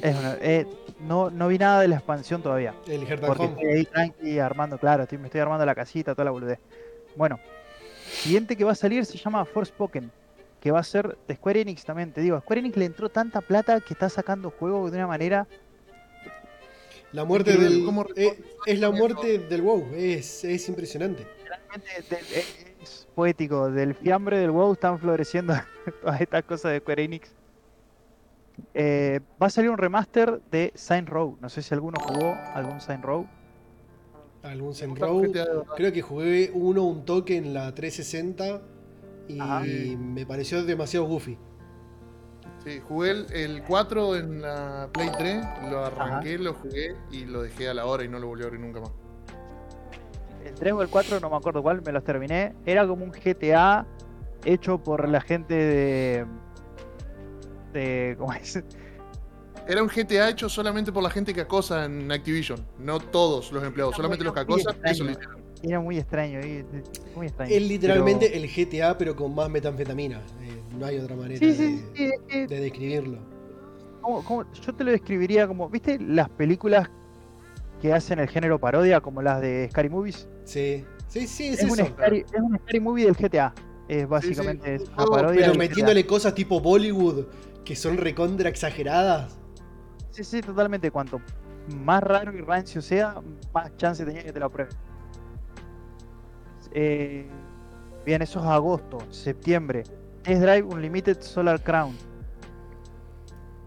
[0.00, 0.66] Es una- eh,
[1.00, 2.74] no, no vi nada de la expansión todavía.
[2.86, 3.52] El Porque Home.
[3.54, 6.58] estoy ahí tranqui armando, claro, estoy- me estoy armando la casita, toda la boludez.
[7.16, 7.40] Bueno,
[8.12, 10.10] siguiente que va a salir se llama Forspoken,
[10.60, 12.12] que va a ser de Square Enix también.
[12.12, 15.46] Te digo, Square Enix le entró tanta plata que está sacando juegos de una manera.
[17.12, 17.86] La muerte del.
[18.16, 19.94] eh, es la muerte del WoW.
[19.96, 21.26] Es, es impresionante.
[21.44, 23.70] realmente del- es poético.
[23.70, 25.54] Del fiambre del WoW están floreciendo
[26.02, 27.34] todas estas cosas de Square Enix.
[28.74, 31.36] Eh, va a salir un remaster de Saint Row.
[31.40, 33.26] No sé si alguno jugó algún Saint Row.
[34.42, 35.22] Algún Saint Row.
[35.76, 38.62] Creo que jugué uno, un toque en la 360
[39.28, 39.60] y Ajá.
[39.60, 41.38] me pareció demasiado goofy.
[42.64, 47.42] Sí, jugué el, el 4 en la Play 3, lo arranqué, lo jugué y lo
[47.42, 48.90] dejé a la hora y no lo volví a abrir nunca más.
[50.48, 52.54] El 3 o el 4, no me acuerdo cuál, me los terminé.
[52.66, 53.86] Era como un GTA
[54.44, 56.26] hecho por la gente de.
[57.72, 58.62] de ¿Cómo es?
[59.66, 63.62] Era un GTA hecho solamente por la gente que acosa en Activision, no todos los
[63.62, 65.38] empleados, Era solamente muy- los que acosan, eso lo hicieron.
[65.62, 66.64] Era muy extraño, y-
[67.16, 67.52] muy extraño.
[67.54, 70.18] Es literalmente Pero- el GTA, pero con más metanfetamina.
[70.40, 73.18] Eh, no hay otra manera Sí, sí, de, sí, describirlo.
[74.00, 74.44] ¿cómo- cómo?
[74.52, 75.68] yo te lo describiría como.
[75.68, 76.88] ¿Viste las películas
[77.80, 80.28] que hacen el género parodia, como las de Scary Movies?
[80.44, 81.92] Sí, sí, sí, es, Es, un eso.
[81.92, 83.54] scary, es un Scary Movie del GTA.
[83.88, 85.46] Es básicamente es una parodia.
[85.46, 87.26] Pero metiéndole cosas tipo Bollywood
[87.64, 89.38] que son recontra exageradas.
[90.10, 90.90] Sí, sí, totalmente.
[90.90, 91.20] Cuanto
[91.84, 93.16] más raro y rancio sea,
[93.52, 94.70] más chance tenía que te lo apruebe.
[96.72, 97.26] Eh,
[98.04, 99.84] bien, eso es agosto, septiembre.
[100.22, 101.96] Test Drive Unlimited Solar Crown.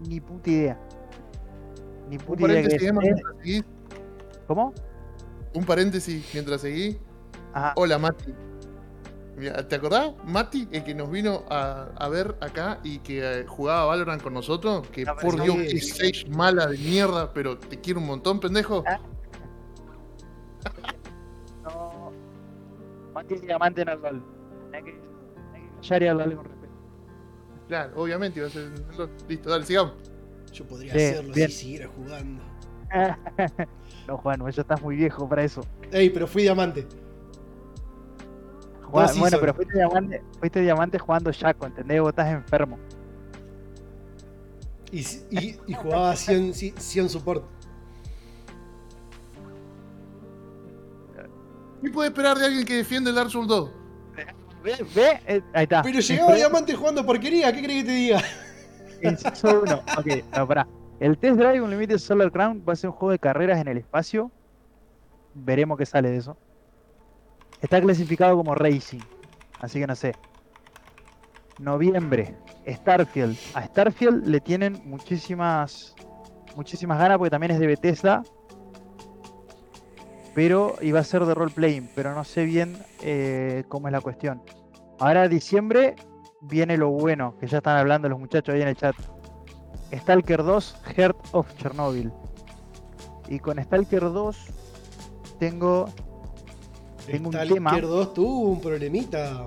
[0.08, 0.78] Ni puta idea.
[2.08, 3.64] Ni puta idea que es.
[4.46, 4.72] ¿Cómo?
[5.54, 6.98] Un paréntesis mientras seguí.
[7.52, 7.72] Ajá.
[7.76, 8.32] Hola, Mati.
[9.36, 10.12] Mira, ¿Te acordás?
[10.24, 14.34] Mati, el que nos vino a, a ver acá y que eh, jugaba Valorant con
[14.34, 14.86] nosotros.
[14.88, 16.12] Que No, pero por sí, Dios, qué sí.
[16.12, 18.84] sage mala de mierda, pero te quiero un montón, pendejo.
[18.86, 18.98] Ah.
[21.64, 22.10] No.
[23.14, 24.22] Mati es diamante en el LOL.
[24.74, 24.90] Hay que,
[25.54, 26.72] hay que callar y hablarle con respeto.
[27.68, 28.70] Claro, obviamente iba a ser.
[29.28, 29.94] Listo, dale, sigamos.
[30.52, 31.48] Yo podría Sí, hacerlo bien.
[31.50, 32.42] si siguiera jugando.
[34.12, 35.62] no, Juan, ya estás muy viejo para eso.
[35.90, 36.86] Ey, pero fui diamante.
[38.82, 39.40] Juan- bueno, seasons.
[39.40, 42.00] pero fuiste diamante, fuiste diamante jugando Shaco, ¿entendés?
[42.00, 42.78] Vos estás enfermo.
[44.90, 47.44] Y, y, y jugaba 100, 100 support.
[51.82, 53.70] ¿Qué puede esperar de alguien que defiende el Dark Souls 2?
[54.62, 54.76] ¿Ve?
[54.94, 55.20] ¿Ve?
[55.26, 55.82] Eh, ahí está.
[55.82, 58.22] Pero llegaba diamante jugando porquería, ¿qué crees que te diga?
[59.02, 59.82] Inciso uno.
[59.98, 60.06] Ok,
[60.36, 60.68] no, pará.
[61.02, 63.76] El Test Drive Unlimited Solar Crown va a ser un juego de carreras en el
[63.76, 64.30] espacio.
[65.34, 66.36] Veremos qué sale de eso.
[67.60, 69.00] Está clasificado como Racing,
[69.58, 70.14] así que no sé.
[71.58, 72.36] Noviembre,
[72.68, 73.36] Starfield.
[73.54, 75.96] A Starfield le tienen muchísimas
[76.54, 78.22] muchísimas ganas porque también es de Bethesda.
[80.36, 84.40] Pero iba a ser de role-playing, pero no sé bien eh, cómo es la cuestión.
[85.00, 85.96] Ahora diciembre
[86.42, 88.94] viene lo bueno, que ya están hablando los muchachos ahí en el chat.
[89.92, 92.12] Stalker 2, Heart of Chernobyl.
[93.28, 94.36] Y con Stalker 2
[95.38, 95.88] tengo
[97.06, 97.80] tengo un Stalker tema.
[97.80, 99.46] 2 tuvo un problemita.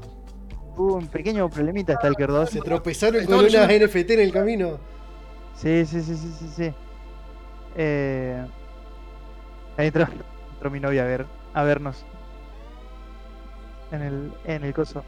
[0.76, 2.50] Hubo un pequeño problemita Stalker 2.
[2.50, 4.78] Se tropezaron con unas NFT en el camino.
[5.56, 6.74] Sí, sí, sí, sí, sí, sí.
[7.78, 8.46] Eh,
[9.78, 10.08] ahí entró,
[10.54, 12.06] entró mi novia a ver, a vernos.
[13.92, 15.04] En el, en el coso.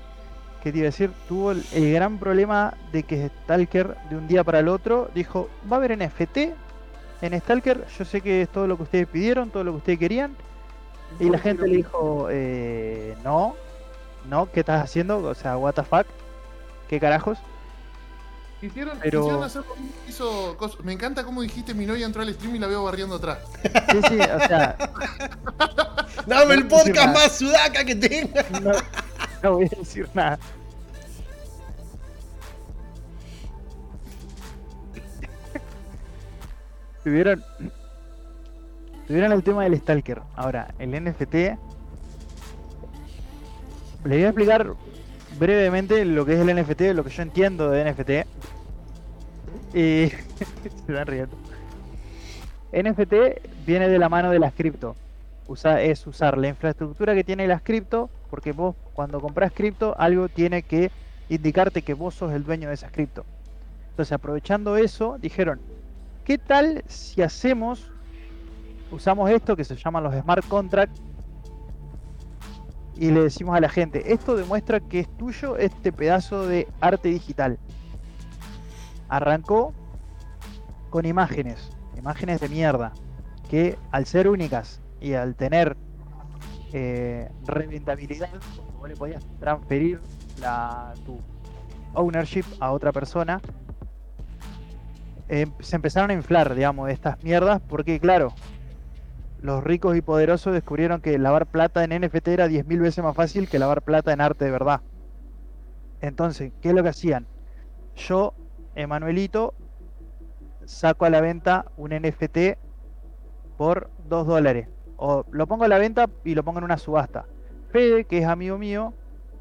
[0.64, 1.12] ¿Qué te iba a decir?
[1.28, 5.50] Tuvo el, el gran problema de que Stalker de un día para el otro dijo,
[5.72, 6.38] va a haber NFT
[7.22, 10.00] en Stalker, yo sé que es todo lo que ustedes pidieron, todo lo que ustedes
[10.00, 10.36] querían.
[11.20, 13.56] Y la gente le dijo, eh, no,
[14.30, 15.20] no, ¿qué estás haciendo?
[15.20, 16.06] O sea, what the fuck,
[16.90, 17.38] ¿qué carajos?
[18.60, 22.60] Quisieron, Pero- hacer que hizo Me encanta cómo dijiste mi novia entró al stream y
[22.60, 23.38] la veo barriendo atrás.
[23.92, 24.76] Sí, sí, o sea,
[26.26, 28.44] Dame el podcast más sudaca que tenga.
[28.62, 28.72] no,
[29.44, 30.38] no voy a decir nada.
[37.04, 37.44] Tuvieron.
[39.08, 40.22] Tuvieron el tema del Stalker.
[40.36, 41.34] Ahora, el NFT.
[41.34, 41.58] Les
[44.04, 44.74] voy a explicar
[45.40, 48.10] brevemente lo que es el NFT, lo que yo entiendo de NFT.
[49.74, 50.10] Y.
[50.86, 51.36] se dan riendo.
[52.72, 53.14] NFT
[53.66, 54.96] viene de la mano de las cripto.
[55.48, 60.30] Usa, es usar la infraestructura que tiene las cripto, porque vos cuando compras cripto algo
[60.30, 60.92] tiene que
[61.30, 63.26] indicarte que vos sos el dueño de esas cripto.
[63.90, 65.60] Entonces aprovechando eso, dijeron,
[66.24, 67.92] ¿qué tal si hacemos,
[68.92, 71.02] usamos esto que se llaman los smart contracts
[72.96, 77.10] y le decimos a la gente, esto demuestra que es tuyo este pedazo de arte
[77.10, 77.58] digital?
[79.10, 79.74] Arrancó
[80.90, 82.94] con imágenes, imágenes de mierda,
[83.50, 85.78] que al ser únicas y al tener
[86.74, 90.00] eh, reventabilidad, porque vos le podías transferir
[90.42, 91.20] la, tu
[91.94, 93.42] ownership a otra persona,
[95.30, 98.34] eh, se empezaron a inflar, digamos, estas mierdas, porque claro,
[99.42, 103.50] los ricos y poderosos descubrieron que lavar plata en NFT era 10.000 veces más fácil
[103.50, 104.82] que lavar plata en arte de verdad.
[106.02, 107.28] Entonces, ¿qué es lo que hacían?
[107.96, 108.34] Yo,
[108.76, 109.54] Emanuelito,
[110.66, 112.58] saco a la venta un NFT
[113.58, 114.70] por 2 dólares.
[114.98, 117.26] O lo pongo a la venta y lo pongo en una subasta.
[117.72, 118.94] Fede, que es amigo mío,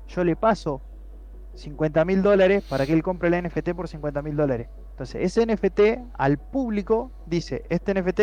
[0.09, 0.81] yo le paso
[1.55, 4.69] 50 mil dólares para que él compre el NFT por 50 mil dólares.
[4.91, 8.20] Entonces, ese NFT al público dice, este NFT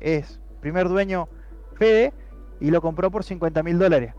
[0.00, 1.28] es primer dueño
[1.74, 2.12] Fede
[2.60, 4.14] y lo compró por 50 mil dólares.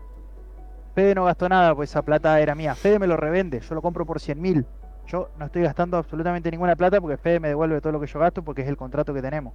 [0.94, 2.74] Fede no gastó nada, pues esa plata era mía.
[2.74, 4.66] Fede me lo revende, yo lo compro por 100 mil.
[5.06, 8.18] Yo no estoy gastando absolutamente ninguna plata porque Fede me devuelve todo lo que yo
[8.18, 9.54] gasto porque es el contrato que tenemos.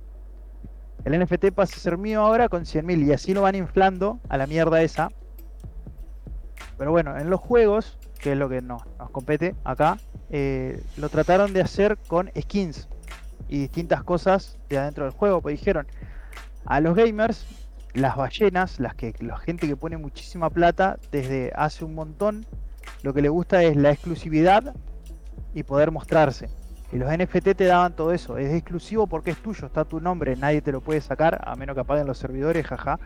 [1.06, 4.38] El NFT pasa a ser mío ahora con 100.000 y así lo van inflando a
[4.38, 5.10] la mierda esa.
[6.78, 9.98] Pero bueno, en los juegos, que es lo que nos, compete acá,
[10.30, 12.90] eh, lo trataron de hacer con skins
[13.48, 15.42] y distintas cosas de adentro del juego.
[15.42, 15.88] Pues dijeron,
[16.66, 17.46] a los gamers,
[17.94, 22.46] las ballenas, las que la gente que pone muchísima plata desde hace un montón,
[23.04, 24.76] lo que le gusta es la exclusividad
[25.54, 26.50] y poder mostrarse.
[26.92, 28.38] Y los NFT te daban todo eso.
[28.38, 31.76] Es exclusivo porque es tuyo, está tu nombre, nadie te lo puede sacar, a menos
[31.76, 33.00] que apaguen los servidores, jaja.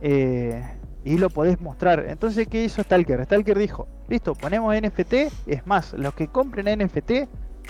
[0.00, 0.62] Eh,
[1.04, 2.04] y lo podés mostrar.
[2.08, 3.24] Entonces, ¿qué hizo Stalker?
[3.24, 5.12] Stalker dijo, listo, ponemos NFT.
[5.46, 7.12] Es más, los que compren NFT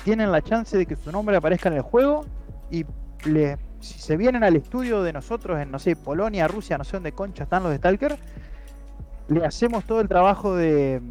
[0.05, 2.25] tienen la chance de que su nombre aparezca en el juego.
[2.71, 2.87] Y
[3.81, 7.13] si se vienen al estudio de nosotros en, no sé, Polonia, Rusia, no sé dónde
[7.13, 8.19] concha están los de Stalker,
[9.29, 11.03] le hacemos todo el trabajo de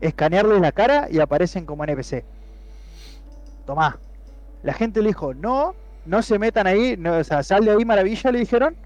[0.00, 2.24] escanearles la cara y aparecen como NPC.
[3.66, 3.98] Tomá.
[4.62, 5.74] La gente le dijo, no,
[6.06, 8.76] no se metan ahí, no, o sea, sal de ahí maravilla, le dijeron.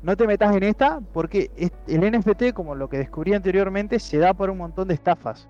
[0.00, 1.50] No te metas en esta, porque
[1.88, 5.48] el NFT, como lo que descubrí anteriormente, se da por un montón de estafas.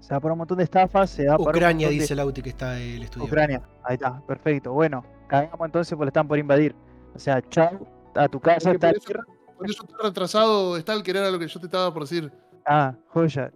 [0.00, 2.14] Se da por un montón de estafas, se da por un Ucrania, montón de- dice
[2.14, 3.24] Lauti que está el estudio.
[3.26, 4.72] Ucrania, ahí está, perfecto.
[4.74, 6.74] Bueno, cagamos entonces porque están por invadir.
[7.14, 9.24] O sea, chao, a tu casa Es que está por, eso,
[9.56, 12.30] por eso está retrasado Stalker, era lo que yo te estaba por decir.
[12.66, 13.50] Ah, joya.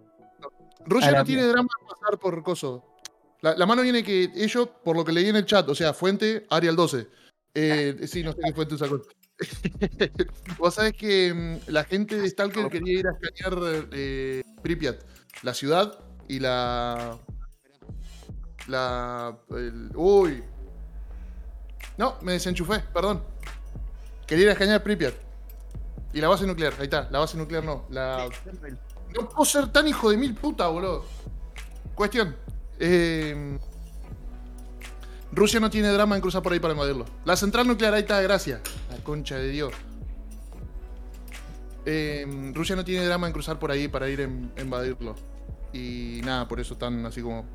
[0.87, 2.85] La no tiene drama en pasar por coso.
[3.41, 5.93] La, la mano viene que ellos, por lo que leí en el chat, o sea,
[5.93, 7.07] fuente Arial 12.
[7.53, 9.01] Eh, sí, no sé qué fuente sacó.
[10.57, 15.01] Vos sabés que mm, la gente de Stalker quería ir a escanear eh, Pripyat,
[15.43, 17.17] la ciudad y la.
[18.67, 19.37] La.
[19.49, 20.43] el- uy.
[21.97, 23.23] No, me desenchufé, perdón.
[24.27, 25.15] Quería ir a escanear Pripyat.
[26.13, 27.85] Y la base nuclear, ahí está, la base nuclear no.
[27.89, 28.29] La,
[29.15, 31.05] no puedo ser tan hijo de mil puta, boludo.
[31.95, 32.35] Cuestión.
[32.79, 33.57] eh,
[35.33, 37.05] Rusia no tiene drama en cruzar por ahí para invadirlo.
[37.23, 38.59] La central nuclear, ahí está, gracias.
[38.89, 39.73] La concha de Dios.
[41.85, 44.21] Eh, Rusia no tiene drama en cruzar por ahí para ir
[44.57, 45.15] a invadirlo.
[45.73, 47.45] Y nada, por eso están así como.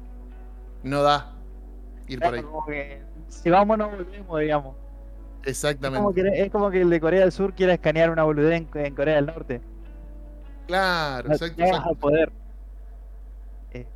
[0.83, 1.35] No da
[2.09, 2.43] ir por ahí.
[2.43, 4.74] Como que si vamos no volvemos, digamos.
[5.45, 6.23] Es como, Exactamente.
[6.23, 8.95] que, es como que el de Corea del Sur quiera escanear una boludez en, en
[8.95, 9.61] Corea del Norte.
[10.66, 11.90] Claro, exacto, no vas exacto.
[11.90, 12.32] a poder.
[13.70, 13.88] Eh,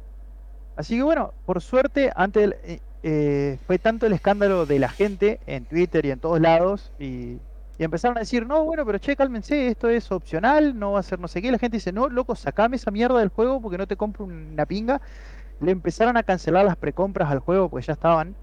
[0.77, 4.91] así que bueno, por suerte, antes del- eh, eh, fue tanto el escándalo de la
[4.91, 7.43] gente en Twitter y en todos lados y,
[7.79, 11.03] y empezaron a decir, no, bueno, pero che, cálmense, esto es opcional, no va a
[11.05, 11.53] ser no sé qué.
[11.53, 14.67] La gente dice, no, loco, sacame esa mierda del juego porque no te compro una
[14.67, 15.03] pinga.
[15.61, 18.37] Le empezaron a cancelar las precompras al juego porque ya estaban.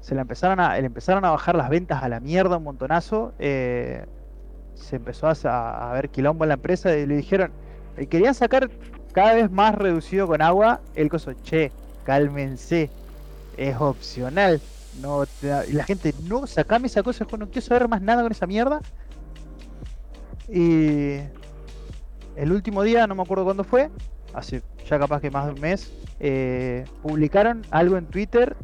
[0.00, 3.34] Se le empezaron a, le empezaron a bajar las ventas a la mierda un montonazo.
[3.38, 4.06] eh,
[4.76, 7.50] se empezó a, ver quilombo en la empresa y le dijeron,
[7.96, 8.70] eh, querían sacar
[9.12, 11.72] cada vez más reducido con agua el coso, che,
[12.04, 12.90] cálmense,
[13.56, 14.60] es opcional.
[15.00, 15.66] No te da-".
[15.66, 18.80] y la gente, no, sacame esa cosa, no quiero saber más nada con esa mierda.
[20.48, 21.16] Y
[22.36, 23.90] el último día, no me acuerdo cuándo fue,
[24.32, 28.56] hace ya capaz que más de un mes, eh, publicaron algo en Twitter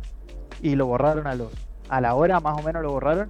[0.60, 1.50] y lo borraron a los
[1.88, 3.28] a la hora más o menos lo borraron.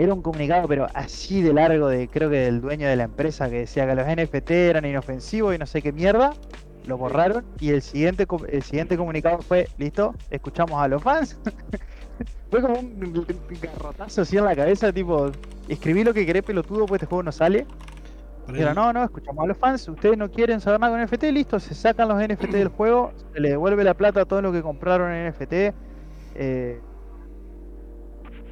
[0.00, 3.50] Era un comunicado, pero así de largo, de creo que del dueño de la empresa
[3.50, 6.32] que decía que los NFT eran inofensivos y no sé qué mierda.
[6.86, 11.38] Lo borraron y el siguiente el siguiente comunicado fue, listo, escuchamos a los fans.
[12.50, 13.26] fue como un
[13.60, 15.32] garrotazo así en la cabeza, tipo,
[15.68, 17.66] escribí lo que querés pelotudo, pues este juego no sale.
[18.46, 21.60] Pero no, no, escuchamos a los fans, ustedes no quieren saber nada con NFT, listo,
[21.60, 24.62] se sacan los NFT del juego, se le devuelve la plata a todos los que
[24.62, 25.52] compraron en NFT
[26.36, 26.80] eh,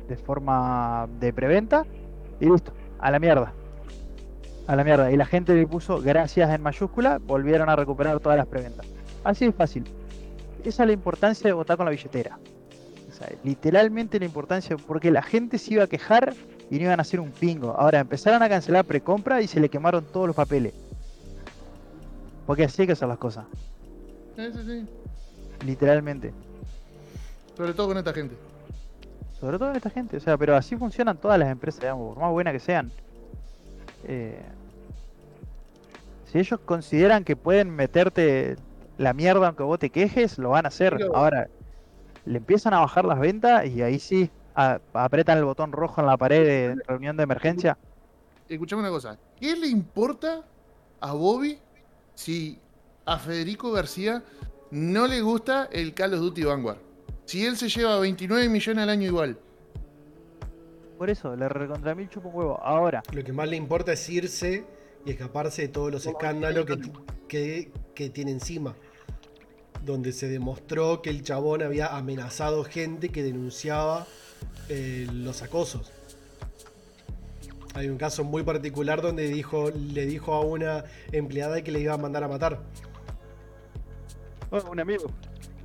[0.08, 1.84] de forma de preventa
[2.40, 3.52] y listo, a la mierda.
[4.66, 5.10] A la mierda.
[5.12, 8.86] Y la gente le puso gracias en mayúscula, volvieron a recuperar todas las preventas.
[9.24, 9.84] Así de fácil.
[10.64, 12.38] Esa es la importancia de votar con la billetera.
[13.08, 16.34] O sea, literalmente la importancia, porque la gente se iba a quejar
[16.70, 17.70] y no iban a hacer un pingo.
[17.78, 20.74] Ahora empezaron a cancelar precompra y se le quemaron todos los papeles.
[22.46, 23.44] Porque así hay que hacer las cosas,
[24.36, 24.86] Sí, sí, sí.
[25.66, 26.32] literalmente.
[27.56, 28.36] Sobre todo con esta gente.
[29.40, 32.32] Sobre todo esta gente, o sea, pero así funcionan todas las empresas, digamos, por más
[32.32, 32.90] buenas que sean.
[34.04, 34.40] Eh,
[36.26, 38.56] si ellos consideran que pueden meterte
[38.98, 40.94] la mierda aunque vos te quejes, lo van a hacer.
[40.96, 41.48] Pero- Ahora,
[42.24, 46.08] le empiezan a bajar las ventas y ahí sí a- apretan el botón rojo en
[46.08, 47.78] la pared de reunión de emergencia.
[48.48, 49.16] Escuchame una cosa.
[49.38, 50.42] ¿Qué le importa
[51.00, 51.58] a Bobby
[52.14, 52.58] si
[53.06, 54.22] a Federico García
[54.72, 56.78] no le gusta el Call of Duty Vanguard?
[57.28, 59.38] Si él se lleva 29 millones al año igual.
[60.96, 62.58] Por eso, le recontra mil chupa un huevo.
[62.62, 64.64] Ahora, Lo que más le importa es irse
[65.04, 66.78] y escaparse de todos los escándalos que,
[67.28, 68.74] que, que tiene encima.
[69.84, 74.06] Donde se demostró que el chabón había amenazado gente que denunciaba
[74.70, 75.92] eh, los acosos.
[77.74, 81.92] Hay un caso muy particular donde dijo, le dijo a una empleada que le iba
[81.92, 82.58] a mandar a matar.
[84.50, 85.10] oh, un amigo.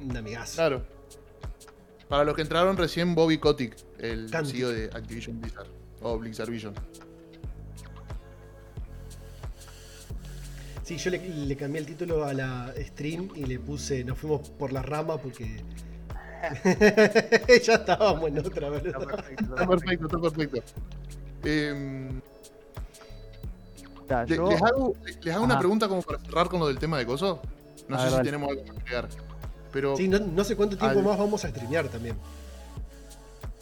[0.01, 0.55] Un amigazo.
[0.55, 1.02] Claro.
[2.09, 4.45] Para los que entraron recién, Bobby Kotick, el Kotick.
[4.51, 5.67] CEO de Activision Blizzard.
[6.01, 6.73] O Blizzard Vision.
[10.83, 14.49] Sí, yo le, le cambié el título a la stream y le puse Nos fuimos
[14.49, 15.63] por las ramas porque.
[17.65, 18.99] ya estábamos en otra, boludo.
[19.39, 20.59] Está perfecto, está perfecto.
[21.45, 22.19] Em,
[24.27, 24.93] le- yo- les hago,
[25.23, 27.41] les hago una pregunta como para cerrar con lo del tema de coso.
[27.87, 29.07] No A sé ver, si tenemos algo que agregar.
[29.73, 32.15] Pero Sí, no, no sé cuánto tiempo Al- más vamos a streamear también.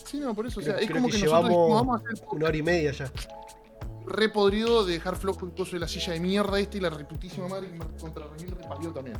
[0.06, 0.60] Sí, no, por eso.
[0.60, 2.92] o sea, es como que que, nosotros dijimos, vamos a hacer Una hora y media
[2.92, 3.10] ya.
[4.06, 6.90] re podrido de dejar flojo el coso de la silla de mierda este y la
[6.90, 9.16] reputísima madre que me contra remil reparió también.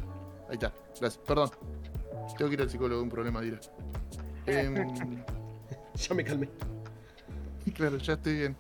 [0.50, 1.24] Ahí está, gracias.
[1.26, 1.50] Perdón.
[2.38, 3.60] Tengo que ir al psicólogo, un problema, dirá.
[4.46, 4.76] Em,
[5.96, 6.50] Ya me calmé.
[7.74, 8.56] claro, ya estoy bien.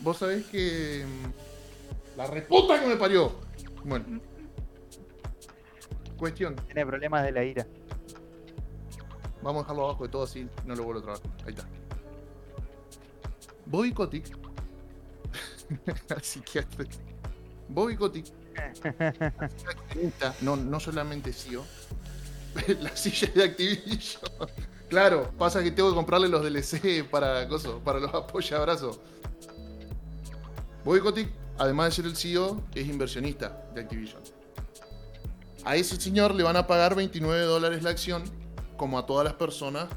[0.00, 1.02] Vos sabés que.
[1.02, 1.08] em,
[2.16, 3.32] La reputa que me parió.
[3.84, 4.20] Bueno.
[6.16, 6.56] Cuestión.
[6.66, 7.66] tiene problemas de la ira.
[9.42, 11.20] Vamos a dejarlo abajo de todo así, no lo vuelvo a trabar.
[11.44, 11.66] Ahí está.
[13.66, 14.36] Bobby Kotick.
[16.22, 16.84] psiquiatra.
[17.68, 18.26] Bobby Kotick.
[20.42, 21.64] no, no solamente CEO.
[22.80, 24.22] la silla de Activision.
[24.88, 29.00] claro, pasa que tengo que comprarle los DLC para, coso, para los apoyabrazos.
[30.84, 31.28] Bobby Kotick,
[31.58, 34.22] además de ser el CEO, es inversionista de Activision.
[35.64, 38.24] A ese señor le van a pagar 29 dólares la acción
[38.76, 39.88] como a todas las personas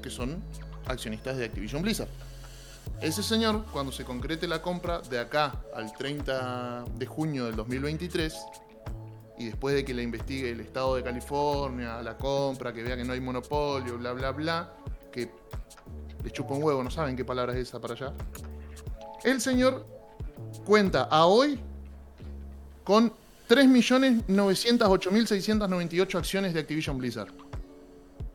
[0.00, 0.42] que son
[0.86, 2.08] accionistas de Activision Blizzard.
[3.00, 8.34] Ese señor, cuando se concrete la compra de acá al 30 de junio del 2023,
[9.38, 13.04] y después de que la investigue el Estado de California, la compra, que vea que
[13.04, 14.72] no hay monopolio, bla, bla, bla,
[15.12, 15.30] que
[16.22, 18.12] le chupa un huevo, no saben qué palabra es esa para allá.
[19.24, 19.84] El señor
[20.64, 21.60] cuenta a hoy
[22.84, 23.12] con
[23.48, 27.32] 3.908.698 acciones de Activision Blizzard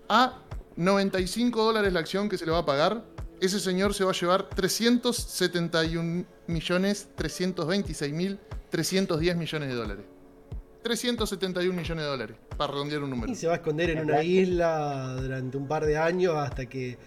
[0.08, 0.40] a
[0.76, 3.04] 95 dólares la acción que se le va a pagar
[3.42, 8.40] ese señor se va a llevar 371 millones 326 mil
[8.72, 10.06] 310 millones de dólares.
[10.84, 13.32] 371 millones de dólares, para redondear un número.
[13.32, 16.98] Y se va a esconder en una isla durante un par de años hasta que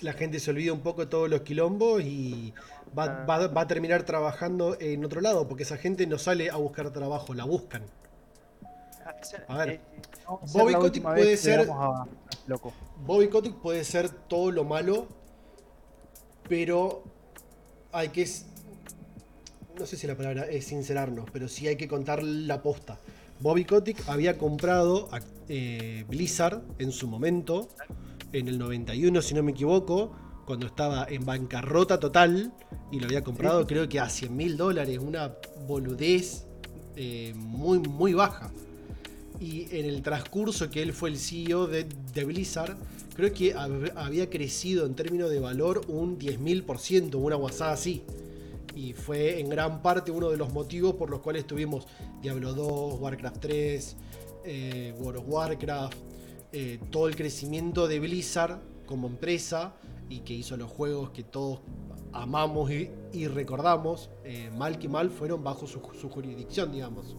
[0.00, 2.54] la gente se olvide un poco de todos los quilombos y
[2.96, 6.56] va, va- va a terminar trabajando en otro lado, porque esa gente no sale a
[6.56, 7.82] buscar trabajo, la buscan.
[9.48, 9.80] A ver, Eh,
[10.46, 12.06] ser Bobby Kotick puede ser- veamos a-
[12.46, 12.72] Loco.
[13.04, 15.06] Bobby Kotick puede ser todo lo malo,
[16.48, 17.02] pero
[17.92, 18.28] hay que.
[19.78, 22.98] No sé si la palabra es sincerarnos, pero sí hay que contar la posta.
[23.40, 27.68] Bobby Kotick había comprado a- eh, Blizzard en su momento,
[28.32, 30.12] en el 91, si no me equivoco,
[30.46, 32.52] cuando estaba en bancarrota total,
[32.90, 33.66] y lo había comprado Sí.
[33.66, 35.34] creo que a 100 mil dólares, una
[35.66, 36.44] boludez
[36.96, 38.50] eh, muy, muy baja.
[39.38, 41.84] Y en el transcurso que él fue el CEO de,
[42.14, 42.76] de Blizzard,
[43.14, 48.02] creo que hab- había crecido en términos de valor un 10.000%, una guasada así.
[48.74, 51.86] Y fue en gran parte uno de los motivos por los cuales tuvimos
[52.22, 53.96] Diablo 2, Warcraft 3,
[54.46, 55.98] eh, World of Warcraft,
[56.52, 59.74] eh, todo el crecimiento de Blizzard como empresa
[60.08, 61.60] y que hizo los juegos que todos
[62.12, 67.16] amamos y, y recordamos, eh, mal que mal, fueron bajo su, su jurisdicción, digamos.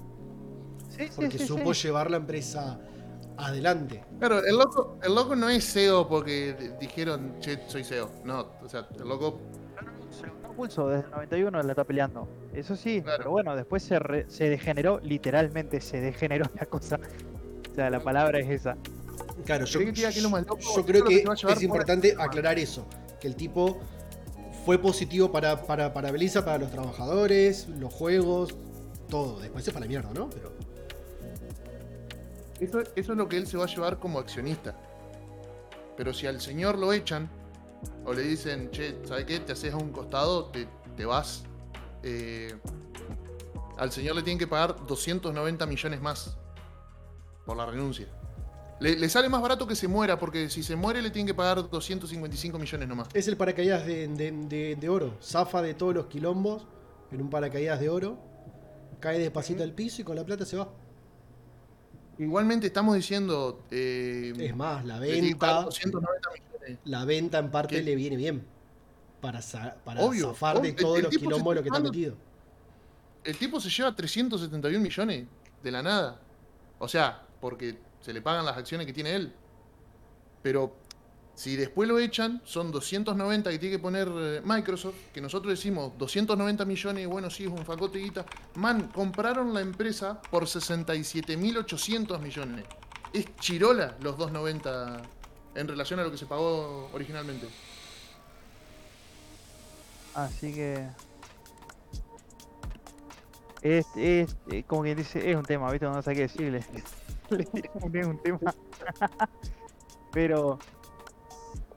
[0.90, 1.84] Sí, sí, Porque sí, supo sí.
[1.88, 2.80] llevar la empresa
[3.38, 4.04] adelante.
[4.20, 8.10] Claro, el loco, el loco no es CEO porque dijeron, che, soy CEO.
[8.26, 9.40] No, o sea, el loco
[10.56, 12.28] pulso desde el 91 la está peleando.
[12.52, 13.18] Eso sí, Claro.
[13.20, 17.00] pero bueno, después se, re- se degeneró, literalmente se degeneró la cosa.
[17.72, 18.76] O sea, la palabra es esa.
[19.46, 19.80] Claro, yo,
[20.86, 22.86] creo que es importante aclarar eso,
[23.20, 23.80] que el tipo
[24.66, 28.56] fue positivo para, para, para Blizzard, para los trabajadores, los juegos,
[29.10, 29.40] todo.
[29.40, 30.30] Después se fue a la mierda, ¿no?
[30.30, 30.52] Pero
[32.60, 34.76] Eso, eso es lo que él se va a llevar como accionista.
[35.96, 37.30] Pero si al señor lo echan,
[38.06, 39.40] o le dicen, che, ¿sabes qué?
[39.40, 41.44] Te haces a un costado, te, te vas.
[42.04, 42.54] eh,
[43.78, 46.36] al señor le tienen que pagar 290 millones más
[47.46, 48.08] por la renuncia.
[48.80, 51.34] Le, le sale más barato que se muera, porque si se muere le tienen que
[51.34, 53.08] pagar 255 millones nomás.
[53.14, 55.18] es el paracaídas de, de- de- de oro.
[55.22, 56.68] Zafa de todos los quilombos
[57.12, 58.20] en un paracaídas de oro.
[59.00, 60.70] Cae despacito al piso y con la plata se va.
[62.20, 63.64] Igualmente estamos diciendo.
[63.72, 66.80] eh, Es más, la venta, 290 millones.
[66.86, 67.84] la venta en parte ¿Qué?
[67.84, 68.44] le viene bien.
[69.22, 69.40] Para,
[69.84, 72.16] para Obvio, zafar de todos El los quilombos lo que está metido.
[73.24, 75.26] El tipo se lleva 371 millones
[75.64, 76.20] de la nada.
[76.80, 79.34] O sea, porque se le pagan las acciones que tiene él.
[80.42, 80.76] Pero
[81.38, 85.94] si después lo echan, son 290 que tiene que poner eh, Microsoft, que nosotros decimos
[85.98, 88.26] 290 millones, bueno, sí, es un facote guita.
[88.56, 92.66] Man, compraron la empresa por 67.800 millones.
[93.14, 95.02] Es chirola los 290
[95.54, 97.48] en relación a lo que se pagó originalmente.
[100.16, 100.88] Así que.
[103.62, 104.26] Es eh,
[104.66, 105.86] como quien dice, es un tema, ¿viste?
[105.86, 106.64] No sé qué decirle.
[107.92, 108.40] Le un tema.
[110.12, 110.60] Pero.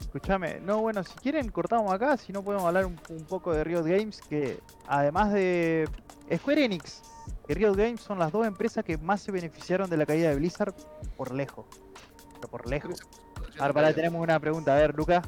[0.00, 3.62] Escúchame, no, bueno, si quieren cortamos acá, si no podemos hablar un, un poco de
[3.62, 4.58] Riot Games, que
[4.88, 5.88] además de
[6.36, 7.02] Square Enix
[7.48, 10.36] y Riot Games son las dos empresas que más se beneficiaron de la caída de
[10.36, 10.74] Blizzard
[11.16, 11.64] por lejos.
[12.34, 13.00] Pero por lejos.
[13.60, 15.24] Ahora para tenemos una pregunta, a ver, Lucas.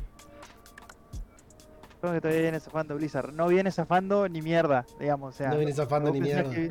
[2.01, 3.33] Creo que todavía viene zafando Blizzard.
[3.33, 5.35] No viene zafando ni mierda, digamos.
[5.35, 6.51] O sea, No viene zafando ni mierda.
[6.51, 6.69] que-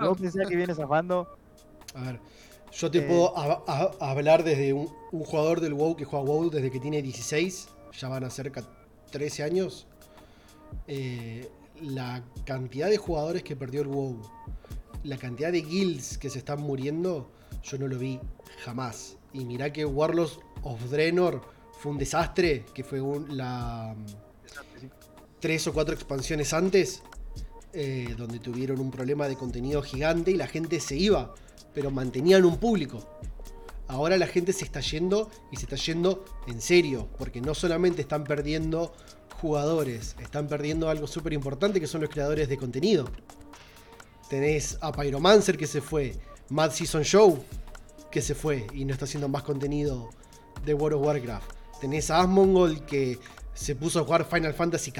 [0.00, 1.36] vos pensás que viene zafando.
[1.94, 2.20] A ver,
[2.72, 6.24] yo te Eh, puedo a- a- hablar desde un, un jugador del WoW que juega
[6.24, 7.68] WoW desde que tiene 16,
[7.98, 8.68] ya van a ser ca-
[9.10, 9.86] 13 años.
[10.86, 11.48] Eh,
[11.82, 14.20] la cantidad de jugadores que perdió el WoW,
[15.04, 17.30] la cantidad de guilds que se están muriendo,
[17.62, 18.20] yo no lo vi
[18.64, 19.16] jamás.
[19.32, 21.40] Y mirá que Warlords of Draenor
[21.80, 23.94] fue un desastre, que fue un- la
[25.40, 27.02] tres o cuatro expansiones antes,
[27.72, 31.34] eh, donde tuvieron un problema de contenido gigante y la gente se iba,
[31.74, 33.08] pero mantenían un público.
[33.88, 38.02] Ahora la gente se está yendo y se está yendo en serio, porque no solamente
[38.02, 38.92] están perdiendo
[39.40, 43.08] jugadores, están perdiendo algo súper importante que son los creadores de contenido.
[44.28, 46.16] Tenés a Pyromancer que se fue,
[46.50, 47.42] Mad Season Show
[48.10, 50.10] que se fue y no está haciendo más contenido
[50.64, 51.52] de World of Warcraft.
[51.80, 53.18] Tenés a Asmongold que
[53.54, 54.92] se puso a jugar Final Fantasy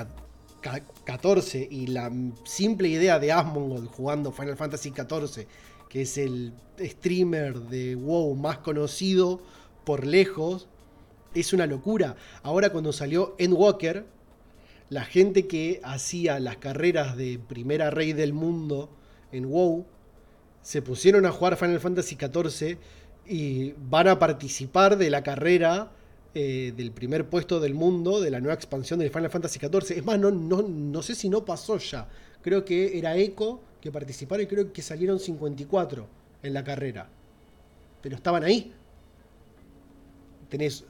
[0.61, 2.13] 14 y la
[2.45, 5.47] simple idea de Asmongold jugando Final Fantasy 14,
[5.89, 9.41] que es el streamer de WoW más conocido
[9.85, 10.69] por lejos,
[11.35, 12.17] es una locura.
[12.43, 14.07] Ahora cuando salió Endwalker,
[14.89, 18.91] la gente que hacía las carreras de primera rey del mundo
[19.33, 19.87] en WoW
[20.63, 22.79] se pusieron a jugar Final Fantasy XIV
[23.27, 25.93] y van a participar de la carrera
[26.35, 29.97] eh, del primer puesto del mundo de la nueva expansión de Final Fantasy XIV.
[29.99, 32.09] Es más, no, no, no sé si no pasó ya.
[32.43, 36.07] Creo que era Echo que participaron y creo que salieron 54
[36.43, 37.09] en la carrera.
[38.03, 38.73] Pero estaban ahí.
[40.49, 40.85] Tenés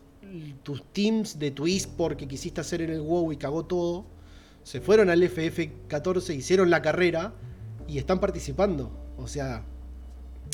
[0.63, 4.05] tus teams de tu eSport que quisiste hacer en el WoW y cagó todo.
[4.63, 7.33] Se fueron al FF14, hicieron la carrera
[7.89, 8.91] y están participando.
[9.19, 9.65] O sea,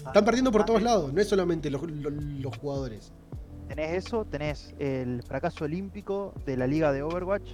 [0.05, 3.13] están perdiendo por todos lados, no es solamente los, los- los jugadores.
[3.69, 7.53] Tenés eso, tenés el fracaso olímpico de la liga de Overwatch,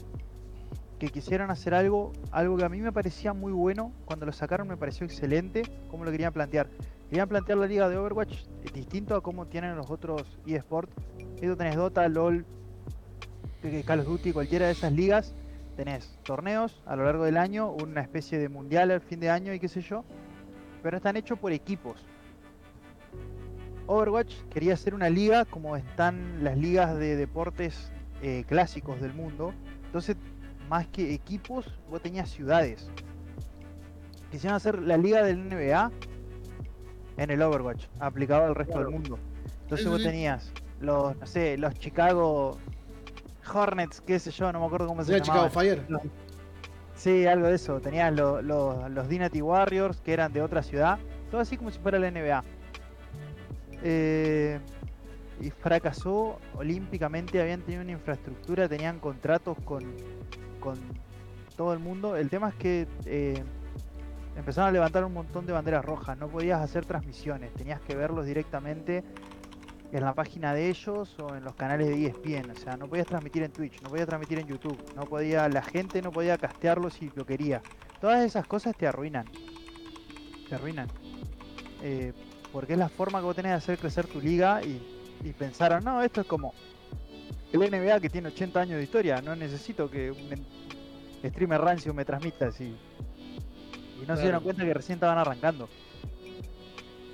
[0.98, 4.68] que quisieron hacer algo, algo que a mí me parecía muy bueno, cuando lo sacaron
[4.68, 6.68] me pareció excelente, cómo lo querían plantear.
[7.08, 10.92] Querían plantear la liga de Overwatch eh, distinto a cómo tienen los otros eSports.
[11.40, 12.46] Esto tenés Dota, LOL,
[13.84, 15.34] Call of Duty, cualquiera de esas ligas.
[15.76, 19.52] Tenés torneos a lo largo del año, una especie de mundial al fin de año
[19.54, 20.04] y qué sé yo,
[20.82, 21.96] pero están hechos por equipos.
[23.86, 27.90] Overwatch quería hacer una liga como están las ligas de deportes
[28.22, 29.52] eh, clásicos del mundo.
[29.86, 30.16] Entonces,
[30.68, 32.90] más que equipos, vos tenías ciudades.
[34.30, 35.90] Quisieron hacer la liga del NBA
[37.18, 38.86] en el Overwatch, aplicado al resto Claro.
[38.88, 39.18] del mundo.
[39.62, 42.58] Entonces vos tenías los, no sé, los Chicago
[43.52, 45.50] Hornets, qué sé yo, no me acuerdo cómo se ¿Era Chicago.
[45.50, 45.86] Fire?
[46.94, 47.80] Sí, algo de eso.
[47.80, 50.98] Tenías lo- lo- los Dynasty Warriors, que eran de otra ciudad.
[51.30, 52.44] Todo así como si fuera la NBA.
[53.82, 54.58] Eh,
[55.40, 57.40] y fracasó olímpicamente.
[57.40, 59.82] Habían tenido una infraestructura, tenían contratos con,
[60.60, 60.78] con
[61.56, 62.16] todo el mundo.
[62.16, 63.42] El tema es que eh,
[64.36, 66.16] empezaron a levantar un montón de banderas rojas.
[66.18, 67.52] No podías hacer transmisiones.
[67.54, 69.02] Tenías que verlos directamente
[69.92, 72.50] en la página de ellos o en los canales de ESPN.
[72.50, 75.62] O sea, no podías transmitir en Twitch, no podías transmitir en YouTube, no podía, la
[75.62, 77.62] gente no podía castearlo si lo quería.
[78.00, 79.26] Todas esas cosas te arruinan.
[80.48, 80.88] Te arruinan.
[81.82, 82.12] Eh,
[82.52, 84.86] porque es la forma que vos tenés de hacer crecer tu liga y,
[85.22, 86.56] y pensaron, no, esto es como
[87.52, 90.48] el NBA que tiene 80 años de historia, no necesito que un
[91.24, 92.82] streamer rancio me transmita así.
[93.94, 95.70] Y no se dieron cuenta que recién estaban arrancando.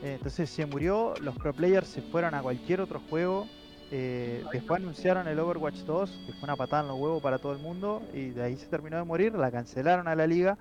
[0.01, 3.52] Eh, entonces se murió, los pro players se fueron a cualquier otro juego.
[3.90, 7.52] eh, después anunciaron el Overwatch 2, que fue una patada en los huevos para todo
[7.52, 10.59] el mundo, y de ahí se terminó de morir, la cancelaron a la liga.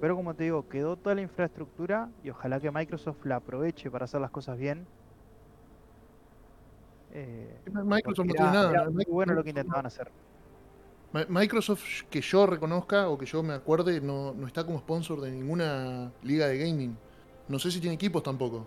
[0.00, 4.04] Pero como te digo, quedó toda la infraestructura y ojalá que Microsoft la aproveche para
[4.04, 4.86] hacer las cosas bien.
[7.12, 8.70] Eh, Microsoft no tiene nada.
[8.70, 10.10] era bueno lo que Microsoft- intentaban hacer.
[11.12, 15.20] Mi- Microsoft, que yo reconozca o que yo me acuerde, no, no está como sponsor
[15.22, 16.96] de ninguna liga de gaming.
[17.48, 18.66] No sé si tiene equipos tampoco.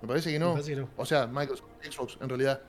[0.00, 0.52] Me parece que no.
[0.52, 0.88] parece que no.
[0.96, 2.60] O sea, Microsoft, Xbox, en realidad.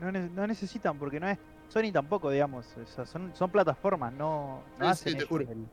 [0.00, 1.38] No, ne- no necesitan, porque no es.
[1.68, 2.66] Sony tampoco, digamos.
[2.76, 5.44] o sea, son, son plataformas, no, no Sí, hacen sí, te juro.
[5.48, 5.64] el,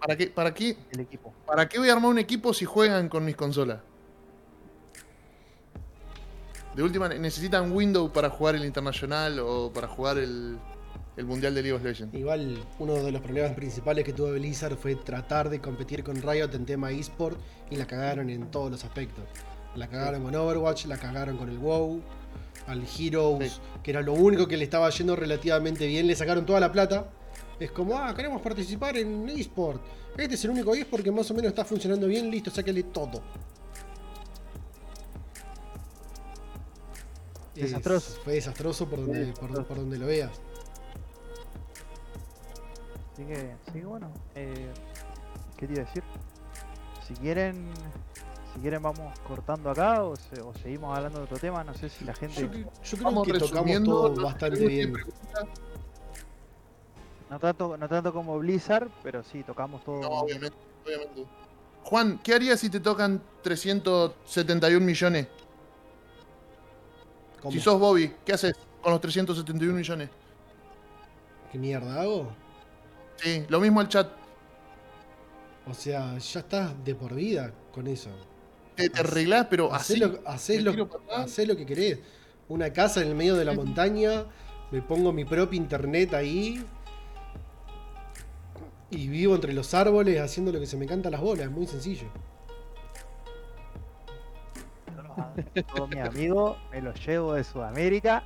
[0.00, 1.32] ¿Para qué, para, qué, el equipo.
[1.46, 3.80] ¿Para qué voy a armar un equipo si juegan con mis consolas?
[6.74, 10.58] De última, necesitan Windows para jugar el Internacional o para jugar el,
[11.16, 12.14] el Mundial de League of Legends.
[12.14, 16.50] Igual uno de los problemas principales que tuvo Blizzard fue tratar de competir con Riot
[16.54, 17.38] en tema eSport
[17.70, 19.24] y la cagaron en todos los aspectos.
[19.74, 22.02] La cagaron con Overwatch, la cagaron con el WoW,
[22.66, 23.60] al Heroes, Sí.
[23.82, 27.06] que era lo único que le estaba yendo relativamente bien, le sacaron toda la plata.
[27.58, 29.82] Es como, ah, queremos participar en eSport.
[30.16, 33.22] Este es el único eSport que más o menos está funcionando bien, listo, sáquele todo.
[37.54, 38.20] Es- Desastroso.
[38.22, 39.64] fue desastroso por donde, por, desastroso.
[39.68, 40.32] por donde lo veas.
[43.12, 44.10] Así que, sí, bueno.
[44.34, 44.70] Eh,
[45.56, 46.02] ¿Qué te iba a decir?
[47.08, 47.70] Si quieren.
[48.54, 51.88] Si quieren vamos cortando acá o, se- o seguimos hablando de otro tema, no sé
[51.90, 52.40] si la gente...
[52.40, 54.92] Yo, cre- yo creo Vamos que tocamos todo bastante bien.
[54.92, 55.46] pregunta.
[57.30, 60.00] No tanto, no tanto como Blizzard, pero sí, tocamos todo.
[60.00, 61.24] No, obviamente, obviamente.
[61.84, 65.26] Juan, ¿qué harías si te tocan 371 millones?
[67.40, 67.52] ¿Cómo?
[67.52, 70.08] Si sos Bobby, ¿qué haces con los 371 millones?
[71.52, 72.32] ¿Qué mierda hago?
[73.16, 74.08] Sí, lo mismo al chat.
[75.68, 78.10] O sea, ya estás de por vida con eso.
[78.74, 80.00] Te, te arreglás, pero Hacé así.
[80.02, 81.98] lo, hacés lo- hacés lo que querés.
[82.48, 84.26] Una casa en el medio de la montaña,
[84.70, 86.64] me pongo mi propio internet ahí
[88.90, 91.46] y vivo entre los árboles haciendo lo que se me canta las bolas.
[91.46, 92.08] Es muy sencillo.
[95.74, 98.22] Todos mis amigos me los llevo de Sudamérica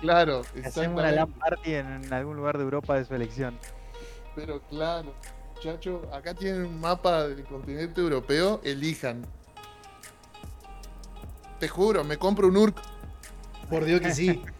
[0.00, 3.58] Claro, hacemos una LAN party en, en algún lugar de Europa de su elección.
[4.34, 5.14] Pero claro,
[5.54, 9.24] muchacho, acá tienen un mapa del continente europeo, elijan.
[11.58, 12.76] Te juro, me compro un URC.
[13.70, 14.42] Por Dios que sí.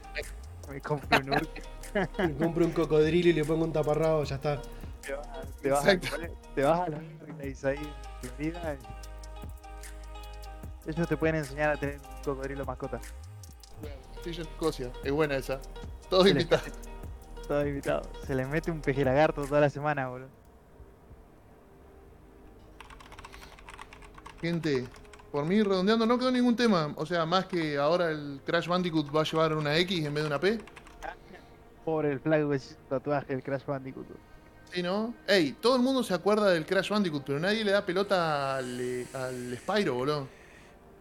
[0.71, 1.63] Me compro un Urk,
[2.19, 4.63] Me compro un cocodrilo y le pongo un taparrabo, ya está.
[5.05, 5.27] Te vas,
[5.61, 5.99] te vas, a,
[6.55, 8.53] te vas a ahí y
[10.91, 13.01] Ellos te pueden enseñar a tener un cocodrilo mascota.
[14.17, 15.61] Estoy en Escocia, es buena esa.
[16.09, 16.65] Todo Se les invitado.
[17.47, 18.03] Todo invitado.
[18.27, 20.29] Se les mete un peje lagarto toda la semana, boludo.
[24.41, 24.87] Gente,
[25.31, 26.93] por mí redondeando no quedó ningún tema.
[26.97, 30.25] O sea, más que ahora el Crash Bandicoot va a llevar una X en vez
[30.25, 30.59] de una P.
[31.85, 34.07] Pobre el hizo tatuaje del Crash Bandicoot.
[34.75, 35.15] Sí, ¿no?
[35.29, 39.07] Ey, todo el mundo se acuerda del Crash Bandicoot, pero nadie le da pelota al,
[39.15, 40.29] al Spyro, boludo.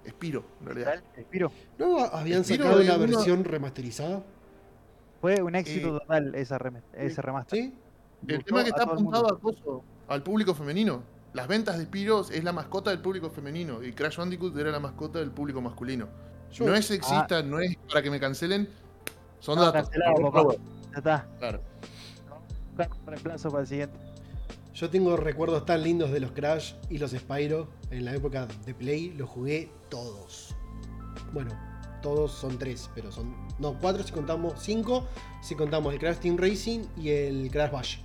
[0.08, 0.88] Spiro, en realidad.
[0.92, 1.04] ¿Real?
[1.18, 1.52] Espiro.
[1.80, 4.22] ¿No habían Spiro sacado una uno- versión remasterizada?
[5.22, 7.58] Fue un éxito Eh, total esa rem- ese remaster.
[7.60, 7.74] ¿Sí?
[8.28, 11.02] El Gustó tema es que está apuntado coso, al público femenino.
[11.34, 14.80] Las ventas de Spiros es la mascota del público femenino y Crash Bandicoot era la
[14.80, 16.08] mascota del público masculino.
[16.52, 18.68] Yo- No es sexista, no es para que me cancelen,
[19.40, 19.90] son No, datos.
[19.90, 20.54] cancelado, papá.
[20.92, 21.28] Ya está.
[21.40, 21.62] Claro.
[22.76, 23.98] Buscar un reemplazo para el siguiente.
[24.74, 28.74] Yo tengo recuerdos tan lindos de los Crash y los Spyro en la época de
[28.74, 30.56] Play, los jugué todos.
[31.32, 31.52] Bueno,
[32.02, 33.36] todos son tres, pero son.
[33.60, 34.54] No, cuatro si contamos.
[34.58, 35.08] Cinco
[35.42, 37.98] si contamos el Crash Team Racing y el Crash Bash.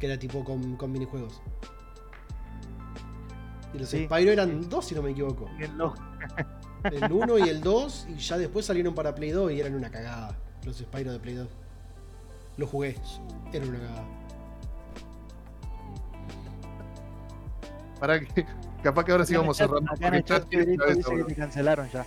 [0.00, 1.40] Que era tipo con, con minijuegos.
[3.72, 4.06] Y los Sí.
[4.06, 5.48] Spyro eran dos, si no me equivoco.
[5.76, 6.02] Loco.
[6.84, 9.90] El 1 y el 2, y ya después salieron para Play 2 y eran una
[9.90, 10.36] cagada.
[10.64, 11.48] Los Spyro de Play 2.
[12.56, 12.96] Los jugué,
[13.52, 14.04] eran una cagada.
[18.00, 18.46] Para que,
[18.82, 19.90] capaz que ahora sí vamos cerrando.
[19.92, 21.26] Acá el chat tiene Federico cabeza, dice que boludo.
[21.26, 22.04] te cancelaron ya.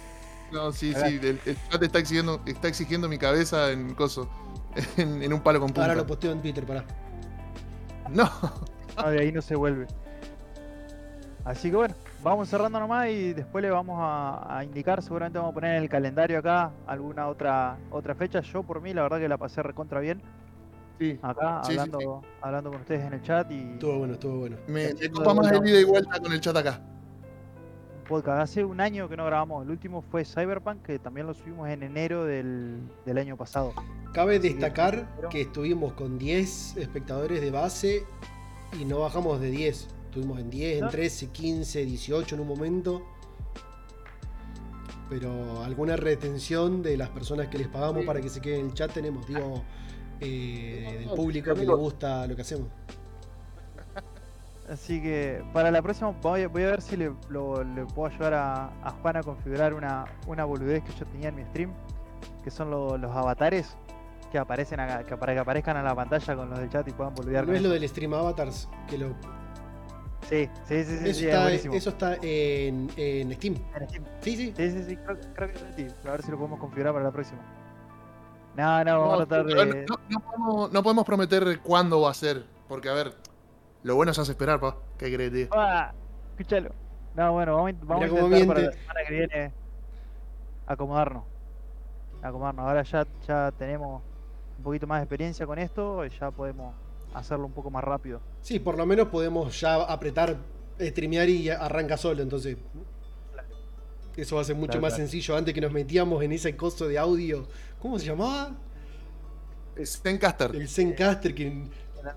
[0.52, 4.30] No, sí, sí, el, el chat está exigiendo, está exigiendo mi cabeza en coso.
[4.98, 5.82] En, en un palo con punta.
[5.82, 6.86] Ahora lo posteo en Twitter, pará.
[8.10, 8.30] No,
[8.96, 9.88] No, de ahí no se vuelve.
[11.44, 15.52] Así que bueno, vamos cerrando nomás y después le vamos a, a indicar, seguramente vamos
[15.52, 18.42] a poner en el calendario acá alguna otra otra fecha.
[18.42, 20.22] Yo por mí la verdad que la pasé recontra bien
[21.00, 21.18] sí.
[21.22, 24.58] acá, Sí, sí, hablando, hablando con ustedes en el chat y Estuvo bueno, estuvo bueno.
[24.68, 26.82] Me, me copa de más el ida y vuelta con el chat acá.
[27.98, 28.42] un podcast.
[28.42, 31.84] Hace un año que no grabamos, el último fue Cyberpunk, que también lo subimos en
[31.84, 33.74] enero del, del año pasado.
[34.14, 38.04] Cabe destacar que estuvimos con 10 espectadores de base
[38.80, 39.88] y no bajamos de 10.
[40.10, 40.90] Estuvimos en 10, en ¿No?
[40.90, 43.04] 13, 15, 18 en un momento.
[45.08, 48.08] Pero alguna retención de las personas que les pagamos Sí.
[48.08, 49.64] para que se queden en el chat tenemos, digo,
[50.20, 52.68] eh, del público que le gusta lo que hacemos.
[54.68, 58.12] Así que para la próxima voy, a- voy a ver si le, lo- le puedo
[58.14, 61.72] ayudar a, a Juan a configurar una, una boludez que yo tenía en mi stream,
[62.44, 63.76] que son lo- los avatares
[64.32, 66.92] que aparecen acá, que para que aparezcan en la pantalla con los del chat y
[66.92, 67.80] puedan boludear No con es lo eso.
[67.80, 69.16] del stream avatars, que lo,
[70.28, 73.56] Sí, sí, sí, sí, eso, sí, es está, eso está en, en Steam.
[73.76, 74.04] En Steam.
[74.22, 74.54] Sí, sí.
[74.56, 75.88] Sí, sí, sí, creo, creo que sí.
[76.08, 77.40] A ver si lo podemos configurar para la próxima.
[78.56, 79.86] No, no, vamos a No, tratar pero de.
[79.86, 82.44] no, no podemos, no podemos prometer cuándo va a ser.
[82.68, 83.14] Porque, a ver,
[83.84, 84.76] lo bueno se hace esperar, pa.
[84.98, 85.48] ¿Qué crees, tío?
[85.52, 85.94] ¡Ah!
[86.38, 86.72] Escúchalo.
[87.16, 89.54] No, bueno, vamos, a vamos a intentar para la semana que viene
[90.68, 91.24] acomodarnos.
[92.22, 92.66] Acomodarnos.
[92.68, 94.02] Ahora ya, ya tenemos
[94.58, 96.76] un poquito más de experiencia con esto y ya podemos
[97.14, 98.22] hacerlo un poco más rápido.
[98.42, 100.38] Sí, por lo menos podemos ya apretar,
[100.80, 102.58] streamear y ya arranca solo, entonces.
[104.16, 105.04] Eso va a ser mucho Claro, más claro.
[105.10, 105.38] sencillo.
[105.38, 107.48] Antes que nos metíamos en ese coso de audio.
[107.82, 108.52] ¿Cómo se llamaba?
[109.86, 110.56] Zencaster.
[110.56, 111.64] El Zencaster que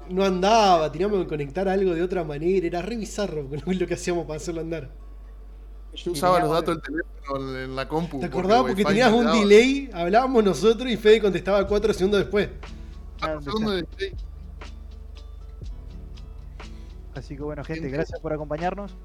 [0.09, 2.67] no andaba, teníamos que conectar algo de otra manera.
[2.67, 4.91] Era re bizarro lo que hacíamos para hacerlo andar.
[5.95, 8.19] Yo usaba los datos del teléfono en la compu.
[8.19, 8.63] ¿Te acordabas?
[8.69, 12.49] Porque tenías un delay, hablábamos nosotros y Fede contestaba cuatro segundos después.
[13.21, 14.17] Ah, un segundo de delay.
[17.15, 18.97] Así que bueno, gente, gracias por acompañarnos.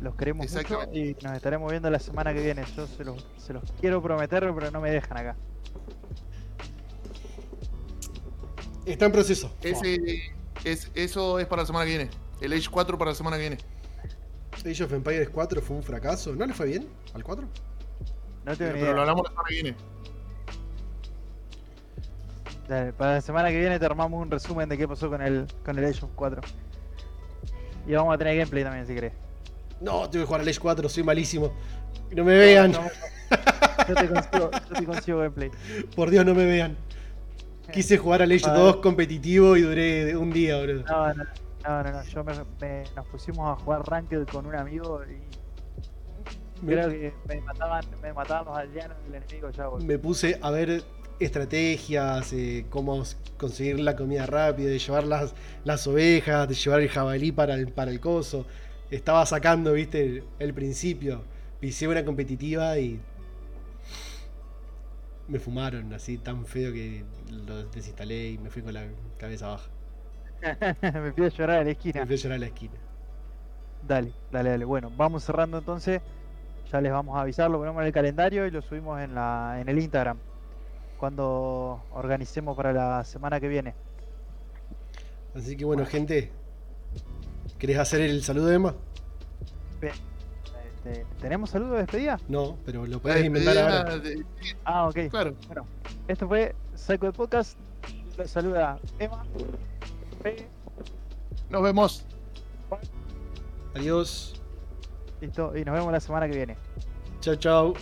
[0.00, 2.64] Los queremos mucho y nos estaremos viendo la semana que viene.
[2.74, 5.36] Yo se los, se los quiero prometer, pero no me dejan acá.
[8.86, 9.54] Está en proceso.
[9.62, 10.32] Ese,
[10.64, 12.10] es, eso es para la semana que viene.
[12.40, 13.58] El Age 4 para la semana que viene.
[14.52, 16.34] Age of Empires 4 fue un fracaso.
[16.34, 17.46] ¿No le fue bien al 4?
[18.44, 19.00] No tengo ni Pero lo idea.
[19.00, 19.76] hablamos la semana que viene.
[22.68, 25.46] Dale, para la semana que viene te armamos un resumen de qué pasó con el,
[25.64, 26.40] con el Age of 4.
[27.90, 29.12] Y vamos a tener gameplay también si querés.
[29.80, 31.52] No, tengo que jugar al Age 4, soy malísimo.
[32.14, 32.82] No me vean, No,
[33.88, 35.50] yo, te consigo, yo te consigo gameplay.
[35.96, 36.76] por Dios, no me vean.
[37.72, 38.54] Quise jugar al Age Ah.
[38.54, 40.84] 2 competitivo y duré un día, boludo.
[40.88, 41.24] No, no,
[41.64, 42.02] no, no, no.
[42.04, 47.12] Yo me, me- nos pusimos a jugar Ranked con un amigo y Me, creo que
[47.26, 49.86] me mataban, me mataban los aldeanos del enemigo ya, boludo.
[49.86, 50.84] me puse a ver
[51.20, 53.02] estrategias, eh, cómo
[53.36, 55.34] conseguir la comida rápida, de llevar las,
[55.64, 58.46] las ovejas, de llevar el jabalí para el, para el coso.
[58.90, 61.28] Estaba sacando, viste, el, el principio.
[61.60, 63.06] Pisé una competitiva y
[65.26, 68.86] me fumaron así tan feo que lo desinstalé y me fui con la
[69.16, 69.70] cabeza baja.
[71.02, 72.06] me pide llorar en la Me esquina.
[72.06, 72.80] fui a llorar a la esquina.
[73.80, 74.64] Dale, dale, dale.
[74.64, 76.02] Bueno, vamos cerrando entonces.
[76.72, 79.58] Ya les vamos a avisar, lo ponemos en el calendario y lo subimos en, la,
[79.60, 80.22] en el Instagram.
[81.00, 83.74] Cuando organicemos para la semana que viene.
[85.34, 86.30] Así que bueno, gente,
[87.58, 88.74] ¿querés hacer el saludo de Emma?
[89.80, 92.18] Este, ¿Tenemos saludo de despedida?
[92.28, 93.98] No, pero lo podés inventar ahora.
[93.98, 94.24] de-
[94.64, 94.96] Ah, ok.
[95.10, 95.34] Claro.
[95.46, 95.66] Bueno,
[96.06, 97.58] esto fue Psycho de Podcast.
[98.26, 99.24] Saluda Emma.
[101.48, 102.04] Nos vemos.
[103.74, 104.40] Adiós.
[105.20, 106.56] Listo, y nos vemos la semana que viene.
[107.20, 107.34] Chao.
[107.36, 107.74] Chao.